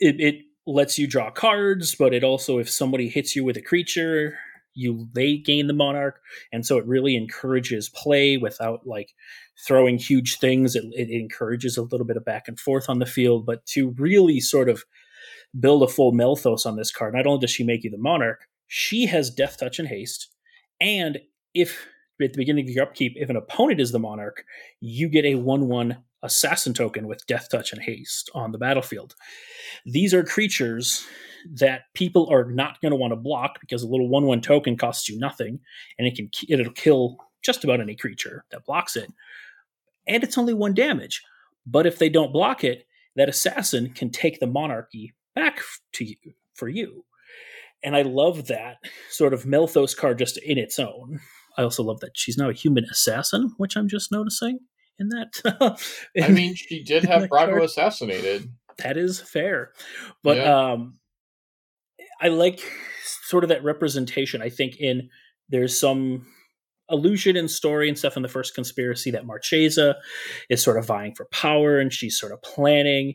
it, 0.00 0.20
it 0.20 0.36
lets 0.66 0.98
you 0.98 1.06
draw 1.06 1.30
cards, 1.30 1.94
but 1.94 2.14
it 2.14 2.24
also, 2.24 2.58
if 2.58 2.70
somebody 2.70 3.08
hits 3.08 3.36
you 3.36 3.44
with 3.44 3.56
a 3.56 3.62
creature, 3.62 4.38
you 4.74 5.08
they 5.12 5.36
gain 5.36 5.66
the 5.66 5.72
Monarch, 5.72 6.20
and 6.52 6.66
so 6.66 6.78
it 6.78 6.86
really 6.86 7.16
encourages 7.16 7.88
play 7.88 8.36
without 8.36 8.86
like 8.86 9.14
throwing 9.66 9.98
huge 9.98 10.38
things. 10.38 10.74
It, 10.74 10.84
it 10.92 11.10
encourages 11.10 11.76
a 11.76 11.82
little 11.82 12.06
bit 12.06 12.16
of 12.16 12.24
back 12.24 12.48
and 12.48 12.58
forth 12.58 12.88
on 12.88 12.98
the 12.98 13.06
field, 13.06 13.46
but 13.46 13.64
to 13.66 13.90
really 13.98 14.40
sort 14.40 14.68
of 14.68 14.84
build 15.58 15.82
a 15.84 15.88
full 15.88 16.12
Melthos 16.12 16.66
on 16.66 16.76
this 16.76 16.90
card, 16.90 17.14
not 17.14 17.26
only 17.26 17.40
does 17.40 17.50
she 17.50 17.62
make 17.62 17.84
you 17.84 17.90
the 17.90 17.98
Monarch, 17.98 18.48
she 18.66 19.06
has 19.06 19.30
Death 19.30 19.58
Touch 19.58 19.78
and 19.78 19.88
Haste, 19.88 20.28
and 20.80 21.20
if 21.54 21.86
at 22.20 22.32
the 22.32 22.38
beginning 22.38 22.68
of 22.68 22.70
your 22.70 22.84
upkeep, 22.84 23.14
if 23.16 23.30
an 23.30 23.36
opponent 23.36 23.80
is 23.80 23.92
the 23.92 23.98
monarch, 23.98 24.44
you 24.80 25.08
get 25.08 25.24
a 25.24 25.34
1 25.34 25.68
1 25.68 25.96
assassin 26.22 26.72
token 26.72 27.06
with 27.06 27.26
death 27.26 27.48
touch 27.50 27.72
and 27.72 27.82
haste 27.82 28.30
on 28.34 28.52
the 28.52 28.58
battlefield. 28.58 29.14
These 29.84 30.14
are 30.14 30.24
creatures 30.24 31.06
that 31.52 31.82
people 31.92 32.28
are 32.32 32.44
not 32.44 32.80
going 32.80 32.90
to 32.90 32.96
want 32.96 33.12
to 33.12 33.16
block 33.16 33.60
because 33.60 33.82
a 33.82 33.88
little 33.88 34.08
1 34.08 34.26
1 34.26 34.40
token 34.40 34.76
costs 34.76 35.08
you 35.08 35.18
nothing 35.18 35.60
and 35.98 36.06
it 36.06 36.16
can 36.16 36.30
it'll 36.48 36.72
kill 36.72 37.18
just 37.42 37.62
about 37.62 37.80
any 37.80 37.94
creature 37.94 38.44
that 38.50 38.64
blocks 38.64 38.96
it. 38.96 39.12
And 40.06 40.22
it's 40.22 40.38
only 40.38 40.54
one 40.54 40.74
damage. 40.74 41.22
But 41.66 41.86
if 41.86 41.98
they 41.98 42.08
don't 42.08 42.32
block 42.32 42.64
it, 42.64 42.86
that 43.16 43.28
assassin 43.28 43.90
can 43.90 44.10
take 44.10 44.40
the 44.40 44.46
monarchy 44.46 45.14
back 45.34 45.60
to 45.92 46.04
you 46.04 46.16
for 46.54 46.68
you. 46.68 47.04
And 47.82 47.94
I 47.94 48.02
love 48.02 48.46
that 48.46 48.78
sort 49.10 49.34
of 49.34 49.44
Melthos 49.44 49.96
card 49.96 50.18
just 50.18 50.38
in 50.38 50.58
its 50.58 50.78
own. 50.78 51.20
I 51.56 51.62
also 51.62 51.82
love 51.82 52.00
that 52.00 52.12
she's 52.14 52.36
now 52.36 52.48
a 52.48 52.54
human 52.54 52.84
assassin, 52.84 53.52
which 53.56 53.76
I'm 53.76 53.88
just 53.88 54.10
noticing 54.10 54.60
in 54.98 55.08
that. 55.10 55.78
in, 56.14 56.24
I 56.24 56.28
mean, 56.28 56.54
she 56.54 56.82
did 56.82 57.04
have 57.04 57.24
Brago 57.24 57.62
assassinated. 57.62 58.50
That 58.78 58.96
is 58.96 59.20
fair, 59.20 59.72
but 60.22 60.36
yeah. 60.36 60.72
um, 60.72 60.98
I 62.20 62.28
like 62.28 62.60
sort 63.24 63.44
of 63.44 63.48
that 63.48 63.62
representation. 63.62 64.42
I 64.42 64.48
think 64.48 64.78
in 64.78 65.10
there's 65.48 65.78
some 65.78 66.26
illusion 66.90 67.36
and 67.36 67.50
story 67.50 67.88
and 67.88 67.98
stuff 67.98 68.16
in 68.16 68.22
the 68.22 68.28
first 68.28 68.54
conspiracy 68.54 69.10
that 69.10 69.26
Marchesa 69.26 69.96
is 70.50 70.62
sort 70.62 70.76
of 70.76 70.86
vying 70.86 71.14
for 71.14 71.26
power 71.26 71.78
and 71.78 71.92
she's 71.92 72.18
sort 72.18 72.32
of 72.32 72.42
planning 72.42 73.14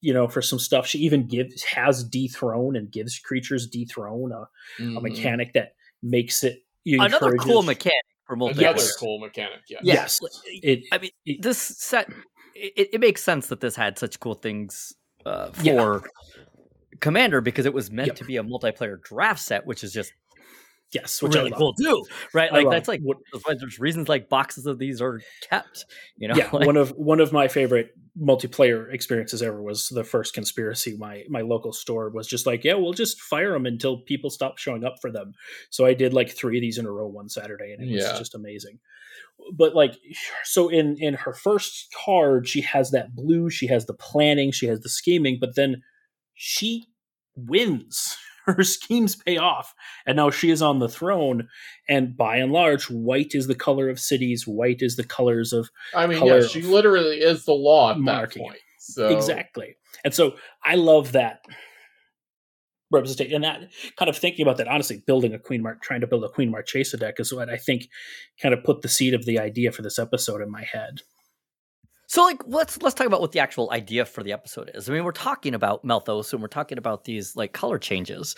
you 0.00 0.12
know 0.12 0.28
for 0.28 0.42
some 0.42 0.58
stuff 0.58 0.86
she 0.86 0.98
even 0.98 1.26
gives 1.26 1.62
has 1.62 2.04
dethrone 2.04 2.76
and 2.76 2.92
gives 2.92 3.18
creatures 3.18 3.66
dethrone 3.66 4.32
a, 4.32 4.82
mm-hmm. 4.82 4.96
a 4.96 5.00
mechanic 5.00 5.52
that 5.54 5.72
makes 6.02 6.44
it 6.44 6.60
another 6.86 7.36
cool 7.36 7.62
mechanic 7.62 8.02
for 8.26 8.36
multiplayer. 8.36 8.70
Another 8.70 8.88
cool 8.98 9.18
mechanic. 9.18 9.60
Yeah. 9.68 9.78
Yes. 9.82 10.20
It, 10.62 10.84
I 10.92 10.98
mean, 10.98 11.10
it, 11.24 11.42
this 11.42 11.58
set 11.58 12.08
it, 12.54 12.90
it, 12.94 13.00
makes 13.00 13.22
sense 13.22 13.48
that 13.48 13.60
this 13.60 13.76
had 13.76 13.98
such 13.98 14.18
cool 14.20 14.34
things 14.34 14.94
uh, 15.24 15.50
for 15.50 15.62
yeah. 15.62 16.00
Commander 17.00 17.40
because 17.40 17.66
it 17.66 17.74
was 17.74 17.90
meant 17.90 18.08
yep. 18.08 18.16
to 18.16 18.24
be 18.24 18.36
a 18.36 18.42
multiplayer 18.42 19.00
draft 19.02 19.40
set, 19.40 19.66
which 19.66 19.84
is 19.84 19.92
just 19.92 20.12
Yes, 20.92 21.20
which 21.20 21.34
really 21.34 21.50
cool 21.50 21.74
too, 21.74 22.04
right? 22.32 22.52
Like 22.52 22.70
that's 22.70 22.86
like 22.86 23.00
what 23.00 23.18
there's 23.58 23.80
reasons 23.80 24.08
like 24.08 24.28
boxes 24.28 24.66
of 24.66 24.78
these 24.78 25.02
are 25.02 25.20
kept. 25.48 25.84
You 26.16 26.28
know, 26.28 26.36
yeah. 26.36 26.48
like, 26.52 26.64
one 26.64 26.76
of 26.76 26.90
one 26.90 27.18
of 27.18 27.32
my 27.32 27.48
favorite 27.48 27.90
multiplayer 28.18 28.92
experiences 28.92 29.42
ever 29.42 29.60
was 29.60 29.88
the 29.88 30.04
first 30.04 30.32
conspiracy. 30.32 30.96
My 30.96 31.24
my 31.28 31.40
local 31.40 31.72
store 31.72 32.10
was 32.10 32.28
just 32.28 32.46
like, 32.46 32.62
yeah, 32.62 32.74
we'll 32.74 32.92
just 32.92 33.20
fire 33.20 33.52
them 33.52 33.66
until 33.66 33.98
people 33.98 34.30
stop 34.30 34.58
showing 34.58 34.84
up 34.84 34.96
for 35.00 35.10
them. 35.10 35.34
So 35.70 35.84
I 35.84 35.92
did 35.92 36.14
like 36.14 36.30
three 36.30 36.58
of 36.58 36.62
these 36.62 36.78
in 36.78 36.86
a 36.86 36.90
row 36.90 37.08
one 37.08 37.28
Saturday, 37.28 37.72
and 37.72 37.82
it 37.82 37.92
was 37.92 38.04
yeah. 38.04 38.16
just 38.16 38.36
amazing. 38.36 38.78
But 39.52 39.74
like, 39.74 39.96
so 40.44 40.68
in 40.68 40.96
in 40.98 41.14
her 41.14 41.34
first 41.34 41.92
card, 42.04 42.46
she 42.46 42.60
has 42.60 42.92
that 42.92 43.16
blue, 43.16 43.50
she 43.50 43.66
has 43.66 43.86
the 43.86 43.94
planning, 43.94 44.52
she 44.52 44.66
has 44.66 44.80
the 44.80 44.88
scheming, 44.88 45.38
but 45.40 45.56
then 45.56 45.82
she 46.34 46.86
wins 47.34 48.16
her 48.46 48.62
schemes 48.62 49.16
pay 49.16 49.36
off. 49.36 49.74
And 50.06 50.16
now 50.16 50.30
she 50.30 50.50
is 50.50 50.62
on 50.62 50.78
the 50.78 50.88
throne 50.88 51.48
and 51.88 52.16
by 52.16 52.36
and 52.36 52.52
large 52.52 52.84
white 52.84 53.32
is 53.34 53.46
the 53.46 53.54
color 53.54 53.88
of 53.88 54.00
cities 54.00 54.46
white 54.46 54.80
is 54.80 54.96
the 54.96 55.04
colors 55.04 55.52
of 55.52 55.70
i 55.94 56.06
mean 56.06 56.24
yeah 56.24 56.40
she 56.40 56.62
literally 56.62 57.18
is 57.18 57.44
the 57.44 57.52
law 57.52 57.90
at 57.90 57.98
monarchy. 57.98 58.40
that 58.40 58.44
point 58.44 58.58
so. 58.78 59.08
Exactly. 59.08 59.76
And 60.04 60.14
so 60.14 60.36
i 60.64 60.74
love 60.74 61.12
that 61.12 61.44
representation 62.92 63.34
and 63.34 63.44
that 63.44 63.68
kind 63.98 64.08
of 64.08 64.16
thinking 64.16 64.44
about 64.44 64.58
that 64.58 64.68
honestly 64.68 65.02
building 65.06 65.34
a 65.34 65.38
queen 65.38 65.62
mark 65.62 65.82
trying 65.82 66.00
to 66.00 66.06
build 66.06 66.24
a 66.24 66.28
queen 66.28 66.50
mark 66.50 66.66
marchesa 66.66 66.96
deck 66.96 67.18
is 67.18 67.34
what 67.34 67.48
i 67.48 67.56
think 67.56 67.88
kind 68.40 68.54
of 68.54 68.62
put 68.62 68.82
the 68.82 68.88
seed 68.88 69.12
of 69.12 69.26
the 69.26 69.40
idea 69.40 69.72
for 69.72 69.82
this 69.82 69.98
episode 69.98 70.40
in 70.40 70.48
my 70.48 70.62
head 70.62 71.00
so 72.06 72.22
like 72.22 72.40
let's 72.46 72.80
let's 72.82 72.94
talk 72.94 73.06
about 73.06 73.20
what 73.20 73.32
the 73.32 73.40
actual 73.40 73.70
idea 73.72 74.04
for 74.04 74.22
the 74.22 74.32
episode 74.32 74.70
is. 74.74 74.88
I 74.88 74.92
mean, 74.92 75.04
we're 75.04 75.12
talking 75.12 75.54
about 75.54 75.84
Melthos 75.84 76.32
and 76.32 76.40
we're 76.40 76.48
talking 76.48 76.78
about 76.78 77.04
these 77.04 77.34
like 77.34 77.52
color 77.52 77.78
changes. 77.78 78.36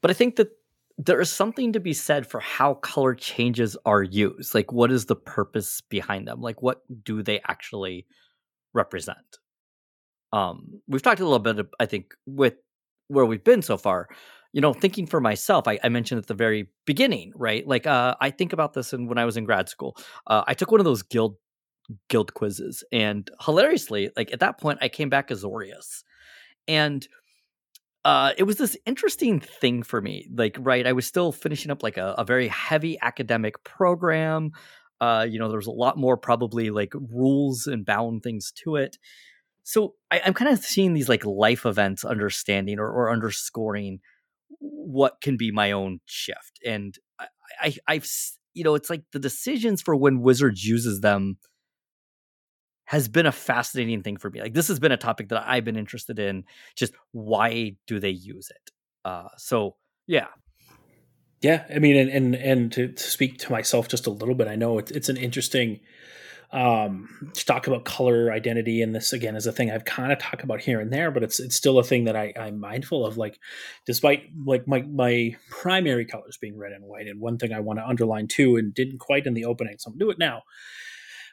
But 0.00 0.10
I 0.10 0.14
think 0.14 0.36
that 0.36 0.50
there 0.98 1.20
is 1.20 1.30
something 1.30 1.72
to 1.72 1.80
be 1.80 1.92
said 1.92 2.26
for 2.26 2.40
how 2.40 2.74
color 2.74 3.14
changes 3.14 3.76
are 3.84 4.02
used. 4.02 4.54
Like 4.54 4.72
what 4.72 4.92
is 4.92 5.06
the 5.06 5.16
purpose 5.16 5.80
behind 5.80 6.28
them? 6.28 6.40
Like 6.40 6.62
what 6.62 6.82
do 7.04 7.22
they 7.22 7.40
actually 7.46 8.06
represent? 8.72 9.38
Um 10.32 10.80
we've 10.86 11.02
talked 11.02 11.20
a 11.20 11.24
little 11.24 11.38
bit 11.40 11.66
I 11.80 11.86
think 11.86 12.14
with 12.26 12.54
where 13.08 13.26
we've 13.26 13.44
been 13.44 13.62
so 13.62 13.76
far. 13.76 14.08
You 14.52 14.62
know, 14.62 14.72
thinking 14.72 15.06
for 15.06 15.20
myself, 15.20 15.68
I, 15.68 15.78
I 15.84 15.90
mentioned 15.90 16.20
at 16.20 16.26
the 16.26 16.34
very 16.34 16.68
beginning, 16.86 17.32
right? 17.34 17.66
Like, 17.66 17.86
uh, 17.86 18.14
I 18.18 18.30
think 18.30 18.54
about 18.54 18.72
this, 18.72 18.94
and 18.94 19.06
when 19.06 19.18
I 19.18 19.26
was 19.26 19.36
in 19.36 19.44
grad 19.44 19.68
school, 19.68 19.94
uh, 20.26 20.42
I 20.46 20.54
took 20.54 20.70
one 20.70 20.80
of 20.80 20.86
those 20.86 21.02
guild 21.02 21.36
guild 22.08 22.34
quizzes. 22.34 22.84
And 22.92 23.30
hilariously, 23.40 24.10
like 24.16 24.32
at 24.32 24.40
that 24.40 24.60
point, 24.60 24.78
I 24.80 24.88
came 24.88 25.08
back 25.08 25.30
as 25.30 25.44
Azorius. 25.44 26.02
And 26.66 27.06
uh, 28.04 28.32
it 28.36 28.44
was 28.44 28.56
this 28.56 28.76
interesting 28.86 29.40
thing 29.40 29.82
for 29.82 30.00
me. 30.00 30.28
Like, 30.34 30.56
right, 30.60 30.86
I 30.86 30.92
was 30.92 31.06
still 31.06 31.32
finishing 31.32 31.70
up 31.70 31.82
like 31.82 31.96
a, 31.96 32.14
a 32.18 32.24
very 32.24 32.48
heavy 32.48 32.98
academic 33.02 33.62
program. 33.64 34.52
Uh, 35.00 35.26
you 35.28 35.38
know, 35.38 35.48
there 35.48 35.58
was 35.58 35.66
a 35.66 35.72
lot 35.72 35.96
more 35.96 36.16
probably 36.16 36.70
like 36.70 36.92
rules 36.94 37.66
and 37.66 37.84
bound 37.84 38.22
things 38.22 38.52
to 38.64 38.76
it. 38.76 38.98
So 39.62 39.94
I, 40.10 40.18
am 40.18 40.34
kind 40.34 40.50
of 40.50 40.58
seeing 40.60 40.94
these 40.94 41.08
like 41.08 41.24
life 41.24 41.66
events 41.66 42.04
understanding 42.04 42.78
or, 42.78 42.90
or 42.90 43.10
underscoring 43.10 44.00
what 44.60 45.20
can 45.20 45.36
be 45.36 45.50
my 45.50 45.72
own 45.72 46.00
shift. 46.06 46.58
And 46.64 46.96
I, 47.18 47.26
I, 47.60 47.76
I've, 47.86 48.08
you 48.54 48.64
know, 48.64 48.74
it's 48.74 48.88
like 48.88 49.02
the 49.12 49.18
decisions 49.18 49.82
for 49.82 49.94
when 49.94 50.22
Wizards 50.22 50.64
uses 50.64 51.00
them 51.00 51.36
has 52.88 53.06
been 53.06 53.26
a 53.26 53.32
fascinating 53.32 54.02
thing 54.02 54.16
for 54.16 54.30
me. 54.30 54.40
Like 54.40 54.54
this 54.54 54.68
has 54.68 54.80
been 54.80 54.92
a 54.92 54.96
topic 54.96 55.28
that 55.28 55.44
I've 55.46 55.62
been 55.62 55.76
interested 55.76 56.18
in. 56.18 56.44
Just 56.74 56.94
why 57.12 57.76
do 57.86 58.00
they 58.00 58.08
use 58.08 58.48
it? 58.48 58.70
Uh, 59.04 59.28
so 59.36 59.76
yeah, 60.06 60.28
yeah. 61.42 61.66
I 61.74 61.80
mean, 61.80 61.96
and 61.96 62.08
and, 62.08 62.34
and 62.34 62.72
to, 62.72 62.88
to, 62.88 63.02
speak 63.02 63.36
to 63.40 63.52
myself 63.52 63.88
just 63.88 64.06
a 64.06 64.10
little 64.10 64.34
bit, 64.34 64.48
I 64.48 64.56
know 64.56 64.78
it's 64.78 64.90
it's 64.90 65.10
an 65.10 65.18
interesting 65.18 65.80
um 66.50 67.30
to 67.34 67.44
talk 67.44 67.66
about 67.66 67.84
color 67.84 68.32
identity 68.32 68.80
and 68.80 68.94
this 68.94 69.12
again 69.12 69.36
is 69.36 69.46
a 69.46 69.52
thing 69.52 69.70
i've 69.70 69.84
kind 69.84 70.10
of 70.10 70.18
talked 70.18 70.42
about 70.42 70.62
here 70.62 70.80
and 70.80 70.90
there 70.90 71.10
but 71.10 71.22
it's 71.22 71.38
it's 71.38 71.54
still 71.54 71.78
a 71.78 71.84
thing 71.84 72.04
that 72.04 72.16
i 72.16 72.32
i'm 72.40 72.58
mindful 72.58 73.04
of 73.04 73.18
like 73.18 73.38
despite 73.84 74.22
like 74.46 74.66
my 74.66 74.80
my 74.80 75.36
primary 75.50 76.06
colors 76.06 76.38
being 76.40 76.56
red 76.56 76.72
and 76.72 76.82
white 76.86 77.06
and 77.06 77.20
one 77.20 77.36
thing 77.36 77.52
i 77.52 77.60
want 77.60 77.78
to 77.78 77.86
underline 77.86 78.26
too 78.26 78.56
and 78.56 78.72
didn't 78.72 78.96
quite 78.96 79.26
in 79.26 79.34
the 79.34 79.44
opening 79.44 79.76
so 79.78 79.90
i'm 79.90 79.98
do 79.98 80.08
it 80.08 80.18
now 80.18 80.40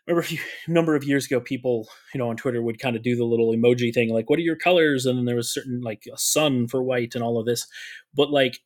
remember 0.08 0.22
a 0.22 0.24
few, 0.24 0.40
number 0.68 0.96
of 0.96 1.04
years 1.04 1.26
ago, 1.26 1.40
people, 1.40 1.88
you 2.14 2.20
know, 2.20 2.30
on 2.30 2.38
Twitter 2.38 2.62
would 2.62 2.80
kind 2.80 2.96
of 2.96 3.04
do 3.04 3.16
the 3.16 3.26
little 3.26 3.52
emoji 3.52 3.94
thing, 3.94 4.10
like, 4.10 4.30
what 4.30 4.40
are 4.40 4.44
your 4.44 4.56
colors? 4.56 5.06
And 5.06 5.18
then 5.18 5.26
there 5.26 5.36
was 5.36 5.54
certain, 5.54 5.82
like, 5.82 6.04
a 6.14 6.18
sun 6.18 6.68
for 6.68 6.84
white 6.84 7.16
and 7.16 7.24
all 7.24 7.40
of 7.40 7.46
this. 7.46 7.66
But, 8.14 8.30
like, 8.30 8.60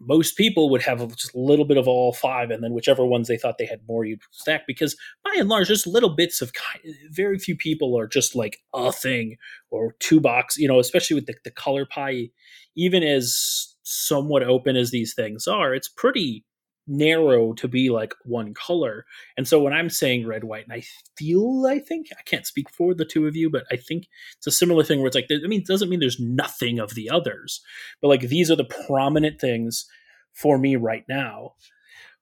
most 0.00 0.36
people 0.36 0.70
would 0.70 0.82
have 0.82 1.06
just 1.16 1.34
a 1.34 1.38
little 1.38 1.64
bit 1.64 1.76
of 1.76 1.88
all 1.88 2.12
five, 2.12 2.50
and 2.50 2.62
then 2.62 2.72
whichever 2.74 3.06
ones 3.06 3.28
they 3.28 3.36
thought 3.36 3.58
they 3.58 3.66
had 3.66 3.80
more, 3.88 4.04
you'd 4.04 4.20
stack. 4.32 4.62
Because 4.66 4.96
by 5.24 5.34
and 5.38 5.48
large, 5.48 5.68
just 5.68 5.86
little 5.86 6.14
bits 6.14 6.42
of 6.42 6.52
kind, 6.52 6.94
very 7.10 7.38
few 7.38 7.56
people 7.56 7.98
are 7.98 8.06
just 8.06 8.34
like 8.34 8.58
a 8.74 8.92
thing 8.92 9.36
or 9.70 9.94
two 10.00 10.20
box, 10.20 10.56
you 10.56 10.68
know, 10.68 10.78
especially 10.78 11.14
with 11.14 11.26
the, 11.26 11.34
the 11.44 11.50
color 11.50 11.86
pie, 11.86 12.28
even 12.76 13.02
as 13.02 13.74
somewhat 13.84 14.42
open 14.42 14.76
as 14.76 14.90
these 14.90 15.14
things 15.14 15.46
are, 15.46 15.74
it's 15.74 15.88
pretty 15.88 16.44
narrow 16.86 17.52
to 17.54 17.68
be 17.68 17.90
like 17.90 18.14
one 18.24 18.54
color. 18.54 19.06
And 19.36 19.48
so 19.48 19.60
when 19.60 19.72
I'm 19.72 19.90
saying 19.90 20.26
red, 20.26 20.44
white, 20.44 20.64
and 20.64 20.72
I 20.72 20.82
feel, 21.16 21.64
I 21.68 21.78
think, 21.78 22.08
I 22.18 22.22
can't 22.24 22.46
speak 22.46 22.70
for 22.70 22.94
the 22.94 23.04
two 23.04 23.26
of 23.26 23.36
you, 23.36 23.50
but 23.50 23.64
I 23.70 23.76
think 23.76 24.06
it's 24.36 24.46
a 24.46 24.50
similar 24.50 24.84
thing 24.84 24.98
where 24.98 25.06
it's 25.06 25.16
like, 25.16 25.28
I 25.30 25.46
mean, 25.46 25.60
it 25.60 25.66
doesn't 25.66 25.88
mean 25.88 26.00
there's 26.00 26.20
nothing 26.20 26.78
of 26.78 26.94
the 26.94 27.10
others, 27.10 27.62
but 28.02 28.08
like 28.08 28.22
these 28.22 28.50
are 28.50 28.56
the 28.56 28.64
prominent 28.86 29.40
things 29.40 29.86
for 30.32 30.58
me 30.58 30.76
right 30.76 31.04
now. 31.08 31.54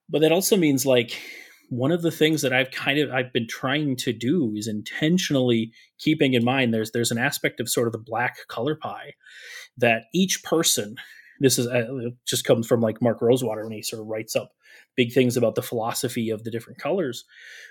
But 0.09 0.21
that 0.21 0.33
also 0.33 0.57
means 0.57 0.87
like, 0.87 1.19
one 1.73 1.91
of 1.91 2.03
the 2.03 2.11
things 2.11 2.43
that 2.43 2.53
I've 2.53 2.71
kind 2.71 2.99
of 2.99 3.11
I've 3.11 3.33
been 3.33 3.47
trying 3.49 3.97
to 3.97 4.13
do 4.13 4.53
is 4.55 4.69
intentionally 4.69 5.73
keeping 5.99 6.35
in 6.35 6.45
mind 6.45 6.75
there's 6.75 6.91
there's 6.91 7.11
an 7.11 7.17
aspect 7.17 7.61
of 7.61 7.69
sort 7.69 7.89
of 7.89 7.93
the 7.93 7.99
black 7.99 8.47
color 8.47 8.77
pie 8.77 9.15
that 9.79 10.05
each 10.13 10.45
person 10.45 10.97
This 11.43 11.59
is 11.59 11.67
uh, 11.67 12.11
just 12.27 12.45
comes 12.45 12.67
from 12.67 12.81
like 12.81 13.03
Mark 13.03 13.21
Rosewater 13.21 13.65
when 13.65 13.73
he 13.73 13.83
sort 13.83 14.01
of 14.01 14.09
writes 14.09 14.35
up 14.35 14.53
big 14.97 15.13
things 15.13 15.37
about 15.37 15.55
the 15.55 15.63
philosophy 15.63 16.31
of 16.31 16.45
the 16.45 16.51
different 16.51 16.79
colors. 16.79 17.25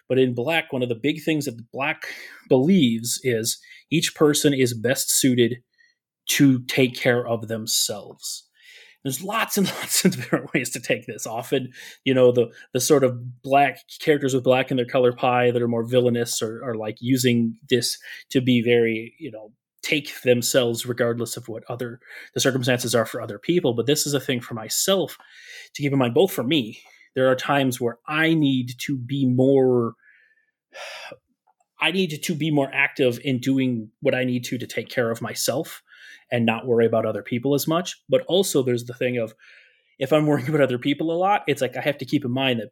But 0.07 0.19
in 0.19 0.35
black, 0.35 0.71
one 0.71 0.83
of 0.83 0.89
the 0.89 0.95
big 0.95 1.23
things 1.23 1.45
that 1.45 1.71
black 1.71 2.07
believes 2.49 3.19
is 3.23 3.59
each 3.89 4.13
person 4.13 4.53
is 4.53 4.73
best 4.73 5.09
suited 5.09 5.57
to 6.29 6.63
take 6.63 6.95
care 6.95 7.25
of 7.25 7.47
themselves 7.47 8.47
there's 9.03 9.23
lots 9.23 9.57
and 9.57 9.67
lots 9.79 10.05
of 10.05 10.15
different 10.15 10.53
ways 10.53 10.69
to 10.71 10.79
take 10.79 11.05
this. 11.05 11.25
Often, 11.25 11.71
you 12.03 12.13
know, 12.13 12.31
the 12.31 12.51
the 12.73 12.79
sort 12.79 13.03
of 13.03 13.41
black 13.41 13.79
characters 13.99 14.33
with 14.33 14.43
black 14.43 14.71
in 14.71 14.77
their 14.77 14.85
color 14.85 15.13
pie 15.13 15.51
that 15.51 15.61
are 15.61 15.67
more 15.67 15.83
villainous 15.83 16.41
are, 16.41 16.63
are 16.63 16.75
like 16.75 16.97
using 16.99 17.57
this 17.69 17.97
to 18.29 18.41
be 18.41 18.61
very, 18.61 19.15
you 19.19 19.31
know, 19.31 19.51
take 19.81 20.21
themselves 20.21 20.85
regardless 20.85 21.37
of 21.37 21.47
what 21.47 21.63
other 21.69 21.99
the 22.33 22.39
circumstances 22.39 22.93
are 22.93 23.05
for 23.05 23.21
other 23.21 23.39
people. 23.39 23.73
But 23.73 23.87
this 23.87 24.05
is 24.05 24.13
a 24.13 24.19
thing 24.19 24.41
for 24.41 24.53
myself 24.53 25.17
to 25.73 25.81
keep 25.81 25.91
in 25.91 25.99
mind, 25.99 26.13
both 26.13 26.31
for 26.31 26.43
me. 26.43 26.81
There 27.15 27.29
are 27.29 27.35
times 27.35 27.81
where 27.81 27.99
I 28.07 28.33
need 28.33 28.73
to 28.79 28.97
be 28.97 29.25
more 29.25 29.95
I 31.83 31.91
need 31.91 32.21
to 32.21 32.35
be 32.35 32.51
more 32.51 32.69
active 32.71 33.19
in 33.23 33.39
doing 33.39 33.89
what 34.01 34.13
I 34.13 34.23
need 34.23 34.43
to 34.45 34.59
to 34.59 34.67
take 34.67 34.87
care 34.89 35.09
of 35.09 35.19
myself 35.19 35.81
and 36.31 36.45
not 36.45 36.67
worry 36.67 36.85
about 36.85 37.07
other 37.07 37.23
people 37.23 37.55
as 37.55 37.67
much. 37.67 37.99
But 38.07 38.21
also, 38.27 38.61
there's 38.61 38.85
the 38.85 38.93
thing 38.93 39.17
of 39.17 39.33
if 39.97 40.13
I'm 40.13 40.27
worrying 40.27 40.47
about 40.47 40.61
other 40.61 40.77
people 40.77 41.11
a 41.11 41.17
lot, 41.17 41.43
it's 41.47 41.61
like 41.61 41.75
I 41.75 41.81
have 41.81 41.97
to 41.97 42.05
keep 42.05 42.23
in 42.23 42.31
mind 42.31 42.59
that 42.59 42.69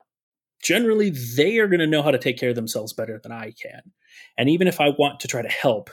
generally 0.61 1.09
they 1.09 1.57
are 1.57 1.67
going 1.67 1.79
to 1.79 1.87
know 1.87 2.03
how 2.03 2.11
to 2.11 2.19
take 2.19 2.37
care 2.37 2.49
of 2.49 2.55
themselves 2.55 2.93
better 2.93 3.19
than 3.21 3.31
I 3.31 3.51
can. 3.51 3.81
And 4.37 4.49
even 4.49 4.67
if 4.67 4.79
I 4.79 4.89
want 4.89 5.19
to 5.21 5.27
try 5.27 5.41
to 5.41 5.49
help, 5.49 5.89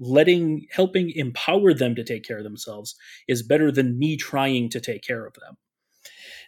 letting 0.00 0.66
helping 0.70 1.10
empower 1.10 1.74
them 1.74 1.94
to 1.94 2.02
take 2.02 2.24
care 2.24 2.38
of 2.38 2.44
themselves 2.44 2.96
is 3.28 3.42
better 3.42 3.70
than 3.70 3.98
me 3.98 4.16
trying 4.16 4.70
to 4.70 4.80
take 4.80 5.02
care 5.02 5.26
of 5.26 5.34
them. 5.34 5.56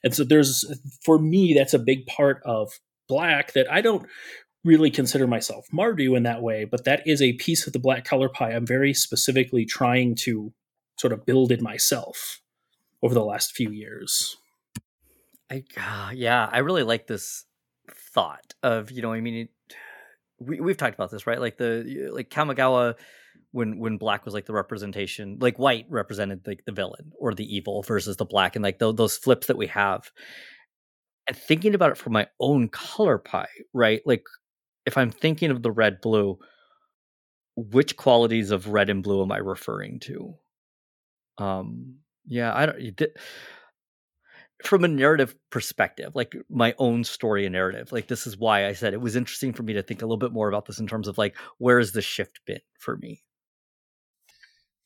And 0.03 0.15
so 0.15 0.25
there's 0.25 0.65
for 1.05 1.19
me 1.19 1.55
that's 1.55 1.75
a 1.75 1.79
big 1.79 2.07
part 2.07 2.43
of 2.45 2.81
black 3.09 3.53
that 3.53 3.71
I 3.71 3.83
don't 3.83 4.07
really 4.65 4.91
consider 4.91 5.27
myself 5.27 5.67
Mardu 5.73 6.17
in 6.17 6.23
that 6.23 6.43
way, 6.43 6.65
but 6.65 6.85
that 6.85 7.07
is 7.07 7.21
a 7.21 7.35
piece 7.35 7.67
of 7.67 7.73
the 7.73 7.79
black 7.79 8.05
color 8.05 8.29
pie 8.29 8.53
I'm 8.53 8.67
very 8.67 8.95
specifically 8.95 9.67
trying 9.67 10.15
to 10.23 10.53
sort 10.99 11.13
of 11.13 11.27
build 11.27 11.53
in 11.53 11.63
myself 11.63 12.41
over 13.03 13.13
the 13.13 13.25
last 13.25 13.53
few 13.53 13.71
years. 13.71 14.37
I 15.51 15.65
uh, 15.77 16.11
yeah, 16.15 16.49
I 16.51 16.59
really 16.59 16.85
like 16.85 17.07
this 17.07 17.45
thought 18.15 18.55
of 18.63 18.91
you 18.91 19.03
know 19.03 19.13
I 19.13 19.21
mean 19.21 19.35
it, 19.35 19.51
we 20.39 20.61
we've 20.61 20.77
talked 20.79 20.95
about 20.95 21.11
this 21.11 21.27
right 21.27 21.41
like 21.41 21.59
the 21.59 22.09
like 22.13 22.31
Kamigawa 22.31 22.95
when 23.53 23.79
when 23.79 23.97
black 23.97 24.25
was 24.25 24.35
like 24.35 24.47
the 24.47 24.53
representation 24.53 25.39
like 25.41 25.59
white 25.59 25.87
represented 25.89 26.41
like 26.47 26.65
the 26.65 26.73
villain 26.73 27.13
or 27.19 27.35
the 27.35 27.55
evil 27.55 27.83
versus 27.83 28.17
the 28.17 28.25
black 28.25 28.57
and 28.57 28.63
like 28.63 28.79
th- 28.79 28.97
those 28.97 29.17
flips 29.17 29.47
that 29.47 29.57
we 29.57 29.67
have 29.67 30.11
and 31.29 31.37
thinking 31.37 31.75
about 31.75 31.91
it 31.91 31.97
from 31.97 32.13
my 32.13 32.27
own 32.41 32.69
color 32.69 33.19
pie 33.19 33.49
right 33.73 34.01
like 34.07 34.25
if 34.87 34.97
I'm 34.97 35.11
thinking 35.11 35.51
of 35.51 35.63
the 35.63 35.71
red 35.71 36.01
blue, 36.01 36.39
which 37.57 37.97
qualities 37.97 38.51
of 38.51 38.69
red 38.69 38.91
and 38.91 39.03
blue 39.03 39.23
am 39.23 39.33
I 39.33 39.39
referring 39.39 40.01
to? 40.01 40.35
Um, 41.39 41.97
yeah, 42.27 42.55
I 42.55 42.67
don't. 42.67 43.11
From 44.65 44.85
a 44.85 44.89
narrative 44.89 45.35
perspective, 45.51 46.15
like 46.15 46.35
my 46.49 46.75
own 46.79 47.03
story 47.03 47.47
and 47.47 47.53
narrative, 47.53 47.91
like 47.91 48.07
this 48.07 48.27
is 48.27 48.37
why 48.37 48.67
I 48.67 48.75
said 48.75 48.95
it 48.95 49.01
was 49.01 49.17
interesting 49.17 49.53
for 49.53 49.65
me 49.65 49.73
to 49.73 49.83
think 49.83 50.03
a 50.03 50.05
little 50.05 50.17
bit 50.17 50.33
more 50.33 50.49
about 50.49 50.67
this 50.67 50.79
in 50.79 50.87
terms 50.87 51.09
of 51.09 51.19
like 51.19 51.37
where 51.59 51.79
has 51.79 51.93
the 51.93 52.03
shift 52.03 52.41
been 52.47 52.61
for 52.79 52.97
me. 52.97 53.23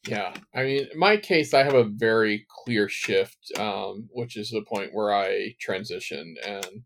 Yeah, 0.09 0.35
I 0.55 0.63
mean, 0.63 0.87
in 0.93 0.99
my 0.99 1.17
case, 1.17 1.53
I 1.53 1.65
have 1.65 1.75
a 1.75 1.85
very 1.85 2.47
clear 2.49 2.89
shift, 2.89 3.39
um, 3.59 4.09
which 4.13 4.37
is 4.37 4.51
the 4.51 4.63
point 4.63 4.95
where 4.95 5.13
I 5.13 5.57
transitioned, 5.67 6.35
and 6.47 6.83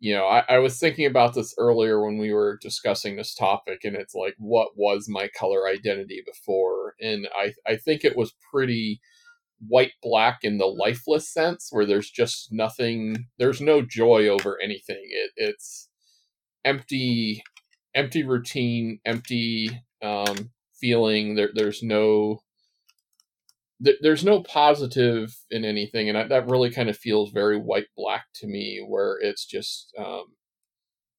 you 0.00 0.14
know, 0.14 0.26
I, 0.26 0.44
I 0.48 0.58
was 0.58 0.78
thinking 0.78 1.06
about 1.06 1.34
this 1.34 1.54
earlier 1.58 2.02
when 2.02 2.18
we 2.18 2.32
were 2.32 2.58
discussing 2.62 3.16
this 3.16 3.34
topic, 3.34 3.80
and 3.84 3.96
it's 3.96 4.14
like, 4.14 4.34
what 4.38 4.70
was 4.76 5.08
my 5.08 5.28
color 5.36 5.68
identity 5.68 6.22
before? 6.26 6.94
And 7.00 7.28
I, 7.36 7.52
I 7.66 7.76
think 7.76 8.04
it 8.04 8.16
was 8.16 8.34
pretty 8.52 9.00
white 9.68 9.92
black 10.02 10.38
in 10.42 10.58
the 10.58 10.66
lifeless 10.66 11.28
sense, 11.32 11.68
where 11.70 11.84
there's 11.86 12.10
just 12.10 12.52
nothing, 12.52 13.26
there's 13.38 13.60
no 13.60 13.82
joy 13.82 14.28
over 14.28 14.58
anything. 14.62 15.02
It, 15.10 15.32
it's 15.36 15.88
empty, 16.64 17.42
empty 17.94 18.22
routine, 18.24 19.00
empty 19.04 19.70
um, 20.02 20.50
feeling. 20.80 21.34
There, 21.34 21.50
there's 21.54 21.82
no 21.82 22.42
there's 24.02 24.24
no 24.24 24.42
positive 24.42 25.34
in 25.50 25.64
anything, 25.64 26.08
and 26.08 26.18
I, 26.18 26.24
that 26.28 26.48
really 26.48 26.70
kind 26.70 26.90
of 26.90 26.98
feels 26.98 27.30
very 27.30 27.58
white 27.58 27.86
black 27.96 28.26
to 28.36 28.46
me, 28.46 28.84
where 28.86 29.18
it's 29.20 29.46
just 29.46 29.94
um, 29.98 30.24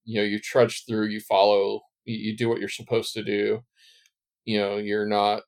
you 0.05 0.21
know 0.21 0.25
you 0.25 0.39
trudge 0.39 0.85
through, 0.85 1.07
you 1.07 1.19
follow, 1.21 1.81
you, 2.05 2.17
you 2.31 2.37
do 2.37 2.49
what 2.49 2.59
you're 2.59 2.69
supposed 2.69 3.13
to 3.13 3.23
do. 3.23 3.61
You 4.45 4.59
know, 4.59 4.77
you're 4.77 5.07
not 5.07 5.43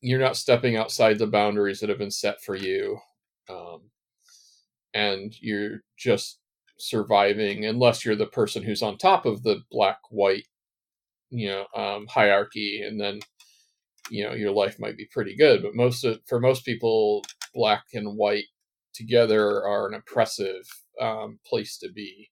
you're 0.00 0.20
not 0.20 0.36
stepping 0.36 0.76
outside 0.76 1.18
the 1.18 1.26
boundaries 1.26 1.80
that 1.80 1.88
have 1.88 1.98
been 1.98 2.10
set 2.10 2.40
for 2.42 2.54
you, 2.54 2.98
um, 3.48 3.90
and 4.94 5.34
you're 5.40 5.80
just 5.98 6.40
surviving 6.78 7.64
unless 7.66 8.04
you're 8.04 8.16
the 8.16 8.26
person 8.26 8.62
who's 8.62 8.82
on 8.82 8.98
top 8.98 9.26
of 9.26 9.42
the 9.42 9.60
black 9.70 9.98
white 10.10 10.46
you 11.30 11.48
know 11.48 11.66
um, 11.76 12.06
hierarchy 12.08 12.82
and 12.86 13.00
then 13.00 13.20
you 14.10 14.24
know 14.24 14.34
your 14.34 14.52
life 14.52 14.78
might 14.78 14.96
be 14.96 15.08
pretty 15.10 15.36
good. 15.36 15.62
But 15.62 15.74
most 15.74 16.04
of 16.04 16.20
for 16.26 16.40
most 16.40 16.64
people 16.64 17.24
black 17.54 17.84
and 17.92 18.16
white 18.16 18.46
together 18.92 19.64
are 19.64 19.88
an 19.88 19.94
oppressive 19.94 20.64
um, 21.00 21.38
place 21.46 21.78
to 21.78 21.90
be. 21.92 22.30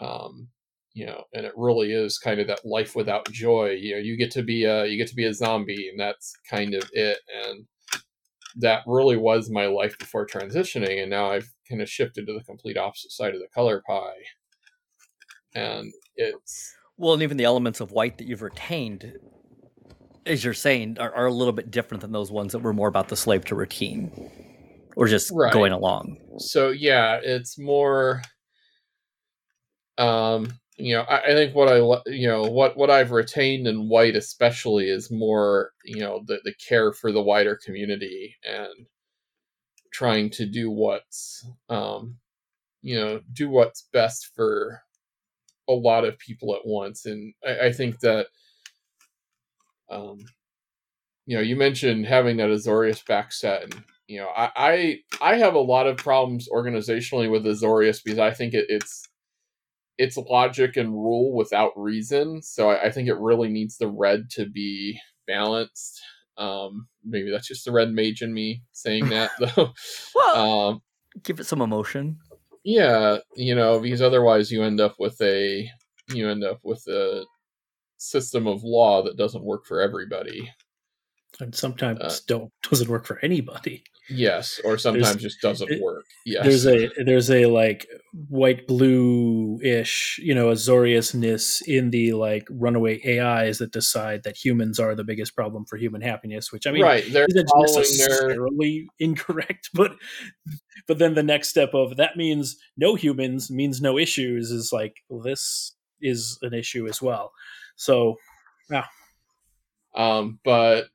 Um, 0.00 0.48
you 0.94 1.06
know 1.06 1.24
and 1.32 1.46
it 1.46 1.52
really 1.56 1.90
is 1.92 2.18
kind 2.18 2.38
of 2.38 2.46
that 2.48 2.66
life 2.66 2.94
without 2.94 3.30
joy. 3.30 3.70
You 3.70 3.94
know 3.94 4.00
you 4.00 4.16
get 4.16 4.30
to 4.32 4.42
be 4.42 4.64
a 4.64 4.84
you 4.86 4.98
get 4.98 5.08
to 5.08 5.14
be 5.14 5.26
a 5.26 5.34
zombie 5.34 5.88
and 5.88 5.98
that's 5.98 6.34
kind 6.50 6.74
of 6.74 6.88
it. 6.92 7.18
And 7.46 7.66
that 8.56 8.82
really 8.86 9.16
was 9.16 9.48
my 9.48 9.66
life 9.66 9.98
before 9.98 10.26
transitioning 10.26 11.00
and 11.00 11.08
now 11.08 11.30
i've 11.30 11.50
kind 11.72 11.80
of 11.80 11.88
shifted 11.88 12.26
to 12.26 12.34
the 12.34 12.44
complete 12.44 12.76
opposite 12.76 13.10
side 13.10 13.34
of 13.34 13.40
the 13.40 13.48
color 13.54 13.82
pie. 13.86 14.20
And 15.54 15.92
it's 16.16 16.74
well 16.96 17.14
and 17.14 17.22
even 17.22 17.36
the 17.36 17.44
elements 17.44 17.80
of 17.80 17.92
white 17.92 18.18
that 18.18 18.26
you've 18.26 18.42
retained 18.42 19.14
as 20.26 20.44
you're 20.44 20.54
saying, 20.54 20.98
are, 20.98 21.14
are 21.14 21.26
a 21.26 21.32
little 21.32 21.52
bit 21.52 21.70
different 21.70 22.00
than 22.00 22.12
those 22.12 22.30
ones 22.30 22.52
that 22.52 22.60
were 22.60 22.72
more 22.72 22.88
about 22.88 23.08
the 23.08 23.16
slave 23.16 23.44
to 23.46 23.54
routine 23.54 24.30
or 24.96 25.08
just 25.08 25.30
right. 25.32 25.52
going 25.52 25.72
along. 25.72 26.16
So 26.38 26.70
yeah, 26.70 27.20
it's 27.22 27.58
more. 27.58 28.22
Um, 29.98 30.52
you 30.78 30.94
know, 30.94 31.02
I, 31.02 31.18
I, 31.18 31.34
think 31.34 31.54
what 31.54 31.68
I 31.68 31.76
you 32.10 32.26
know 32.26 32.42
what 32.42 32.76
what 32.76 32.90
I've 32.90 33.10
retained 33.10 33.66
in 33.66 33.88
white 33.88 34.16
especially 34.16 34.88
is 34.88 35.10
more 35.10 35.72
you 35.84 36.00
know 36.00 36.22
the 36.26 36.40
the 36.44 36.54
care 36.54 36.92
for 36.92 37.12
the 37.12 37.22
wider 37.22 37.58
community 37.62 38.34
and 38.44 38.86
trying 39.92 40.30
to 40.30 40.46
do 40.46 40.70
what's 40.70 41.46
um 41.68 42.16
you 42.80 42.96
know 42.98 43.20
do 43.34 43.50
what's 43.50 43.88
best 43.92 44.30
for 44.34 44.80
a 45.68 45.72
lot 45.72 46.04
of 46.04 46.18
people 46.18 46.54
at 46.54 46.66
once 46.66 47.06
and 47.06 47.34
I, 47.46 47.66
I 47.66 47.72
think 47.72 48.00
that 48.00 48.26
um, 49.90 50.18
you 51.26 51.36
know, 51.36 51.42
you 51.42 51.56
mentioned 51.56 52.06
having 52.06 52.38
that 52.38 52.48
Azorius 52.48 53.04
back 53.06 53.32
set, 53.32 53.62
and 53.62 53.84
you 54.08 54.18
know, 54.20 54.28
I, 54.36 54.50
I 54.56 54.98
I 55.20 55.36
have 55.36 55.54
a 55.54 55.60
lot 55.60 55.86
of 55.86 55.96
problems 55.96 56.48
organizationally 56.48 57.30
with 57.30 57.44
Azorius 57.44 58.02
because 58.02 58.18
I 58.18 58.32
think 58.32 58.54
it, 58.54 58.66
it's 58.68 59.08
it's 59.98 60.16
logic 60.16 60.76
and 60.76 60.90
rule 60.92 61.34
without 61.34 61.72
reason. 61.76 62.42
So 62.42 62.70
I, 62.70 62.86
I, 62.86 62.90
think 62.90 63.08
it 63.08 63.18
really 63.18 63.50
needs 63.50 63.76
the 63.76 63.88
red 63.88 64.30
to 64.30 64.46
be 64.48 64.98
balanced. 65.28 66.00
Um, 66.38 66.88
maybe 67.04 67.30
that's 67.30 67.46
just 67.46 67.66
the 67.66 67.72
red 67.72 67.92
mage 67.92 68.22
in 68.22 68.32
me 68.32 68.62
saying 68.72 69.10
that, 69.10 69.30
though. 69.38 69.72
well, 70.14 70.70
um, 70.70 70.82
give 71.22 71.38
it 71.38 71.46
some 71.46 71.60
emotion. 71.60 72.18
Yeah, 72.64 73.18
you 73.36 73.54
know, 73.54 73.80
because 73.80 74.00
otherwise 74.02 74.52
you 74.52 74.62
end 74.62 74.80
up 74.80 74.94
with 74.98 75.20
a 75.20 75.68
you 76.14 76.28
end 76.28 76.44
up 76.44 76.60
with 76.62 76.86
a 76.88 77.24
system 77.98 78.46
of 78.48 78.64
law 78.64 79.02
that 79.04 79.16
doesn't 79.18 79.44
work 79.44 79.66
for 79.66 79.80
everybody 79.82 80.50
and 81.40 81.54
sometimes 81.54 82.00
uh, 82.00 82.16
don't 82.26 82.52
doesn't 82.68 82.88
work 82.88 83.06
for 83.06 83.18
anybody. 83.22 83.84
Yes 84.10 84.60
or 84.64 84.76
sometimes 84.78 85.12
there's, 85.12 85.22
just 85.22 85.40
doesn't 85.40 85.70
it, 85.70 85.80
work. 85.80 86.04
yes 86.26 86.44
there's 86.44 86.66
a 86.66 86.90
there's 87.04 87.30
a 87.30 87.46
like 87.46 87.86
white 88.28 88.66
blue 88.66 89.58
ish 89.62 90.18
you 90.22 90.34
know 90.34 90.50
azoriousness 90.50 91.62
in 91.62 91.90
the 91.90 92.12
like 92.12 92.46
runaway 92.50 93.00
ais 93.16 93.58
that 93.58 93.70
decide 93.70 94.24
that 94.24 94.36
humans 94.36 94.80
are 94.80 94.96
the 94.96 95.04
biggest 95.04 95.36
problem 95.36 95.64
for 95.64 95.76
human 95.76 96.02
happiness 96.02 96.50
which 96.52 96.66
i 96.66 96.72
mean 96.72 96.82
right 96.82 97.04
they're 97.10 97.26
isn't 97.28 97.48
necessarily 97.56 98.90
their... 98.98 99.08
incorrect 99.08 99.70
but 99.72 99.92
but 100.88 100.98
then 100.98 101.14
the 101.14 101.22
next 101.22 101.48
step 101.48 101.72
of 101.72 101.96
that 101.96 102.16
means 102.16 102.56
no 102.76 102.96
humans 102.96 103.50
means 103.52 103.80
no 103.80 103.96
issues 103.96 104.50
is 104.50 104.72
like 104.72 104.96
well, 105.08 105.22
this 105.22 105.74
is 106.02 106.38
an 106.42 106.52
issue 106.52 106.86
as 106.88 107.00
well. 107.00 107.32
So, 107.76 108.16
yeah. 108.70 108.86
Um, 109.94 110.40
but 110.44 110.86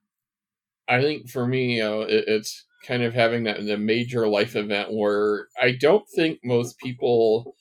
I 0.87 1.01
think 1.01 1.29
for 1.29 1.45
me, 1.47 1.75
you 1.77 1.83
know, 1.83 2.01
it, 2.01 2.25
it's 2.27 2.65
kind 2.85 3.03
of 3.03 3.13
having 3.13 3.43
that 3.43 3.65
the 3.65 3.77
major 3.77 4.27
life 4.27 4.55
event 4.55 4.93
where 4.93 5.47
I 5.61 5.71
don't 5.71 6.05
think 6.15 6.39
most 6.43 6.77
people 6.79 7.55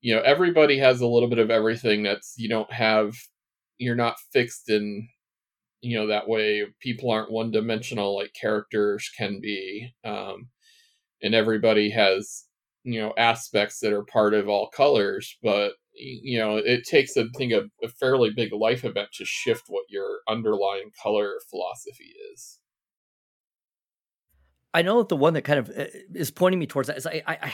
you 0.00 0.14
know 0.14 0.22
everybody 0.22 0.78
has 0.78 1.00
a 1.00 1.06
little 1.06 1.28
bit 1.28 1.38
of 1.38 1.50
everything 1.50 2.02
that's 2.02 2.34
you 2.36 2.48
don't 2.48 2.72
have 2.72 3.14
you're 3.78 3.96
not 3.96 4.16
fixed 4.32 4.68
in 4.70 5.08
you 5.82 5.98
know 5.98 6.08
that 6.08 6.28
way. 6.28 6.64
People 6.80 7.10
aren't 7.10 7.32
one 7.32 7.50
dimensional 7.50 8.16
like 8.16 8.32
characters 8.40 9.10
can 9.18 9.40
be 9.40 9.92
um 10.04 10.48
and 11.22 11.34
everybody 11.34 11.90
has 11.90 12.44
you 12.84 13.00
know 13.00 13.14
aspects 13.18 13.80
that 13.80 13.92
are 13.92 14.04
part 14.04 14.34
of 14.34 14.48
all 14.48 14.68
colors 14.70 15.38
but 15.42 15.74
you 15.94 16.38
know 16.38 16.56
it 16.56 16.84
takes 16.84 17.16
i 17.16 17.24
think 17.36 17.52
a, 17.52 17.62
a 17.84 17.88
fairly 17.88 18.30
big 18.30 18.52
life 18.52 18.84
event 18.84 19.08
to 19.12 19.24
shift 19.24 19.64
what 19.68 19.84
your 19.88 20.20
underlying 20.28 20.90
color 21.02 21.34
philosophy 21.50 22.14
is 22.32 22.60
I 24.72 24.82
know 24.82 24.98
that 24.98 25.08
the 25.08 25.16
one 25.16 25.34
that 25.34 25.42
kind 25.42 25.58
of 25.58 25.70
uh, 25.70 25.86
is 26.14 26.30
pointing 26.30 26.60
me 26.60 26.66
towards 26.66 26.86
that 26.86 26.96
is 26.96 27.06
I, 27.06 27.22
I, 27.26 27.52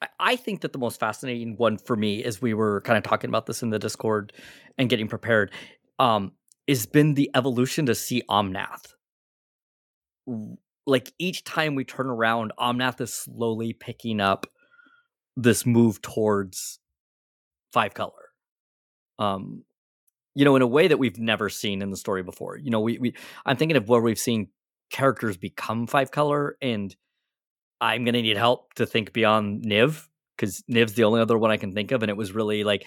I, 0.00 0.08
I 0.20 0.36
think 0.36 0.60
that 0.60 0.72
the 0.72 0.78
most 0.78 1.00
fascinating 1.00 1.56
one 1.56 1.78
for 1.78 1.96
me, 1.96 2.22
as 2.24 2.40
we 2.40 2.54
were 2.54 2.80
kind 2.82 2.96
of 2.96 3.04
talking 3.04 3.28
about 3.28 3.46
this 3.46 3.62
in 3.62 3.70
the 3.70 3.78
Discord 3.78 4.32
and 4.78 4.88
getting 4.88 5.08
prepared, 5.08 5.50
um, 5.98 6.32
has 6.68 6.86
been 6.86 7.14
the 7.14 7.30
evolution 7.34 7.86
to 7.86 7.94
see 7.94 8.22
Omnath. 8.28 8.94
Like 10.86 11.12
each 11.18 11.44
time 11.44 11.74
we 11.74 11.84
turn 11.84 12.06
around, 12.06 12.52
Omnath 12.58 13.00
is 13.00 13.12
slowly 13.12 13.72
picking 13.72 14.20
up 14.20 14.46
this 15.36 15.66
move 15.66 16.00
towards 16.02 16.78
five 17.72 17.94
color. 17.94 18.12
Um, 19.18 19.64
you 20.34 20.44
know, 20.44 20.56
in 20.56 20.62
a 20.62 20.66
way 20.66 20.88
that 20.88 20.98
we've 20.98 21.18
never 21.18 21.48
seen 21.48 21.82
in 21.82 21.90
the 21.90 21.96
story 21.96 22.22
before. 22.22 22.56
You 22.56 22.70
know, 22.70 22.80
we, 22.80 22.98
we 22.98 23.14
I'm 23.44 23.56
thinking 23.56 23.76
of 23.76 23.88
where 23.88 24.00
we've 24.00 24.18
seen 24.18 24.48
characters 24.90 25.36
become 25.36 25.86
five 25.86 26.10
color, 26.10 26.56
and 26.62 26.94
I'm 27.80 28.04
gonna 28.04 28.22
need 28.22 28.36
help 28.36 28.74
to 28.74 28.86
think 28.86 29.12
beyond 29.12 29.64
Niv 29.64 30.08
because 30.36 30.62
Niv's 30.70 30.94
the 30.94 31.04
only 31.04 31.20
other 31.20 31.38
one 31.38 31.50
I 31.50 31.56
can 31.56 31.72
think 31.72 31.92
of, 31.92 32.02
and 32.02 32.10
it 32.10 32.16
was 32.16 32.32
really 32.32 32.64
like 32.64 32.86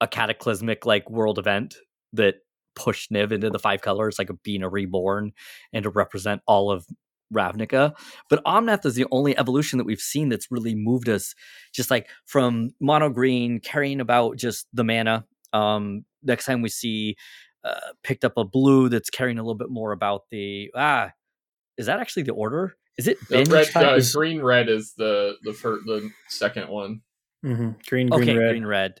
a 0.00 0.08
cataclysmic 0.08 0.86
like 0.86 1.08
world 1.10 1.38
event 1.38 1.76
that 2.12 2.36
pushed 2.74 3.10
Niv 3.10 3.32
into 3.32 3.50
the 3.50 3.58
five 3.58 3.80
colors, 3.80 4.18
like 4.18 4.30
being 4.42 4.62
a 4.62 4.68
reborn 4.68 5.32
and 5.72 5.82
to 5.82 5.90
represent 5.90 6.42
all 6.46 6.70
of 6.70 6.86
Ravnica. 7.34 7.94
But 8.28 8.44
Omnath 8.44 8.84
is 8.86 8.94
the 8.94 9.06
only 9.10 9.36
evolution 9.38 9.78
that 9.78 9.84
we've 9.84 10.00
seen 10.00 10.28
that's 10.28 10.50
really 10.50 10.74
moved 10.74 11.08
us 11.08 11.34
just 11.72 11.90
like 11.90 12.08
from 12.24 12.70
mono 12.80 13.08
green 13.10 13.60
carrying 13.60 14.00
about 14.00 14.36
just 14.36 14.66
the 14.72 14.84
mana. 14.84 15.24
Um, 15.52 16.04
next 16.22 16.44
time 16.44 16.62
we 16.62 16.68
see 16.68 17.16
uh, 17.64 17.74
picked 18.02 18.24
up 18.24 18.34
a 18.36 18.44
blue 18.44 18.88
that's 18.88 19.10
carrying 19.10 19.38
a 19.38 19.42
little 19.42 19.56
bit 19.56 19.70
more 19.70 19.92
about 19.92 20.22
the 20.30 20.70
ah, 20.74 21.10
is 21.76 21.86
that 21.86 21.98
actually 22.00 22.22
the 22.24 22.32
order? 22.32 22.76
Is 22.98 23.06
it 23.08 23.18
the 23.28 23.44
red 23.44 23.68
uh, 23.76 23.94
is- 23.96 24.14
green 24.14 24.40
red 24.42 24.68
is 24.68 24.94
the 24.96 25.34
the 25.42 25.52
fir- 25.52 25.80
the 25.84 26.10
second 26.28 26.68
one 26.68 27.02
hmm 27.42 27.70
Green, 27.88 28.08
green, 28.08 28.12
okay, 28.12 28.36
red, 28.36 28.50
green 28.50 28.66
red. 28.66 29.00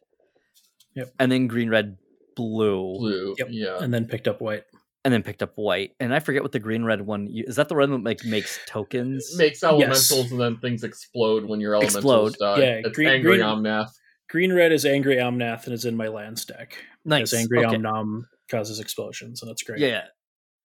Yep. 0.94 1.10
And 1.18 1.32
then 1.32 1.46
green 1.46 1.68
red 1.70 1.96
blue, 2.36 2.98
blue 2.98 3.34
Yep. 3.38 3.48
yeah 3.50 3.78
and 3.80 3.92
then 3.94 4.06
picked 4.06 4.28
up 4.28 4.40
white. 4.40 4.64
And 5.06 5.14
then 5.14 5.22
picked 5.22 5.40
up 5.40 5.52
white. 5.54 5.92
And 6.00 6.12
I 6.12 6.18
forget 6.18 6.42
what 6.42 6.50
the 6.50 6.58
green 6.58 6.82
red 6.84 7.00
one 7.00 7.28
u- 7.28 7.44
is. 7.46 7.54
That 7.54 7.68
the 7.68 7.76
red 7.76 7.88
one 7.90 8.02
that 8.02 8.08
like 8.10 8.24
makes 8.24 8.58
tokens? 8.66 9.30
It 9.34 9.38
makes 9.38 9.62
elementals 9.62 10.32
and 10.32 10.40
then 10.40 10.56
things 10.58 10.82
explode 10.82 11.44
when 11.44 11.60
your 11.60 11.74
elementals 11.74 12.34
Explode. 12.34 12.36
die. 12.40 12.58
Yeah, 12.60 12.80
it's 12.84 12.96
green- 12.96 13.08
angry 13.08 13.36
green- 13.36 13.46
Omnath. 13.48 13.90
Green 14.28 14.52
red 14.52 14.72
is 14.72 14.84
angry 14.84 15.16
Omnath 15.18 15.66
and 15.66 15.72
is 15.74 15.84
in 15.84 15.96
my 15.96 16.08
lands 16.08 16.44
deck. 16.44 16.76
nice. 17.04 17.30
Because 17.30 17.34
angry 17.34 17.64
okay. 17.64 17.76
Omnom 17.76 18.22
causes 18.50 18.80
explosions, 18.80 19.40
and 19.42 19.48
that's 19.48 19.62
great. 19.62 19.78
Yeah. 19.78 20.06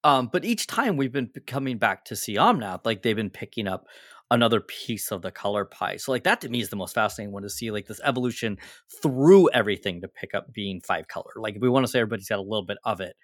Um, 0.02 0.28
but 0.32 0.44
each 0.44 0.66
time 0.66 0.96
we've 0.96 1.12
been 1.12 1.30
coming 1.46 1.78
back 1.78 2.04
to 2.06 2.16
see 2.16 2.34
Omnath, 2.34 2.84
like 2.84 3.02
they've 3.02 3.14
been 3.14 3.30
picking 3.30 3.68
up 3.68 3.86
another 4.32 4.60
piece 4.60 5.12
of 5.12 5.22
the 5.22 5.30
color 5.30 5.64
pie. 5.64 5.96
So 5.98 6.10
like 6.10 6.24
that 6.24 6.40
to 6.40 6.48
me 6.48 6.60
is 6.60 6.70
the 6.70 6.76
most 6.76 6.94
fascinating 6.94 7.32
one 7.32 7.42
to 7.42 7.50
see 7.50 7.70
like 7.70 7.86
this 7.86 8.00
evolution 8.02 8.56
through 9.02 9.50
everything 9.50 10.00
to 10.00 10.08
pick 10.08 10.34
up 10.34 10.52
being 10.52 10.80
five 10.80 11.06
color. 11.06 11.30
Like 11.36 11.54
if 11.54 11.60
we 11.62 11.68
want 11.68 11.84
to 11.86 11.92
say 11.92 12.00
everybody's 12.00 12.28
got 12.28 12.38
a 12.38 12.42
little 12.42 12.64
bit 12.64 12.78
of 12.84 13.00
it. 13.00 13.14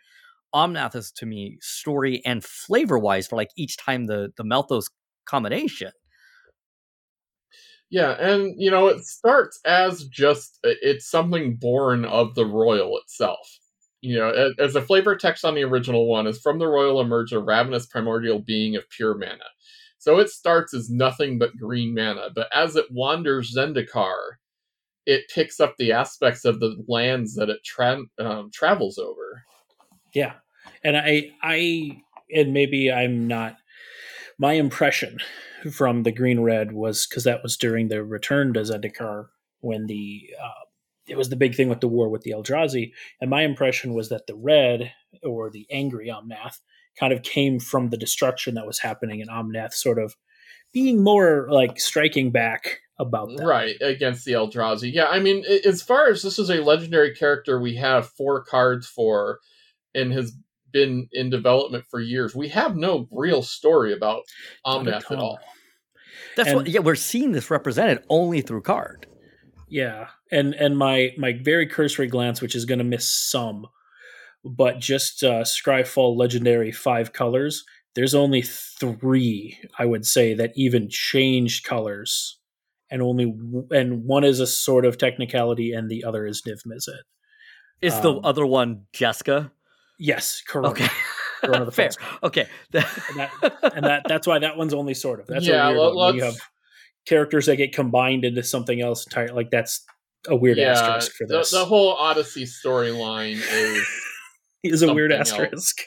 Omnath 0.54 0.96
is 0.96 1.12
to 1.12 1.26
me 1.26 1.58
story 1.60 2.22
and 2.24 2.44
flavor 2.44 2.98
wise 2.98 3.26
for 3.26 3.36
like 3.36 3.50
each 3.56 3.76
time 3.76 4.06
the 4.06 4.32
the 4.36 4.44
Melthos 4.44 4.86
combination. 5.26 5.92
Yeah, 7.90 8.12
and 8.12 8.54
you 8.58 8.70
know 8.70 8.88
it 8.88 9.04
starts 9.04 9.60
as 9.64 10.04
just 10.04 10.58
it's 10.62 11.08
something 11.10 11.56
born 11.56 12.04
of 12.04 12.34
the 12.34 12.44
Roil 12.46 12.98
itself. 12.98 13.48
You 14.00 14.18
know, 14.18 14.52
as 14.58 14.76
a 14.76 14.82
flavor 14.82 15.16
text 15.16 15.44
on 15.44 15.54
the 15.54 15.64
original 15.64 16.06
one 16.06 16.26
is 16.26 16.40
from 16.40 16.58
the 16.58 16.68
Roil 16.68 17.00
emerged 17.00 17.32
a 17.32 17.40
ravenous 17.40 17.86
primordial 17.86 18.38
being 18.38 18.76
of 18.76 18.88
pure 18.90 19.16
mana. 19.16 19.44
So 19.98 20.18
it 20.18 20.28
starts 20.30 20.72
as 20.74 20.88
nothing 20.90 21.38
but 21.38 21.56
green 21.56 21.94
mana, 21.94 22.28
but 22.34 22.48
as 22.54 22.76
it 22.76 22.86
wanders 22.92 23.56
Zendikar, 23.56 24.36
it 25.06 25.24
picks 25.34 25.58
up 25.60 25.74
the 25.78 25.92
aspects 25.92 26.44
of 26.44 26.60
the 26.60 26.76
lands 26.86 27.34
that 27.34 27.48
it 27.50 27.64
tra- 27.64 28.04
um, 28.18 28.50
travels 28.52 28.98
over. 28.98 29.42
Yeah. 30.12 30.34
And 30.84 30.96
I 30.96 31.30
I 31.42 32.02
and 32.34 32.52
maybe 32.52 32.92
I'm 32.92 33.26
not 33.26 33.56
my 34.38 34.52
impression 34.52 35.18
from 35.72 36.04
the 36.04 36.12
green 36.12 36.40
red 36.40 36.72
was 36.72 37.06
because 37.06 37.24
that 37.24 37.42
was 37.42 37.56
during 37.56 37.88
the 37.88 38.04
return 38.04 38.52
to 38.54 38.60
Zendikar 38.60 39.26
when 39.60 39.86
the 39.86 40.30
uh, 40.40 40.64
it 41.08 41.16
was 41.16 41.30
the 41.30 41.36
big 41.36 41.54
thing 41.54 41.68
with 41.68 41.80
the 41.80 41.88
war 41.88 42.08
with 42.08 42.22
the 42.22 42.32
Eldrazi, 42.32 42.92
and 43.20 43.30
my 43.30 43.42
impression 43.42 43.94
was 43.94 44.10
that 44.10 44.26
the 44.26 44.34
red 44.34 44.92
or 45.22 45.50
the 45.50 45.66
angry 45.70 46.08
Omnath 46.08 46.58
kind 46.98 47.12
of 47.12 47.22
came 47.22 47.58
from 47.58 47.88
the 47.88 47.96
destruction 47.96 48.54
that 48.54 48.66
was 48.66 48.78
happening 48.78 49.20
in 49.20 49.28
Omnath, 49.28 49.72
sort 49.72 49.98
of 49.98 50.16
being 50.72 51.02
more 51.02 51.48
like 51.50 51.80
striking 51.80 52.30
back 52.30 52.80
about 52.98 53.28
that. 53.36 53.46
Right, 53.46 53.76
against 53.80 54.24
the 54.24 54.32
Eldrazi. 54.32 54.92
Yeah, 54.92 55.06
I 55.06 55.18
mean, 55.18 55.44
as 55.64 55.82
far 55.82 56.08
as 56.08 56.22
this 56.22 56.38
is 56.38 56.50
a 56.50 56.62
legendary 56.62 57.14
character 57.14 57.60
we 57.60 57.76
have 57.76 58.10
four 58.10 58.44
cards 58.44 58.86
for 58.86 59.40
and 59.98 60.12
has 60.12 60.32
been 60.72 61.08
in 61.12 61.30
development 61.30 61.84
for 61.90 62.00
years, 62.00 62.34
we 62.34 62.48
have 62.48 62.76
no 62.76 63.08
real 63.10 63.42
story 63.42 63.92
about 63.92 64.22
Not 64.66 64.86
a 64.86 64.90
Omnath 64.90 65.10
at 65.12 65.18
all. 65.18 65.38
That's 66.36 66.48
And- 66.50 66.56
what 66.58 66.68
yeah, 66.68 66.80
we're 66.80 66.94
seeing 66.94 67.32
this 67.32 67.50
represented 67.50 68.02
only 68.08 68.40
through 68.42 68.62
card. 68.62 69.06
Yeah, 69.68 70.08
and 70.30 70.54
and 70.54 70.78
my 70.78 71.12
my 71.18 71.32
very 71.42 71.66
cursory 71.66 72.06
glance, 72.06 72.40
which 72.40 72.54
is 72.54 72.64
going 72.64 72.78
to 72.78 72.84
miss 72.84 73.06
some, 73.08 73.66
but 74.44 74.78
just 74.78 75.22
uh, 75.22 75.42
Scryfall 75.42 76.16
Legendary 76.16 76.72
five 76.72 77.12
colors. 77.12 77.64
There's 77.94 78.14
only 78.14 78.42
three, 78.42 79.58
I 79.78 79.84
would 79.84 80.06
say, 80.06 80.32
that 80.34 80.52
even 80.54 80.88
changed 80.88 81.64
colors, 81.64 82.38
and 82.90 83.02
only 83.02 83.26
w- 83.26 83.66
and 83.70 84.04
one 84.04 84.24
is 84.24 84.40
a 84.40 84.46
sort 84.46 84.86
of 84.86 84.96
technicality, 84.96 85.72
and 85.72 85.90
the 85.90 86.04
other 86.04 86.24
is 86.26 86.42
Niv 86.46 86.60
Mizzet. 86.66 87.02
Is 87.82 87.98
the 88.00 88.12
Um, 88.14 88.20
other 88.24 88.46
one 88.46 88.86
Jeska? 88.94 89.50
Yes, 89.98 90.42
correct. 90.46 90.80
Okay. 90.80 90.88
Karona 91.42 91.64
the 91.66 91.72
Fair. 91.72 91.90
Okay. 92.22 92.46
And 92.72 92.82
that, 93.20 93.72
and 93.74 93.84
that 93.84 94.02
that's 94.06 94.26
why 94.26 94.38
that 94.38 94.56
one's 94.56 94.74
only 94.74 94.94
sort 94.94 95.20
of. 95.20 95.26
That's 95.26 95.46
Yeah, 95.46 95.66
a 95.68 95.70
weird 95.72 95.78
let- 95.80 95.94
one. 95.94 96.16
You 96.16 96.24
have 96.24 96.36
characters 97.06 97.46
that 97.46 97.56
get 97.56 97.72
combined 97.72 98.24
into 98.24 98.42
something 98.42 98.80
else 98.80 99.06
entirely. 99.06 99.32
Like 99.34 99.50
that's 99.50 99.84
a 100.28 100.36
weird 100.36 100.58
yeah, 100.58 100.72
asterisk 100.72 101.12
for 101.16 101.26
this. 101.26 101.50
the 101.52 101.64
whole 101.64 101.92
Odyssey 101.94 102.44
storyline 102.44 103.40
is. 103.50 103.88
is 104.64 104.82
a 104.82 104.92
weird 104.92 105.12
something 105.12 105.18
else. 105.18 105.32
asterisk. 105.32 105.78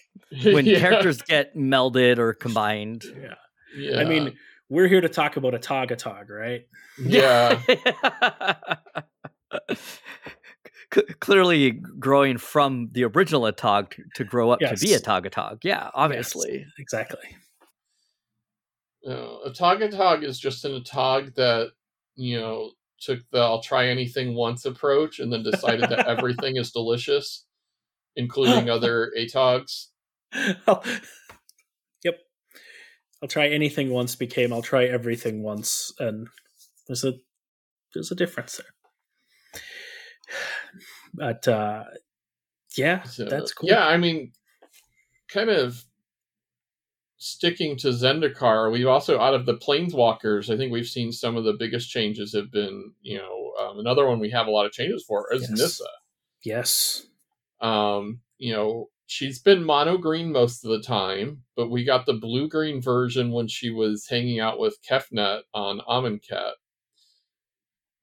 when 0.53 0.65
Yeah, 0.65 0.79
characters 0.79 1.21
get 1.21 1.55
melded 1.55 2.17
or 2.17 2.33
combined. 2.33 3.03
Yeah. 3.03 3.33
yeah, 3.77 3.99
I 3.99 4.05
mean, 4.05 4.33
we're 4.69 4.87
here 4.87 5.01
to 5.01 5.09
talk 5.09 5.35
about 5.37 5.53
Atogatog, 5.53 6.29
right? 6.29 6.61
yeah. 6.97 7.59
C- 10.93 11.01
Clearly 11.19 11.71
growing 11.71 12.37
from 12.37 12.89
the 12.91 13.03
original 13.05 13.43
Atog 13.43 13.91
to, 13.91 14.03
to 14.15 14.23
grow 14.23 14.49
up 14.51 14.59
to 14.59 14.75
be 14.79 14.89
a 14.89 14.97
Yes. 14.97 15.01
Togatog. 15.01 15.59
Yeah, 15.63 15.89
obviously. 15.93 16.65
Exactly. 16.77 17.37
Uh, 19.07 19.47
Atogatog 19.49 20.23
is 20.23 20.39
just 20.39 20.63
an 20.65 20.73
Atog 20.79 21.33
that, 21.35 21.71
you 22.15 22.39
know, 22.39 22.71
took 22.99 23.19
the 23.31 23.39
I'll 23.39 23.61
try 23.63 23.87
anything 23.87 24.35
once 24.35 24.65
approach 24.65 25.19
and 25.19 25.33
then 25.33 25.41
decided 25.43 25.89
that 25.89 26.07
everything 26.07 26.57
is 26.57 26.71
delicious, 26.71 27.45
including 28.15 28.69
other 28.69 29.11
Atogs. 29.17 29.87
I'll- 30.67 30.83
yep. 32.03 32.19
I'll 33.23 33.29
try 33.29 33.47
anything 33.47 33.89
once 33.91 34.15
became 34.15 34.51
I'll 34.53 34.61
try 34.61 34.85
everything 34.85 35.41
once, 35.43 35.91
and 35.99 36.27
there's 36.87 37.03
a 37.03 37.13
there's 37.93 38.11
a 38.11 38.15
difference 38.15 38.57
there. 38.57 38.67
But 41.13 41.47
uh 41.47 41.83
yeah, 42.77 43.03
So, 43.03 43.25
that's 43.25 43.53
cool. 43.53 43.69
Yeah, 43.69 43.85
I 43.85 43.97
mean, 43.97 44.31
kind 45.27 45.49
of 45.49 45.83
sticking 47.17 47.77
to 47.77 47.89
Zendikar, 47.89 48.71
we've 48.71 48.87
also, 48.87 49.19
out 49.19 49.33
of 49.33 49.45
the 49.45 49.57
Planeswalkers, 49.57 50.51
I 50.51 50.57
think 50.57 50.71
we've 50.71 50.87
seen 50.87 51.11
some 51.11 51.35
of 51.37 51.43
the 51.43 51.53
biggest 51.53 51.89
changes 51.89 52.33
have 52.33 52.51
been, 52.51 52.93
you 53.01 53.17
know, 53.17 53.53
um, 53.61 53.79
another 53.79 54.07
one 54.07 54.19
we 54.19 54.29
have 54.31 54.47
a 54.47 54.51
lot 54.51 54.65
of 54.65 54.71
changes 54.71 55.03
for 55.05 55.31
is 55.33 55.41
Yes. 55.41 55.51
Nissa. 55.51 55.85
Yes. 56.43 57.05
Um, 57.59 58.21
you 58.39 58.53
know, 58.53 58.89
she's 59.05 59.39
been 59.39 59.63
mono 59.63 59.97
green 59.97 60.31
most 60.31 60.63
of 60.65 60.71
the 60.71 60.81
time, 60.81 61.43
but 61.55 61.69
we 61.69 61.83
got 61.83 62.05
the 62.05 62.13
blue 62.13 62.47
green 62.47 62.81
version 62.81 63.31
when 63.31 63.47
she 63.47 63.69
was 63.69 64.07
hanging 64.07 64.39
out 64.39 64.57
with 64.57 64.77
Kefnet 64.89 65.41
on 65.53 65.81
Amonkhet. 65.87 66.53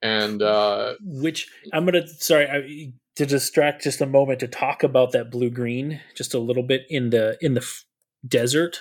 And 0.03 0.43
uh 0.43 0.95
which 1.01 1.49
I'm 1.73 1.85
gonna 1.85 2.07
sorry 2.07 2.47
I, 2.47 2.93
to 3.17 3.27
distract 3.27 3.83
just 3.83 4.01
a 4.01 4.07
moment 4.07 4.41
to 4.41 4.49
talk 4.49 4.85
about 4.85 5.13
that 5.13 5.31
blue 5.31 5.51
green 5.51 6.01
just 6.15 6.35
a 6.35 6.39
little 6.39 6.63
bit 6.63 6.83
in 6.89 7.11
the 7.11 7.37
in 7.41 7.55
the 7.55 7.61
f- 7.61 7.85
desert. 8.27 8.81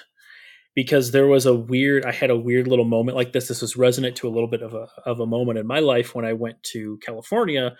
Because 0.75 1.09
there 1.09 1.25
was 1.25 1.47
a 1.47 1.55
weird 1.55 2.05
I 2.05 2.11
had 2.11 2.29
a 2.29 2.37
weird 2.37 2.67
little 2.67 2.85
moment 2.85 3.17
like 3.17 3.33
this. 3.33 3.47
This 3.47 3.63
was 3.63 3.75
resonant 3.75 4.15
to 4.17 4.27
a 4.27 4.29
little 4.29 4.49
bit 4.49 4.61
of 4.61 4.75
a 4.75 4.87
of 5.05 5.19
a 5.19 5.25
moment 5.25 5.57
in 5.57 5.65
my 5.65 5.79
life 5.79 6.13
when 6.13 6.23
I 6.23 6.33
went 6.33 6.61
to 6.73 6.99
California 7.03 7.75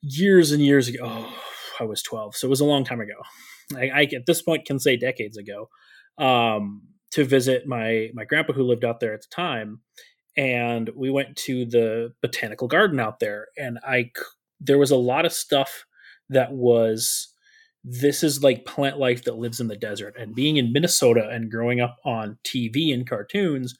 years 0.00 0.50
and 0.50 0.62
years 0.62 0.88
ago. 0.88 1.00
Oh, 1.02 1.38
I 1.80 1.84
was 1.84 2.02
12 2.02 2.36
so 2.36 2.46
it 2.46 2.50
was 2.50 2.60
a 2.60 2.64
long 2.64 2.84
time 2.84 3.00
ago. 3.00 3.20
I, 3.76 3.90
I 3.90 4.02
at 4.14 4.26
this 4.26 4.40
point 4.40 4.64
can 4.64 4.78
say 4.78 4.96
decades 4.96 5.36
ago. 5.36 5.68
Um, 6.16 6.82
to 7.14 7.24
visit 7.24 7.66
my 7.66 8.08
my 8.12 8.24
grandpa 8.24 8.52
who 8.52 8.64
lived 8.64 8.84
out 8.84 8.98
there 8.98 9.14
at 9.14 9.20
the 9.20 9.34
time 9.34 9.80
and 10.36 10.90
we 10.96 11.10
went 11.10 11.36
to 11.36 11.64
the 11.66 12.12
botanical 12.22 12.68
garden 12.68 12.98
out 13.00 13.20
there 13.20 13.48
and 13.56 13.78
I 13.86 14.10
there 14.60 14.78
was 14.78 14.90
a 14.90 14.96
lot 14.96 15.24
of 15.26 15.32
stuff 15.32 15.84
that 16.30 16.52
was 16.52 17.28
this 17.84 18.22
is 18.22 18.42
like 18.42 18.64
plant 18.64 18.98
life 18.98 19.24
that 19.24 19.36
lives 19.36 19.60
in 19.60 19.68
the 19.68 19.76
desert. 19.76 20.14
And 20.18 20.34
being 20.34 20.56
in 20.56 20.72
Minnesota 20.72 21.28
and 21.30 21.50
growing 21.50 21.80
up 21.82 21.96
on 22.04 22.38
TV 22.42 22.94
and 22.94 23.06
cartoons, 23.06 23.74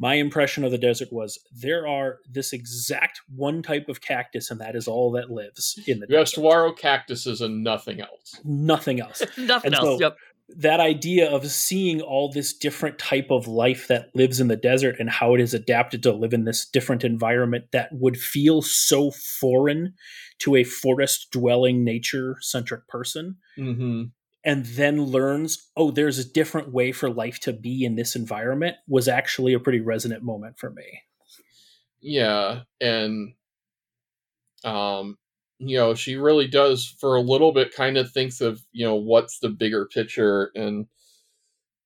my 0.00 0.14
impression 0.14 0.64
of 0.64 0.72
the 0.72 0.78
desert 0.78 1.12
was 1.12 1.38
there 1.52 1.86
are 1.86 2.18
this 2.28 2.52
exact 2.52 3.20
one 3.34 3.62
type 3.62 3.88
of 3.88 4.00
cactus, 4.00 4.50
and 4.50 4.60
that 4.60 4.74
is 4.74 4.88
all 4.88 5.12
that 5.12 5.30
lives 5.30 5.78
in 5.86 6.00
the 6.00 6.06
you 6.08 6.16
have 6.16 6.24
desert. 6.26 6.34
saguaro 6.34 6.72
cactuses 6.72 7.40
and 7.40 7.62
nothing 7.62 8.00
else. 8.00 8.40
Nothing 8.44 9.00
else. 9.00 9.22
Nothing 9.38 9.66
And 9.72 9.74
else. 9.76 9.84
so- 9.84 10.00
yep. 10.00 10.16
That 10.48 10.78
idea 10.78 11.28
of 11.28 11.50
seeing 11.50 12.00
all 12.00 12.30
this 12.30 12.52
different 12.56 12.98
type 12.98 13.30
of 13.30 13.48
life 13.48 13.88
that 13.88 14.10
lives 14.14 14.38
in 14.38 14.46
the 14.48 14.56
desert 14.56 14.96
and 15.00 15.10
how 15.10 15.34
it 15.34 15.40
is 15.40 15.52
adapted 15.52 16.02
to 16.04 16.12
live 16.12 16.32
in 16.32 16.44
this 16.44 16.68
different 16.68 17.02
environment 17.02 17.64
that 17.72 17.88
would 17.92 18.16
feel 18.16 18.62
so 18.62 19.10
foreign 19.10 19.92
to 20.38 20.54
a 20.54 20.62
forest 20.64 21.28
dwelling 21.32 21.84
nature 21.84 22.36
centric 22.40 22.86
person 22.88 23.36
Mm-hmm. 23.58 24.04
and 24.44 24.66
then 24.66 25.02
learns 25.02 25.70
oh 25.76 25.90
there's 25.90 26.18
a 26.18 26.32
different 26.32 26.72
way 26.72 26.92
for 26.92 27.10
life 27.10 27.40
to 27.40 27.52
be 27.52 27.84
in 27.84 27.96
this 27.96 28.14
environment 28.14 28.76
was 28.86 29.08
actually 29.08 29.54
a 29.54 29.60
pretty 29.60 29.80
resonant 29.80 30.22
moment 30.22 30.58
for 30.58 30.70
me 30.70 31.02
Yeah, 32.00 32.62
and 32.80 33.34
um, 34.64 35.16
you 35.58 35.76
know, 35.78 35.94
she 35.94 36.16
really 36.16 36.46
does 36.46 36.84
for 36.86 37.16
a 37.16 37.20
little 37.20 37.52
bit 37.52 37.74
kind 37.74 37.96
of 37.96 38.10
thinks 38.12 38.40
of, 38.40 38.60
you 38.72 38.84
know, 38.84 38.94
what's 38.96 39.38
the 39.38 39.48
bigger 39.48 39.86
picture 39.86 40.50
and 40.54 40.86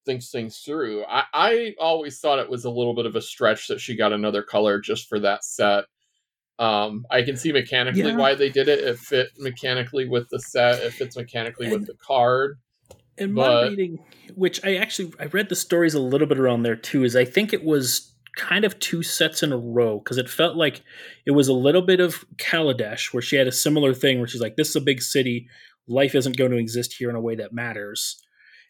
thinks 0.06 0.30
things 0.30 0.58
through. 0.58 1.04
I, 1.04 1.24
I 1.32 1.74
always 1.78 2.18
thought 2.20 2.38
it 2.38 2.50
was 2.50 2.64
a 2.64 2.70
little 2.70 2.94
bit 2.94 3.06
of 3.06 3.16
a 3.16 3.22
stretch 3.22 3.68
that 3.68 3.80
she 3.80 3.94
got 3.96 4.12
another 4.12 4.42
color 4.42 4.80
just 4.80 5.08
for 5.08 5.20
that 5.20 5.44
set. 5.44 5.84
Um, 6.58 7.06
I 7.10 7.22
can 7.22 7.36
see 7.36 7.52
mechanically 7.52 8.02
Yeah. 8.02 8.16
why 8.16 8.34
they 8.34 8.48
did 8.50 8.68
it. 8.68 8.80
It 8.80 8.98
fit 8.98 9.28
mechanically 9.38 10.08
with 10.08 10.28
the 10.30 10.40
set. 10.40 10.82
It 10.82 10.92
fits 10.92 11.16
mechanically 11.16 11.70
with 11.70 11.86
the 11.86 11.94
card. 11.94 12.58
in 13.18 13.32
my 13.32 13.68
reading 13.68 13.98
which 14.36 14.64
i 14.64 14.76
actually 14.76 15.12
i 15.18 15.24
read 15.26 15.48
the 15.48 15.56
stories 15.56 15.94
a 15.94 16.00
little 16.00 16.26
bit 16.26 16.38
around 16.38 16.62
there 16.62 16.76
too 16.76 17.02
is 17.02 17.16
i 17.16 17.24
think 17.24 17.52
it 17.52 17.64
was 17.64 18.09
kind 18.36 18.64
of 18.64 18.78
two 18.78 19.02
sets 19.02 19.42
in 19.42 19.52
a 19.52 19.58
row 19.58 19.98
because 19.98 20.18
it 20.18 20.28
felt 20.28 20.56
like 20.56 20.82
it 21.26 21.32
was 21.32 21.48
a 21.48 21.52
little 21.52 21.82
bit 21.82 22.00
of 22.00 22.24
kaladesh 22.36 23.12
where 23.12 23.22
she 23.22 23.36
had 23.36 23.46
a 23.46 23.52
similar 23.52 23.92
thing 23.94 24.18
where 24.18 24.28
she's 24.28 24.40
like 24.40 24.56
this 24.56 24.70
is 24.70 24.76
a 24.76 24.80
big 24.80 25.02
city 25.02 25.48
life 25.88 26.14
isn't 26.14 26.36
going 26.36 26.50
to 26.50 26.56
exist 26.56 26.94
here 26.94 27.10
in 27.10 27.16
a 27.16 27.20
way 27.20 27.34
that 27.34 27.52
matters 27.52 28.22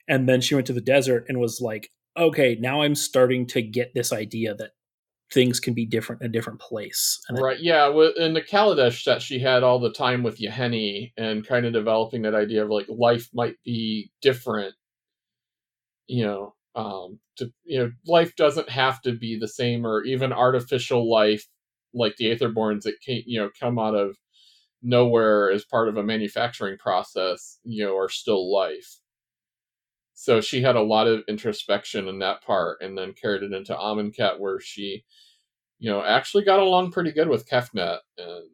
and 0.09 0.29
then 0.29 0.41
she 0.41 0.55
went 0.55 0.67
to 0.67 0.73
the 0.73 0.81
desert 0.81 1.25
and 1.29 1.39
was 1.39 1.61
like 1.61 1.91
okay 2.17 2.57
now 2.61 2.83
i'm 2.83 2.95
starting 2.95 3.47
to 3.47 3.61
get 3.61 3.93
this 3.95 4.13
idea 4.13 4.55
that 4.55 4.71
things 5.33 5.61
can 5.61 5.75
be 5.75 5.87
different 5.87 6.23
in 6.23 6.27
a 6.27 6.33
different 6.33 6.61
place 6.61 7.21
and 7.29 7.39
Right. 7.39 7.61
Yeah. 7.61 7.89
In 8.17 8.35
the 8.35 8.43
Kaladesh 8.43 9.03
set, 9.03 9.23
she 9.23 9.39
had 9.39 9.63
all 9.63 9.79
the 9.79 9.93
time 9.93 10.23
with 10.23 10.39
Yahenni 10.39 11.13
and 11.17 11.47
kind 11.47 11.67
of 11.67 11.73
developing 11.73 12.23
that 12.23 12.35
idea 12.35 12.65
of 12.65 12.71
like 12.71 12.87
life 12.89 13.29
might 13.33 13.57
be 13.65 14.11
different. 14.21 14.75
You 16.09 16.25
know, 16.25 16.55
um, 16.75 17.19
to 17.37 17.53
you 17.65 17.79
know, 17.79 17.93
life 18.07 18.37
doesn't 18.37 18.69
have 18.69 19.01
to 19.03 19.13
be 19.13 19.39
the 19.39 19.49
same, 19.49 19.87
or 19.87 20.03
even 20.05 20.33
artificial 20.33 21.11
life 21.11 21.47
like 21.93 22.17
the 22.17 22.27
Aetherborns 22.27 22.83
that 22.83 23.01
can 23.05 23.23
you 23.27 23.41
know, 23.41 23.51
come 23.59 23.79
out 23.79 23.95
of 23.95 24.17
nowhere 24.83 25.51
as 25.51 25.65
part 25.65 25.89
of 25.89 25.97
a 25.97 26.03
manufacturing 26.03 26.79
process. 26.79 27.59
You 27.65 27.87
know, 27.87 27.97
are 27.97 28.09
still 28.09 28.53
life. 28.53 29.01
So 30.15 30.41
she 30.41 30.61
had 30.61 30.77
a 30.77 30.83
lot 30.83 31.07
of 31.07 31.23
introspection 31.29 32.07
in 32.09 32.19
that 32.19 32.43
part, 32.43 32.79
and 32.83 32.97
then 32.97 33.15
carried 33.15 33.43
it 33.43 33.53
into 33.53 33.75
Amonkhet, 33.75 34.39
where 34.39 34.61
she 34.61 35.05
you 35.83 35.91
know, 35.91 36.05
actually 36.05 36.45
got 36.45 36.59
along 36.59 36.93
pretty 36.93 37.11
good 37.11 37.29
with 37.29 37.49
Kefnet 37.49 37.99
and 38.19 38.45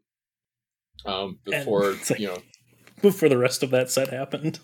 um 1.04 1.38
before 1.44 1.90
it's 1.92 2.10
like- 2.10 2.20
you 2.20 2.28
know 2.28 2.38
before 3.02 3.28
the 3.28 3.36
rest 3.36 3.62
of 3.62 3.70
that 3.70 3.90
set 3.90 4.08
happened 4.08 4.58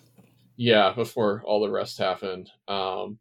yeah, 0.55 0.93
before 0.93 1.41
all 1.45 1.61
the 1.61 1.69
rest 1.71 1.97
happened. 1.97 2.49
Um 2.67 3.19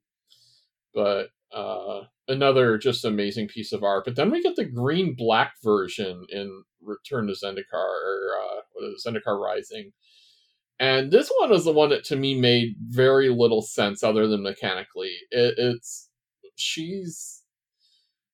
but 0.94 1.28
uh 1.52 2.02
another 2.28 2.78
just 2.78 3.04
amazing 3.04 3.48
piece 3.48 3.72
of 3.72 3.82
art. 3.82 4.04
But 4.04 4.16
then 4.16 4.30
we 4.30 4.42
get 4.42 4.56
the 4.56 4.64
green 4.64 5.14
black 5.14 5.54
version 5.62 6.26
in 6.30 6.64
Return 6.80 7.26
to 7.28 7.34
Zendikar 7.34 7.74
or 7.74 8.30
uh 8.40 8.60
what 8.72 8.84
is 8.88 9.04
it, 9.04 9.08
Zendikar 9.08 9.38
Rising. 9.40 9.92
And 10.80 11.10
this 11.12 11.30
one 11.38 11.52
is 11.52 11.64
the 11.64 11.72
one 11.72 11.90
that 11.90 12.04
to 12.04 12.16
me 12.16 12.38
made 12.38 12.76
very 12.88 13.28
little 13.28 13.62
sense 13.62 14.02
other 14.02 14.26
than 14.26 14.42
mechanically. 14.42 15.14
It, 15.30 15.54
it's 15.58 16.08
she's 16.56 17.42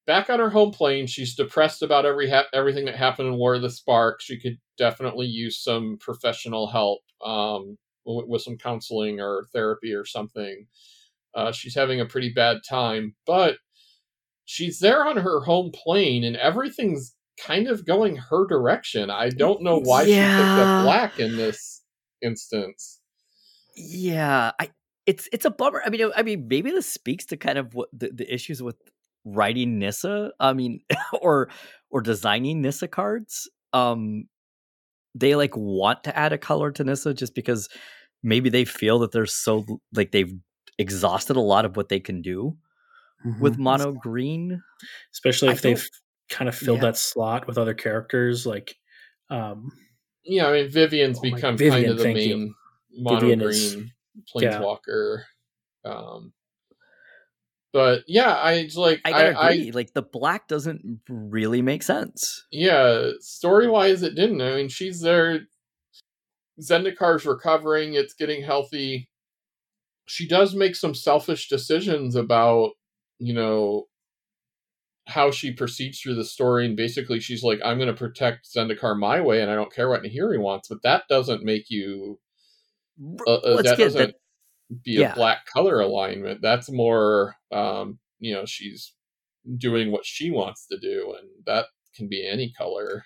back 0.07 0.31
on 0.31 0.41
her 0.41 0.51
home 0.51 0.73
plane. 0.73 1.07
She's 1.07 1.35
depressed 1.35 1.83
about 1.83 2.07
every 2.07 2.31
ha- 2.31 2.49
everything 2.55 2.87
that 2.87 2.97
happened 2.97 3.29
in 3.29 3.35
War 3.37 3.55
of 3.57 3.63
the 3.63 3.71
Spark. 3.71 4.21
She 4.21 4.41
could 4.41 4.59
definitely 4.79 5.27
use 5.27 5.59
some 5.63 5.99
professional 6.01 6.67
help 6.69 7.01
um, 7.25 7.77
with, 8.07 8.27
with 8.27 8.43
some 8.43 8.57
counseling 8.57 9.21
or 9.21 9.45
therapy 9.53 9.93
or 9.93 10.05
something. 10.05 10.67
Uh, 11.39 11.53
she's 11.53 11.77
having 11.77 12.01
a 12.01 12.05
pretty 12.05 12.33
bad 12.35 12.57
time, 12.69 13.15
but 13.25 13.59
she's 14.45 14.81
there 14.81 15.07
on 15.07 15.19
her 15.19 15.43
home 15.43 15.71
plane, 15.73 16.25
and 16.25 16.37
everything's 16.37 17.15
kind 17.41 17.69
of 17.69 17.87
going 17.87 18.17
her 18.17 18.45
direction. 18.45 19.09
I 19.09 19.29
don't 19.29 19.63
know 19.63 19.79
why 19.79 20.05
she 20.05 20.15
picked 20.15 20.21
up 20.21 20.85
black 20.85 21.21
in 21.21 21.37
this 21.37 21.85
instance. 22.21 23.01
Yeah, 23.77 24.51
I 24.59 24.71
it's 25.07 25.29
it's 25.33 25.45
a 25.45 25.51
bummer. 25.51 25.81
I 25.87 25.91
mean, 25.91 26.11
I 26.17 26.25
mean, 26.25 26.49
maybe 26.49 26.73
this 26.73 26.93
speaks 26.93 27.25
to 27.27 27.37
kind 27.37 27.57
of 27.57 27.73
what 27.73 27.89
the, 27.93 28.11
the 28.13 28.35
issues 28.35 28.61
with 28.61 28.75
writing 29.25 29.79
Nissa. 29.79 30.33
I 30.41 30.55
mean, 30.55 30.81
or 31.23 31.51
or 31.89 32.01
designing 32.01 32.63
Nissa 32.63 32.89
cards. 32.89 33.49
Um, 33.73 34.25
they 35.15 35.37
like 35.37 35.57
want 35.57 36.03
to 36.03 36.19
add 36.19 36.33
a 36.33 36.39
color 36.39 36.73
to 36.73 36.83
Nissa 36.83 37.15
just 37.15 37.37
because 37.37 37.69
maybe 38.25 38.51
they 38.51 38.65
feel 38.65 38.99
that 38.99 39.13
they're 39.13 39.25
so 39.25 39.65
like 39.95 40.11
they've 40.11 40.35
exhausted 40.79 41.37
a 41.37 41.41
lot 41.41 41.65
of 41.65 41.77
what 41.77 41.89
they 41.89 42.01
can 42.01 42.23
do 42.23 42.57
with 43.41 43.59
mono 43.59 43.93
green. 43.93 44.63
especially 45.13 45.49
I 45.49 45.53
if 45.53 45.63
they've 45.63 45.77
don't- 45.77 45.91
kind 46.31 46.49
of 46.49 46.55
filled 46.55 46.79
Yeah. 46.79 46.85
that 46.91 46.97
slot 46.97 47.47
with 47.47 47.59
other 47.59 47.75
characters 47.75 48.47
like 48.47 48.77
um 49.31 49.73
Yeah, 50.25 50.47
I 50.49 50.53
mean 50.63 50.71
Vivien's 50.71 51.19
Oh 51.19 51.23
my- 51.25 51.35
become 51.35 51.57
kind 51.59 51.87
of 51.87 51.97
the 51.99 52.03
thank 52.05 52.19
you. 52.19 52.37
main 52.37 52.55
mono 52.93 53.21
Vivian 53.21 53.41
is- 53.43 53.75
green 53.75 53.91
yeah. 54.37 54.59
planeswalker. 54.61 55.23
Um, 55.85 56.33
but 57.73 58.03
yeah, 58.07 58.35
I 58.35 58.69
like 58.77 59.01
I 59.05 59.09
I, 59.09 59.13
gotta 59.33 59.39
I, 59.39 59.51
agree. 59.53 59.73
like 59.73 59.93
the 59.95 60.03
black 60.03 60.49
doesn't 60.49 61.01
really 61.09 61.63
make 61.63 61.83
sense. 61.83 62.47
yeah, 62.51 63.11
story 63.21 63.69
wise, 63.69 64.03
it 64.03 64.15
didn't. 64.15 64.41
I 64.41 64.57
mean, 64.57 64.69
she's 64.69 65.01
there. 65.01 65.41
Zendikar's 66.61 67.25
recovering; 67.25 67.95
it's 67.95 68.15
getting 68.15 68.43
healthy. 68.43 69.09
She 70.09 70.27
does 70.27 70.55
make 70.55 70.75
some 70.75 70.95
selfish 70.95 71.49
decisions 71.49 72.15
about, 72.17 72.73
you 73.19 73.35
know, 73.35 73.85
how 75.07 75.31
she 75.31 75.53
proceeds 75.53 76.01
through 76.01 76.17
the 76.17 76.25
story, 76.25 76.67
and 76.67 76.77
basically, 76.77 77.21
she's 77.21 77.43
like, 77.43 77.61
"I'm 77.65 77.79
going 77.79 77.89
to 77.89 77.95
protect 77.95 78.49
Zendikar 78.55 78.99
my 78.99 79.21
way, 79.21 79.41
and 79.41 79.51
I 79.51 79.55
don't 79.55 79.73
care 79.73 79.89
what 79.89 80.03
Nahiri 80.03 80.41
wants." 80.41 80.69
But 80.69 80.83
that 80.83 81.05
doesn't 81.09 81.45
make 81.45 81.71
you 81.71 82.19
uh, 83.27 83.35
uh, 83.35 83.63
that 83.63 83.79
doesn't 83.79 84.15
that. 84.71 84.83
be 84.85 84.97
a 84.97 85.01
yeah. 85.01 85.15
black 85.15 85.47
color 85.47 85.81
alignment. 85.81 86.41
That's 86.43 86.71
more, 86.71 87.37
um, 87.53 87.99
you 88.19 88.35
know, 88.35 88.45
she's 88.45 88.93
doing 89.57 89.91
what 89.93 90.05
she 90.05 90.31
wants 90.31 90.67
to 90.67 90.79
do, 90.79 91.15
and 91.19 91.29
that 91.47 91.67
can 91.95 92.09
be 92.09 92.27
any 92.27 92.53
color. 92.57 93.05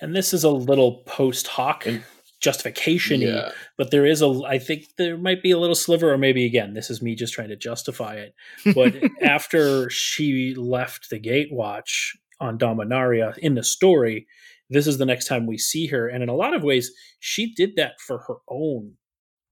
and 0.00 0.14
this 0.14 0.34
is 0.34 0.44
a 0.44 0.50
little 0.50 1.02
post 1.06 1.46
hoc 1.46 1.86
And- 1.86 2.02
justification 2.40 3.20
Yeah, 3.20 3.50
but 3.76 3.90
there 3.90 4.06
is 4.06 4.22
a 4.22 4.28
i 4.46 4.58
think 4.58 4.84
there 4.96 5.18
might 5.18 5.42
be 5.42 5.50
a 5.50 5.58
little 5.58 5.74
sliver 5.74 6.12
or 6.12 6.18
maybe 6.18 6.46
again 6.46 6.74
this 6.74 6.88
is 6.88 7.02
me 7.02 7.14
just 7.14 7.34
trying 7.34 7.48
to 7.48 7.56
justify 7.56 8.14
it 8.14 8.34
but 8.74 8.94
after 9.22 9.90
she 9.90 10.54
left 10.54 11.10
the 11.10 11.18
gatewatch 11.18 12.16
on 12.40 12.56
dominaria 12.56 13.36
in 13.38 13.54
the 13.54 13.64
story 13.64 14.26
this 14.70 14.86
is 14.86 14.98
the 14.98 15.06
next 15.06 15.26
time 15.26 15.46
we 15.46 15.58
see 15.58 15.88
her 15.88 16.06
and 16.08 16.22
in 16.22 16.28
a 16.28 16.34
lot 16.34 16.54
of 16.54 16.62
ways 16.62 16.92
she 17.18 17.52
did 17.54 17.74
that 17.76 18.00
for 18.00 18.18
her 18.28 18.36
own 18.48 18.94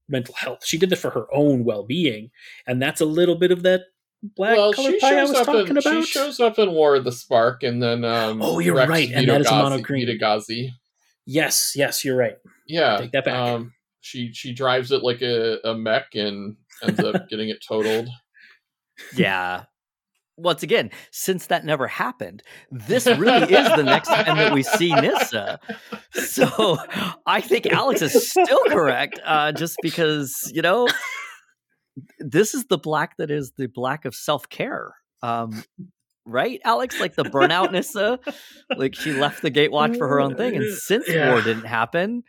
mental 0.09 0.35
health. 0.35 0.65
She 0.65 0.77
did 0.77 0.89
that 0.89 0.97
for 0.97 1.11
her 1.11 1.25
own 1.33 1.63
well 1.63 1.83
being, 1.83 2.31
and 2.65 2.81
that's 2.81 3.01
a 3.01 3.05
little 3.05 3.35
bit 3.35 3.51
of 3.51 3.63
that 3.63 3.81
black 4.23 4.57
well, 4.57 4.73
color 4.73 4.93
pie 4.99 5.19
I 5.19 5.21
was 5.21 5.33
up 5.33 5.45
talking 5.45 5.67
in 5.67 5.77
about. 5.77 6.03
she 6.03 6.11
shows 6.11 6.39
up 6.39 6.57
in 6.59 6.71
War 6.71 6.95
of 6.95 7.03
the 7.03 7.11
Spark, 7.11 7.63
and 7.63 7.81
then 7.81 8.03
um, 8.03 8.41
Oh, 8.41 8.59
you're 8.59 8.75
Rex 8.75 8.89
right, 8.89 9.11
and 9.11 9.27
that 9.29 9.41
is 9.41 9.47
a 9.73 9.83
Vitu-Ghazi- 11.27 11.33
mono 11.33 11.33
green. 11.33 11.33
Vitu-Ghazi. 11.33 11.33
yes, 11.33 11.73
yes, 11.75 12.05
you're 12.05 12.17
right. 12.17 12.37
Yeah, 12.67 12.97
Take 12.97 13.11
that 13.11 13.25
back. 13.25 13.33
Um, 13.35 13.73
she 14.01 14.31
she 14.33 14.53
drives 14.53 14.91
it 14.91 15.03
like 15.03 15.21
a, 15.21 15.57
a 15.63 15.75
mech 15.75 16.15
and 16.15 16.55
ends 16.83 16.99
up 16.99 17.27
getting 17.29 17.49
it 17.49 17.57
totaled. 17.67 18.07
yeah. 19.15 19.63
Once 20.39 20.61
again, 20.61 20.91
since 21.11 21.47
that 21.47 21.65
never 21.65 21.87
happened, 21.87 22.43
this 22.69 23.07
really 23.07 23.51
is 23.51 23.67
the 23.75 23.81
next 23.83 24.07
time 24.07 24.37
that 24.37 24.53
we 24.53 24.61
see 24.61 24.93
Nissa. 24.93 25.59
So 26.13 26.77
I 27.25 27.41
think 27.41 27.65
Alex 27.65 28.03
is 28.03 28.29
still 28.29 28.59
correct, 28.67 29.19
uh, 29.25 29.51
just 29.51 29.77
because 29.81 30.51
you 30.53 30.61
know 30.61 30.87
this 32.19 32.53
is 32.53 32.65
the 32.65 32.77
black 32.77 33.17
that 33.17 33.31
is 33.31 33.51
the 33.57 33.65
black 33.67 34.05
of 34.05 34.13
self 34.13 34.47
care. 34.47 34.93
Um, 35.23 35.63
right, 36.27 36.59
Alex? 36.63 36.99
Like 36.99 37.15
the 37.15 37.23
burnout 37.23 37.71
Nissa, 37.71 38.19
like 38.75 38.93
she 38.95 39.13
left 39.13 39.41
the 39.41 39.51
Gatewatch 39.51 39.97
for 39.97 40.07
her 40.07 40.19
own 40.19 40.35
thing, 40.35 40.55
and 40.55 40.65
mm, 40.65 40.75
since 40.75 41.07
Yeah. 41.07 41.29
war 41.31 41.41
didn't 41.41 41.65
happen, 41.65 42.23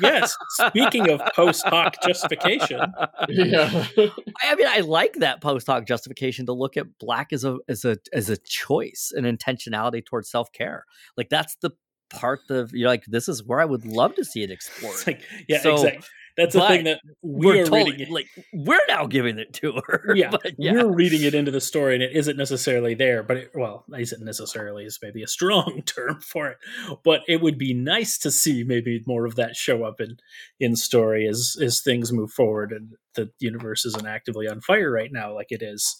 yes. 0.00 0.36
Speaking 0.50 1.10
of 1.10 1.20
post 1.34 1.64
hoc 1.66 1.96
justification, 2.02 2.80
yeah, 3.28 3.86
I 4.42 4.54
mean, 4.54 4.66
I 4.68 4.80
like 4.80 5.14
that 5.14 5.40
post 5.40 5.66
hoc 5.66 5.86
justification 5.86 6.46
to 6.46 6.52
look 6.52 6.76
at 6.76 6.86
black 6.98 7.32
as 7.32 7.44
a 7.44 7.58
as 7.68 7.84
a 7.84 7.98
as 8.12 8.30
a 8.30 8.36
choice, 8.36 9.12
an 9.14 9.24
intentionality 9.24 10.04
towards 10.04 10.30
self 10.30 10.50
care. 10.52 10.84
Like 11.16 11.28
that's 11.28 11.56
the 11.60 11.70
part 12.10 12.40
of 12.50 12.72
you 12.74 12.84
know, 12.84 12.90
like 12.90 13.04
this 13.06 13.28
is 13.28 13.44
where 13.44 13.60
I 13.60 13.64
would 13.64 13.84
love 13.84 14.14
to 14.14 14.24
see 14.24 14.42
it 14.42 14.50
explored. 14.50 14.94
it's 14.94 15.06
like 15.06 15.20
yeah, 15.48 15.58
So, 15.60 15.74
exactly. 15.74 16.06
That's 16.38 16.52
the 16.54 16.60
but 16.60 16.68
thing 16.68 16.84
that 16.84 17.00
we 17.20 17.46
we're 17.46 17.62
are 17.62 17.64
totally 17.64 17.90
reading. 17.90 18.06
It. 18.06 18.12
like 18.12 18.28
we're 18.52 18.86
now 18.86 19.06
giving 19.06 19.40
it 19.40 19.52
to 19.54 19.82
her. 19.88 20.14
Yeah, 20.14 20.30
but 20.30 20.52
yeah. 20.56 20.72
we're 20.72 20.94
reading 20.94 21.24
it 21.24 21.34
into 21.34 21.50
the 21.50 21.60
story, 21.60 21.94
and 21.94 22.02
it 22.02 22.12
isn't 22.14 22.36
necessarily 22.36 22.94
there. 22.94 23.24
But 23.24 23.36
it, 23.38 23.50
well, 23.56 23.84
isn't 23.92 24.24
necessarily 24.24 24.84
is 24.84 25.00
maybe 25.02 25.24
a 25.24 25.26
strong 25.26 25.82
term 25.86 26.20
for 26.20 26.46
it. 26.46 26.58
But 27.02 27.22
it 27.26 27.42
would 27.42 27.58
be 27.58 27.74
nice 27.74 28.18
to 28.18 28.30
see 28.30 28.62
maybe 28.62 29.02
more 29.04 29.26
of 29.26 29.34
that 29.34 29.56
show 29.56 29.82
up 29.82 30.00
in 30.00 30.18
in 30.60 30.76
story 30.76 31.26
as 31.26 31.56
as 31.60 31.80
things 31.80 32.12
move 32.12 32.30
forward, 32.30 32.70
and 32.70 32.92
the 33.14 33.32
universe 33.40 33.84
isn't 33.84 34.06
actively 34.06 34.46
on 34.46 34.60
fire 34.60 34.92
right 34.92 35.10
now, 35.12 35.34
like 35.34 35.48
it 35.50 35.62
is 35.62 35.96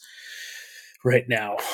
right 1.05 1.29
now. 1.29 1.57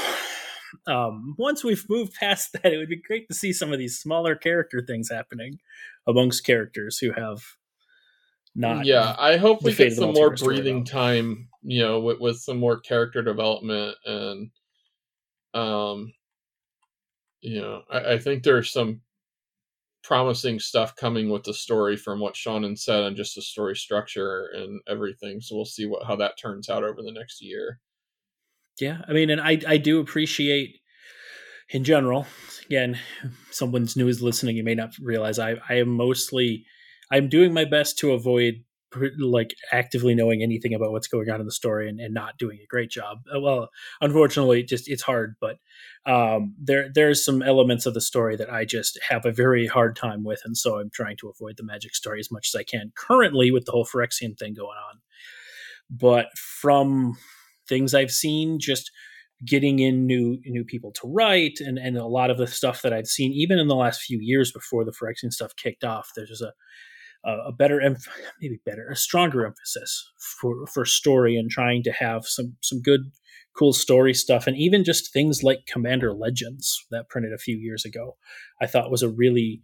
Um, 0.88 1.36
once 1.38 1.62
we've 1.62 1.88
moved 1.88 2.14
past 2.14 2.52
that, 2.62 2.72
it 2.72 2.78
would 2.78 2.88
be 2.88 3.00
great 3.00 3.28
to 3.28 3.34
see 3.34 3.52
some 3.52 3.72
of 3.72 3.78
these 3.78 3.96
smaller 3.96 4.34
character 4.34 4.82
things 4.84 5.08
happening 5.08 5.60
amongst 6.04 6.44
characters 6.44 6.98
who 6.98 7.12
have 7.12 7.44
not. 8.54 8.86
yeah. 8.86 9.14
I 9.18 9.36
hope 9.36 9.62
we 9.62 9.74
get 9.74 9.92
some 9.92 10.12
more 10.12 10.30
multiverse 10.30 10.38
to 10.38 10.44
worry 10.44 10.56
breathing 10.56 10.84
time. 10.84 11.48
You 11.62 11.82
know, 11.82 12.00
with, 12.00 12.20
with 12.20 12.38
some 12.38 12.58
more 12.58 12.78
character 12.78 13.22
development 13.22 13.96
and 14.04 14.50
um, 15.54 16.12
you 17.40 17.60
know, 17.60 17.82
I, 17.90 18.14
I 18.14 18.18
think 18.18 18.42
there's 18.42 18.72
some 18.72 19.00
promising 20.02 20.60
stuff 20.60 20.94
coming 20.96 21.30
with 21.30 21.44
the 21.44 21.54
story 21.54 21.96
from 21.96 22.20
what 22.20 22.36
Shannon 22.36 22.76
said 22.76 23.04
and 23.04 23.16
just 23.16 23.34
the 23.34 23.42
story 23.42 23.76
structure 23.76 24.50
and 24.54 24.80
everything. 24.88 25.40
So 25.40 25.56
we'll 25.56 25.64
see 25.64 25.86
what 25.86 26.06
how 26.06 26.16
that 26.16 26.38
turns 26.38 26.68
out 26.68 26.84
over 26.84 27.02
the 27.02 27.12
next 27.12 27.42
year. 27.42 27.80
Yeah, 28.80 29.02
I 29.08 29.12
mean, 29.12 29.30
and 29.30 29.40
I 29.40 29.60
I 29.66 29.76
do 29.76 30.00
appreciate 30.00 30.80
in 31.70 31.84
general. 31.84 32.26
Again, 32.66 32.98
someone's 33.50 33.96
new 33.96 34.08
is 34.08 34.22
listening. 34.22 34.56
You 34.56 34.64
may 34.64 34.74
not 34.74 34.94
realize 35.00 35.38
I 35.38 35.56
I 35.68 35.74
am 35.74 35.88
mostly 35.88 36.66
I'm 37.10 37.28
doing 37.28 37.52
my 37.52 37.64
best 37.64 37.98
to 37.98 38.12
avoid 38.12 38.64
like 39.18 39.54
actively 39.72 40.14
knowing 40.14 40.42
anything 40.42 40.74
about 40.74 40.92
what's 40.92 41.08
going 41.08 41.28
on 41.30 41.40
in 41.40 41.46
the 41.46 41.52
story 41.52 41.88
and, 41.88 42.00
and 42.00 42.14
not 42.14 42.38
doing 42.38 42.58
a 42.62 42.66
great 42.66 42.90
job. 42.90 43.18
Uh, 43.34 43.40
Well, 43.40 43.68
unfortunately, 44.00 44.62
just 44.62 44.88
it's 44.88 45.02
hard, 45.02 45.34
but 45.40 45.56
um, 46.06 46.54
there 46.62 46.88
there's 46.94 47.24
some 47.24 47.42
elements 47.42 47.86
of 47.86 47.94
the 47.94 48.00
story 48.00 48.36
that 48.36 48.52
I 48.52 48.64
just 48.64 48.98
have 49.08 49.24
a 49.24 49.32
very 49.32 49.66
hard 49.66 49.96
time 49.96 50.24
with, 50.24 50.42
and 50.44 50.56
so 50.56 50.78
I'm 50.78 50.90
trying 50.90 51.16
to 51.18 51.28
avoid 51.28 51.56
the 51.56 51.64
magic 51.64 51.94
story 51.94 52.20
as 52.20 52.30
much 52.30 52.50
as 52.54 52.58
I 52.58 52.64
can 52.64 52.92
currently 52.96 53.50
with 53.50 53.64
the 53.64 53.72
whole 53.72 53.86
Phyrexian 53.86 54.38
thing 54.38 54.54
going 54.54 54.78
on. 54.90 55.00
But 55.90 56.26
from 56.36 57.16
things 57.68 57.94
I've 57.94 58.10
seen, 58.10 58.58
just 58.58 58.90
getting 59.44 59.78
in 59.80 60.06
new 60.06 60.38
new 60.44 60.64
people 60.64 60.92
to 60.92 61.08
write 61.12 61.58
and, 61.60 61.78
and 61.78 61.96
a 61.96 62.06
lot 62.06 62.30
of 62.30 62.38
the 62.38 62.46
stuff 62.46 62.82
that 62.82 62.92
I've 62.92 63.06
seen 63.08 63.32
even 63.32 63.58
in 63.58 63.68
the 63.68 63.74
last 63.74 64.00
few 64.02 64.18
years 64.20 64.52
before 64.52 64.84
the 64.84 64.92
Phyrexian 64.92 65.32
stuff 65.32 65.54
kicked 65.56 65.84
off, 65.84 66.10
there's 66.14 66.30
just 66.30 66.42
a 66.42 66.52
a, 67.26 67.52
better 67.52 67.80
maybe 68.40 68.60
better 68.64 68.88
a 68.90 68.96
stronger 68.96 69.46
emphasis 69.46 70.12
for 70.40 70.66
for 70.66 70.84
story 70.84 71.36
and 71.36 71.50
trying 71.50 71.82
to 71.82 71.92
have 71.92 72.26
some 72.26 72.56
some 72.62 72.80
good 72.80 73.12
cool 73.56 73.72
story 73.72 74.14
stuff. 74.14 74.46
And 74.46 74.56
even 74.56 74.84
just 74.84 75.12
things 75.12 75.42
like 75.42 75.66
Commander 75.66 76.12
Legends 76.12 76.84
that 76.90 77.08
printed 77.08 77.32
a 77.32 77.38
few 77.38 77.56
years 77.56 77.84
ago 77.84 78.16
I 78.60 78.66
thought 78.66 78.90
was 78.90 79.02
a 79.02 79.08
really 79.08 79.62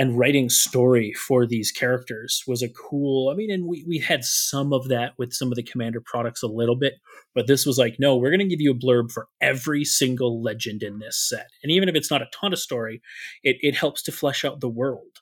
and 0.00 0.16
writing 0.16 0.48
story 0.48 1.12
for 1.12 1.44
these 1.44 1.72
characters 1.72 2.44
was 2.46 2.62
a 2.62 2.68
cool 2.68 3.30
i 3.30 3.34
mean 3.34 3.50
and 3.50 3.66
we, 3.66 3.84
we 3.86 3.98
had 3.98 4.22
some 4.22 4.72
of 4.72 4.88
that 4.88 5.12
with 5.18 5.32
some 5.32 5.50
of 5.50 5.56
the 5.56 5.62
commander 5.62 6.00
products 6.00 6.42
a 6.42 6.46
little 6.46 6.76
bit 6.76 6.94
but 7.34 7.48
this 7.48 7.66
was 7.66 7.78
like 7.78 7.96
no 7.98 8.16
we're 8.16 8.30
going 8.30 8.38
to 8.38 8.46
give 8.46 8.60
you 8.60 8.70
a 8.70 8.74
blurb 8.74 9.10
for 9.10 9.26
every 9.40 9.84
single 9.84 10.40
legend 10.40 10.82
in 10.82 11.00
this 11.00 11.28
set. 11.28 11.48
And 11.62 11.72
even 11.72 11.88
if 11.88 11.96
it's 11.96 12.10
not 12.10 12.22
a 12.22 12.28
ton 12.32 12.52
of 12.52 12.58
story 12.60 13.02
it, 13.42 13.56
it 13.60 13.74
helps 13.74 14.02
to 14.04 14.12
flesh 14.12 14.44
out 14.44 14.60
the 14.60 14.68
world 14.68 15.17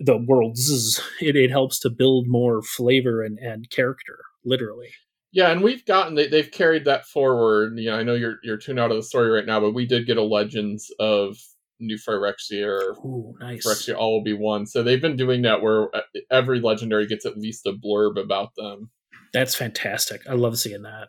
the 0.00 0.16
worlds 0.16 1.00
it, 1.20 1.36
it 1.36 1.50
helps 1.50 1.78
to 1.80 1.90
build 1.90 2.26
more 2.28 2.62
flavor 2.62 3.22
and, 3.22 3.38
and 3.38 3.70
character 3.70 4.18
literally 4.44 4.90
Yeah, 5.32 5.50
and 5.50 5.62
we've 5.62 5.84
gotten 5.84 6.14
they, 6.14 6.28
they've 6.28 6.50
carried 6.50 6.84
that 6.86 7.06
forward. 7.06 7.78
You 7.78 7.90
know, 7.90 7.98
I 7.98 8.02
know 8.02 8.14
you're 8.14 8.38
you're 8.42 8.56
tuned 8.56 8.80
out 8.80 8.90
of 8.90 8.96
the 8.96 9.02
story 9.02 9.30
right 9.30 9.46
now, 9.46 9.60
but 9.60 9.74
we 9.74 9.86
did 9.86 10.06
get 10.06 10.16
a 10.16 10.22
Legends 10.22 10.92
of 10.98 11.36
New 11.80 11.96
Phyrexia 11.96 12.66
or 12.66 12.92
Ooh, 13.06 13.34
nice 13.38 13.66
Phyrexia 13.66 13.96
All 13.96 14.14
Will 14.14 14.24
Be 14.24 14.32
One. 14.32 14.66
So 14.66 14.82
they've 14.82 15.02
been 15.02 15.16
doing 15.16 15.42
that 15.42 15.62
where 15.62 15.94
uh, 15.94 16.00
every 16.30 16.60
legendary 16.60 17.06
gets 17.06 17.26
at 17.26 17.36
least 17.36 17.66
a 17.66 17.72
blurb 17.72 18.20
about 18.20 18.54
them. 18.56 18.90
that's 19.32 19.54
fantastic 19.54 20.22
i 20.26 20.32
love 20.32 20.58
seeing 20.58 20.82
that 20.82 21.08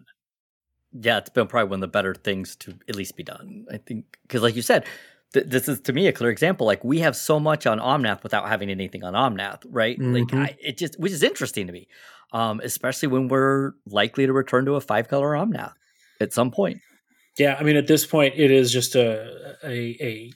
yeah, 0.92 1.18
it's 1.20 1.30
been 1.30 1.48
probably 1.48 1.70
one 1.70 1.78
of 1.78 1.82
the 1.82 1.88
better 1.88 2.16
things 2.16 2.56
to 2.58 2.74
at 2.88 2.96
least 2.96 3.16
be 3.16 3.24
done. 3.24 3.66
I 3.72 3.78
think 3.78 4.18
because, 4.24 4.42
like 4.42 4.56
you 4.56 4.62
said, 4.62 4.86
th- 5.34 5.46
this 5.48 5.68
is 5.68 5.80
to 5.82 5.94
me 5.94 6.08
a 6.08 6.12
clear 6.14 6.30
example. 6.30 6.66
Like 6.68 6.84
we 6.84 7.00
have 7.00 7.16
so 7.16 7.40
much 7.40 7.66
on 7.68 7.80
Omnath 7.80 8.24
without 8.24 8.48
having 8.48 8.70
anything 8.70 9.04
on 9.04 9.14
Omnath, 9.14 9.64
right? 9.70 9.98
Like 10.00 10.24
Mhm. 10.26 10.46
I, 10.46 10.58
it 10.62 10.78
just, 10.78 11.00
which 11.00 11.12
is 11.12 11.24
interesting 11.24 11.68
to 11.68 11.74
me, 11.74 11.88
um, 12.34 12.62
especially 12.64 13.08
when 13.10 13.28
we're 13.28 13.72
likely 13.86 14.26
to 14.26 14.34
return 14.34 14.66
to 14.66 14.76
a 14.76 14.82
five 14.82 15.08
color 15.08 15.30
Omnath 15.30 15.74
at 16.20 16.34
some 16.34 16.52
point. 16.52 16.80
Yeah, 17.38 17.56
I 17.60 17.64
mean, 17.64 17.78
at 17.78 17.88
this 17.88 18.06
point, 18.06 18.34
it 18.38 18.52
is 18.52 18.72
just 18.72 18.96
a 18.96 19.56
a, 19.64 19.96
a 20.02 20.32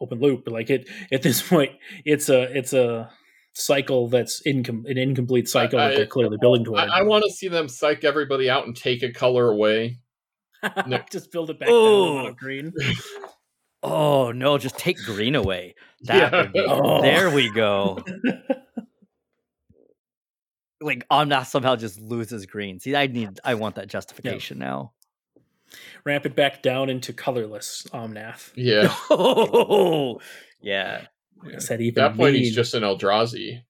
open 0.00 0.20
loop. 0.20 0.46
Like 0.48 0.70
it 0.70 0.88
at 1.10 1.22
this 1.22 1.42
point, 1.46 1.72
it's 2.04 2.28
a 2.28 2.42
it's 2.56 2.72
a 2.72 3.10
cycle 3.54 4.06
that's 4.08 4.42
incom- 4.46 4.88
an 4.88 4.98
incomplete 4.98 5.48
cycle 5.48 5.80
I- 5.80 5.88
that 5.88 5.96
they're 5.96 6.06
clearly 6.06 6.36
building 6.40 6.64
toward. 6.64 6.80
I, 6.80 6.98
I 6.98 7.02
want 7.02 7.24
to 7.24 7.30
see 7.32 7.48
them 7.48 7.68
psych 7.68 8.04
everybody 8.04 8.48
out 8.50 8.66
and 8.66 8.76
take 8.76 9.02
a 9.02 9.12
color 9.12 9.50
away. 9.50 9.98
no. 10.86 11.00
just 11.10 11.32
build 11.32 11.50
it 11.50 11.58
back 11.58 11.68
down 11.68 11.76
Ooh. 11.76 12.26
to 12.28 12.32
green. 12.32 12.72
Oh 13.88 14.32
no, 14.32 14.58
just 14.58 14.76
take 14.78 14.98
green 15.04 15.34
away. 15.34 15.74
That 16.02 16.32
Yeah. 16.32 16.46
be, 16.46 16.60
Oh. 16.68 17.00
there 17.02 17.30
we 17.30 17.50
go. 17.50 18.04
Like 20.80 21.08
Omnath 21.08 21.46
somehow 21.46 21.76
just 21.76 21.98
loses 22.00 22.44
green. 22.44 22.78
See, 22.80 22.94
I 22.94 23.06
need, 23.06 23.40
I 23.42 23.54
want 23.54 23.76
that 23.76 23.88
justification 23.88 24.58
now. 24.58 24.92
Ramp 26.04 26.26
it 26.26 26.36
back 26.36 26.62
down 26.62 26.90
into 26.90 27.14
colorless 27.14 27.86
Omnath. 27.94 28.52
Yeah, 28.54 28.94
Oh, 29.10 30.20
yeah. 30.60 31.06
What 31.40 31.52
does 31.54 31.68
that 31.68 31.74
at 31.74 31.80
even 31.80 32.02
that 32.04 32.16
point 32.16 32.34
mean? 32.34 32.42
he's 32.42 32.54
just 32.54 32.74
an 32.74 32.82
Eldrazi. 32.82 33.62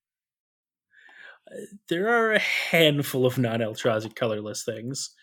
Uh, 1.50 1.54
there 1.88 2.08
are 2.08 2.32
a 2.32 2.40
handful 2.40 3.24
of 3.24 3.38
non-Eldrazi 3.38 4.14
colorless 4.14 4.64
things. 4.64 5.14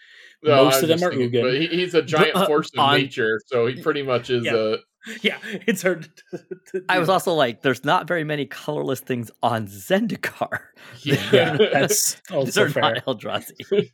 No, 0.43 0.65
Most 0.65 0.77
I'm 0.77 0.83
of 0.83 0.89
them 0.89 0.99
just 0.99 1.03
are 1.05 1.09
thinking- 1.17 1.31
Ugin. 1.41 1.43
but 1.43 1.53
he, 1.53 1.67
he's 1.67 1.93
a 1.93 2.01
giant 2.01 2.35
uh, 2.35 2.45
force 2.45 2.69
of 2.73 2.79
on- 2.79 2.97
nature, 2.99 3.39
so 3.47 3.65
he 3.67 3.81
pretty 3.81 4.03
much 4.03 4.29
is 4.29 4.43
Yeah. 4.45 4.55
a 4.55 4.77
Yeah, 5.21 5.37
it's 5.43 5.81
hard. 5.81 6.07
To, 6.31 6.37
to 6.37 6.85
I 6.87 6.97
was 6.99 7.07
that. 7.07 7.13
also 7.13 7.33
like, 7.33 7.61
there's 7.61 7.83
not 7.83 8.07
very 8.07 8.23
many 8.23 8.45
colorless 8.45 9.01
things 9.01 9.29
on 9.41 9.67
Zendikar. 9.67 10.59
yeah, 11.03 11.57
that's 11.73 12.15
These 12.29 12.31
also 12.31 12.63
are 12.63 12.69
fair. 12.69 12.81
not 12.81 13.05
Eldrazi. 13.05 13.89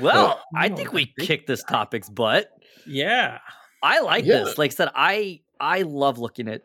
well, 0.00 0.42
I 0.54 0.68
think 0.68 0.92
we 0.92 1.06
think- 1.16 1.28
kicked 1.28 1.46
this 1.46 1.62
topic's 1.64 2.10
butt. 2.10 2.50
Yeah, 2.86 3.38
I 3.82 4.00
like 4.00 4.24
Yeah. 4.24 4.44
this. 4.44 4.58
Like 4.58 4.72
I 4.72 4.74
said, 4.74 4.88
I 4.94 5.40
I 5.60 5.82
love 5.82 6.18
looking 6.18 6.48
at 6.48 6.62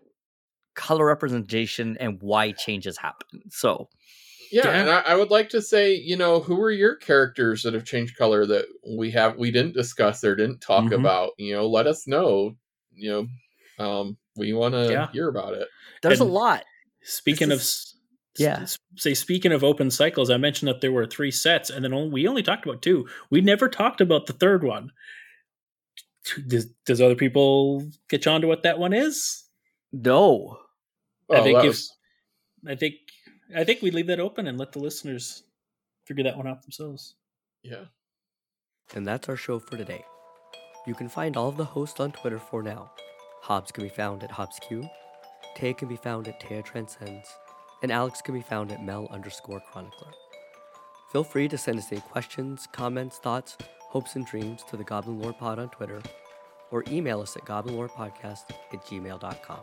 color 0.76 1.06
representation 1.06 1.98
and 2.00 2.18
why 2.22 2.52
changes 2.54 2.98
happen. 2.98 3.42
So 3.50 3.90
Yeah, 4.52 4.68
Yeah. 4.68 4.80
and 4.82 4.90
I, 4.90 5.00
I 5.02 5.16
would 5.16 5.32
like 5.32 5.50
to 5.50 5.62
say, 5.62 5.94
you 5.96 6.18
know, 6.18 6.40
who 6.42 6.60
are 6.62 6.72
your 6.72 6.96
characters 6.96 7.64
that 7.64 7.74
have 7.74 7.86
changed 7.86 8.18
color 8.18 8.46
that 8.46 8.66
we 8.98 9.10
have 9.12 9.38
we 9.38 9.52
didn't 9.52 9.74
discuss 9.74 10.24
or 10.24 10.36
didn't 10.36 10.60
talk 10.62 10.86
Mhm. 10.86 11.00
about? 11.00 11.32
You 11.38 11.54
know, 11.56 11.68
let 11.68 11.88
us 11.88 12.08
know. 12.08 12.56
You 12.94 13.12
know, 13.12 13.28
Um, 13.86 14.18
we 14.36 14.54
want 14.54 14.74
to 14.76 14.92
Yeah. 14.92 15.12
hear 15.12 15.28
about 15.30 15.54
it. 15.56 15.68
There's 16.04 16.20
And- 16.22 16.30
a 16.30 16.34
lot. 16.34 16.66
Speaking 17.04 17.50
This 17.50 17.96
of, 18.36 18.40
yeah. 18.42 18.60
s- 18.62 18.78
say 18.98 19.14
speaking 19.16 19.52
of 19.52 19.64
open 19.64 19.90
cycles, 19.90 20.30
I 20.30 20.38
mentioned 20.38 20.70
that 20.70 20.82
there 20.82 20.92
were 20.92 21.08
three 21.08 21.32
sets, 21.32 21.70
and 21.72 21.84
then 21.84 21.94
only, 21.94 22.12
we 22.12 22.28
only 22.28 22.44
talked 22.44 22.66
about 22.66 22.82
two. 22.84 23.08
We 23.32 23.42
never 23.42 23.68
talked 23.70 24.00
about 24.02 24.28
the 24.28 24.34
third 24.34 24.64
one. 24.64 24.92
Does, 26.48 26.68
does 26.86 27.02
other 27.02 27.16
people 27.16 27.90
catch 28.08 28.28
on 28.28 28.42
to 28.42 28.48
what 28.48 28.62
that 28.64 28.78
one 28.78 28.94
is? 28.94 29.44
No. 29.92 30.60
I 31.32 31.38
Oh, 31.38 31.44
think 31.44 31.60
if- 31.60 31.66
was- 31.66 31.98
I 32.68 32.76
think 32.76 32.94
I 33.56 33.64
think 33.64 33.82
we 33.82 33.92
leave 33.92 34.08
that 34.08 34.20
open 34.20 34.48
and 34.48 34.58
let 34.58 34.72
the 34.72 34.80
listeners 34.80 35.44
figure 36.06 36.24
that 36.24 36.38
one 36.38 36.48
out 36.48 36.62
themselves. 36.62 37.16
yeah. 37.64 37.86
And 38.94 39.08
that's 39.08 39.30
our 39.30 39.38
show 39.38 39.58
for 39.60 39.78
today. 39.78 40.04
You 40.86 40.94
can 40.96 41.08
find 41.08 41.38
all 41.38 41.48
of 41.48 41.56
the 41.56 41.64
hosts 41.64 42.00
on 42.00 42.12
Twitter 42.12 42.40
for 42.40 42.62
now. 42.62 42.92
Hobbs 43.42 43.72
can 43.72 43.84
be 43.84 43.90
found 43.90 44.24
at 44.24 44.32
HobbsQ, 44.32 44.90
Tay 45.56 45.74
can 45.74 45.88
be 45.88 45.96
found 45.96 46.28
at 46.28 46.42
Taya 46.42 46.64
Transcends, 46.64 47.30
and 47.82 47.92
Alex 47.92 48.22
can 48.22 48.34
be 48.34 48.42
found 48.42 48.72
at 48.72 48.84
Mel 48.84 49.08
underscore 49.12 49.62
Chronicler. 49.72 50.12
Feel 51.12 51.24
free 51.24 51.48
to 51.48 51.58
send 51.58 51.78
us 51.78 51.92
any 51.92 52.02
questions, 52.02 52.68
comments, 52.72 53.18
thoughts, 53.18 53.58
hopes, 53.80 54.16
and 54.16 54.26
dreams 54.26 54.64
to 54.70 54.78
the 54.78 54.84
Goblin 54.84 55.20
Lore 55.20 55.34
Pod 55.34 55.60
on 55.60 55.70
Twitter, 55.70 56.02
or 56.72 56.84
email 56.88 57.22
us 57.22 57.36
at 57.36 57.46
goblinlorepodcast 57.46 58.44
at 58.74 58.86
gmail.com. 58.86 59.60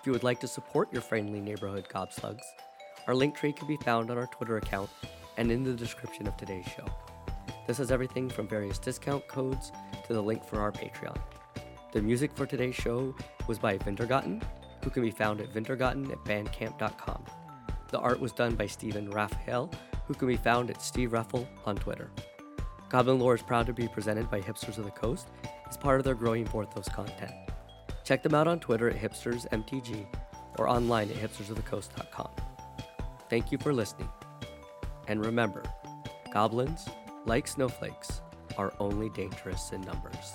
If 0.00 0.06
you 0.06 0.12
would 0.12 0.24
like 0.24 0.40
to 0.40 0.48
support 0.48 0.90
your 0.94 1.02
friendly 1.02 1.42
neighborhood 1.42 1.86
gobslugs, 1.92 2.40
our 3.06 3.14
link 3.14 3.34
tree 3.34 3.52
can 3.52 3.68
be 3.68 3.76
found 3.76 4.10
on 4.10 4.16
our 4.16 4.28
Twitter 4.28 4.56
account 4.56 4.88
and 5.36 5.52
in 5.52 5.62
the 5.62 5.74
description 5.74 6.26
of 6.26 6.34
today's 6.38 6.64
show. 6.64 6.86
This 7.66 7.76
has 7.76 7.90
everything 7.90 8.30
from 8.30 8.48
various 8.48 8.78
discount 8.78 9.28
codes 9.28 9.72
to 10.06 10.14
the 10.14 10.22
link 10.22 10.42
for 10.42 10.58
our 10.58 10.72
Patreon. 10.72 11.18
The 11.92 12.00
music 12.00 12.32
for 12.34 12.46
today's 12.46 12.74
show 12.74 13.14
was 13.46 13.58
by 13.58 13.76
Vintergotten, 13.76 14.42
who 14.82 14.88
can 14.88 15.02
be 15.02 15.10
found 15.10 15.42
at 15.42 15.52
vintergotten 15.52 16.10
at 16.10 16.24
bandcamp.com. 16.24 17.22
The 17.90 17.98
art 17.98 18.20
was 18.20 18.32
done 18.32 18.54
by 18.54 18.68
Stephen 18.68 19.10
Raphael, 19.10 19.70
who 20.06 20.14
can 20.14 20.28
be 20.28 20.38
found 20.38 20.70
at 20.70 20.80
Steve 20.80 21.12
Raffle 21.12 21.46
on 21.66 21.76
Twitter. 21.76 22.10
Goblin 22.88 23.18
Lore 23.18 23.34
is 23.34 23.42
proud 23.42 23.66
to 23.66 23.74
be 23.74 23.86
presented 23.86 24.30
by 24.30 24.40
Hipsters 24.40 24.78
of 24.78 24.84
the 24.84 24.90
Coast 24.92 25.28
as 25.68 25.76
part 25.76 26.00
of 26.00 26.04
their 26.04 26.14
growing 26.14 26.46
Vorthos 26.46 26.90
content. 26.90 27.32
Check 28.10 28.24
them 28.24 28.34
out 28.34 28.48
on 28.48 28.58
Twitter 28.58 28.90
at 28.90 28.96
hipstersmtg 28.96 30.04
or 30.58 30.68
online 30.68 31.08
at 31.10 31.16
hipstersofthecoast.com. 31.16 32.30
Thank 33.28 33.52
you 33.52 33.58
for 33.58 33.72
listening. 33.72 34.08
And 35.06 35.24
remember, 35.24 35.62
goblins, 36.32 36.88
like 37.24 37.46
snowflakes, 37.46 38.20
are 38.58 38.72
only 38.80 39.10
dangerous 39.10 39.70
in 39.70 39.82
numbers. 39.82 40.32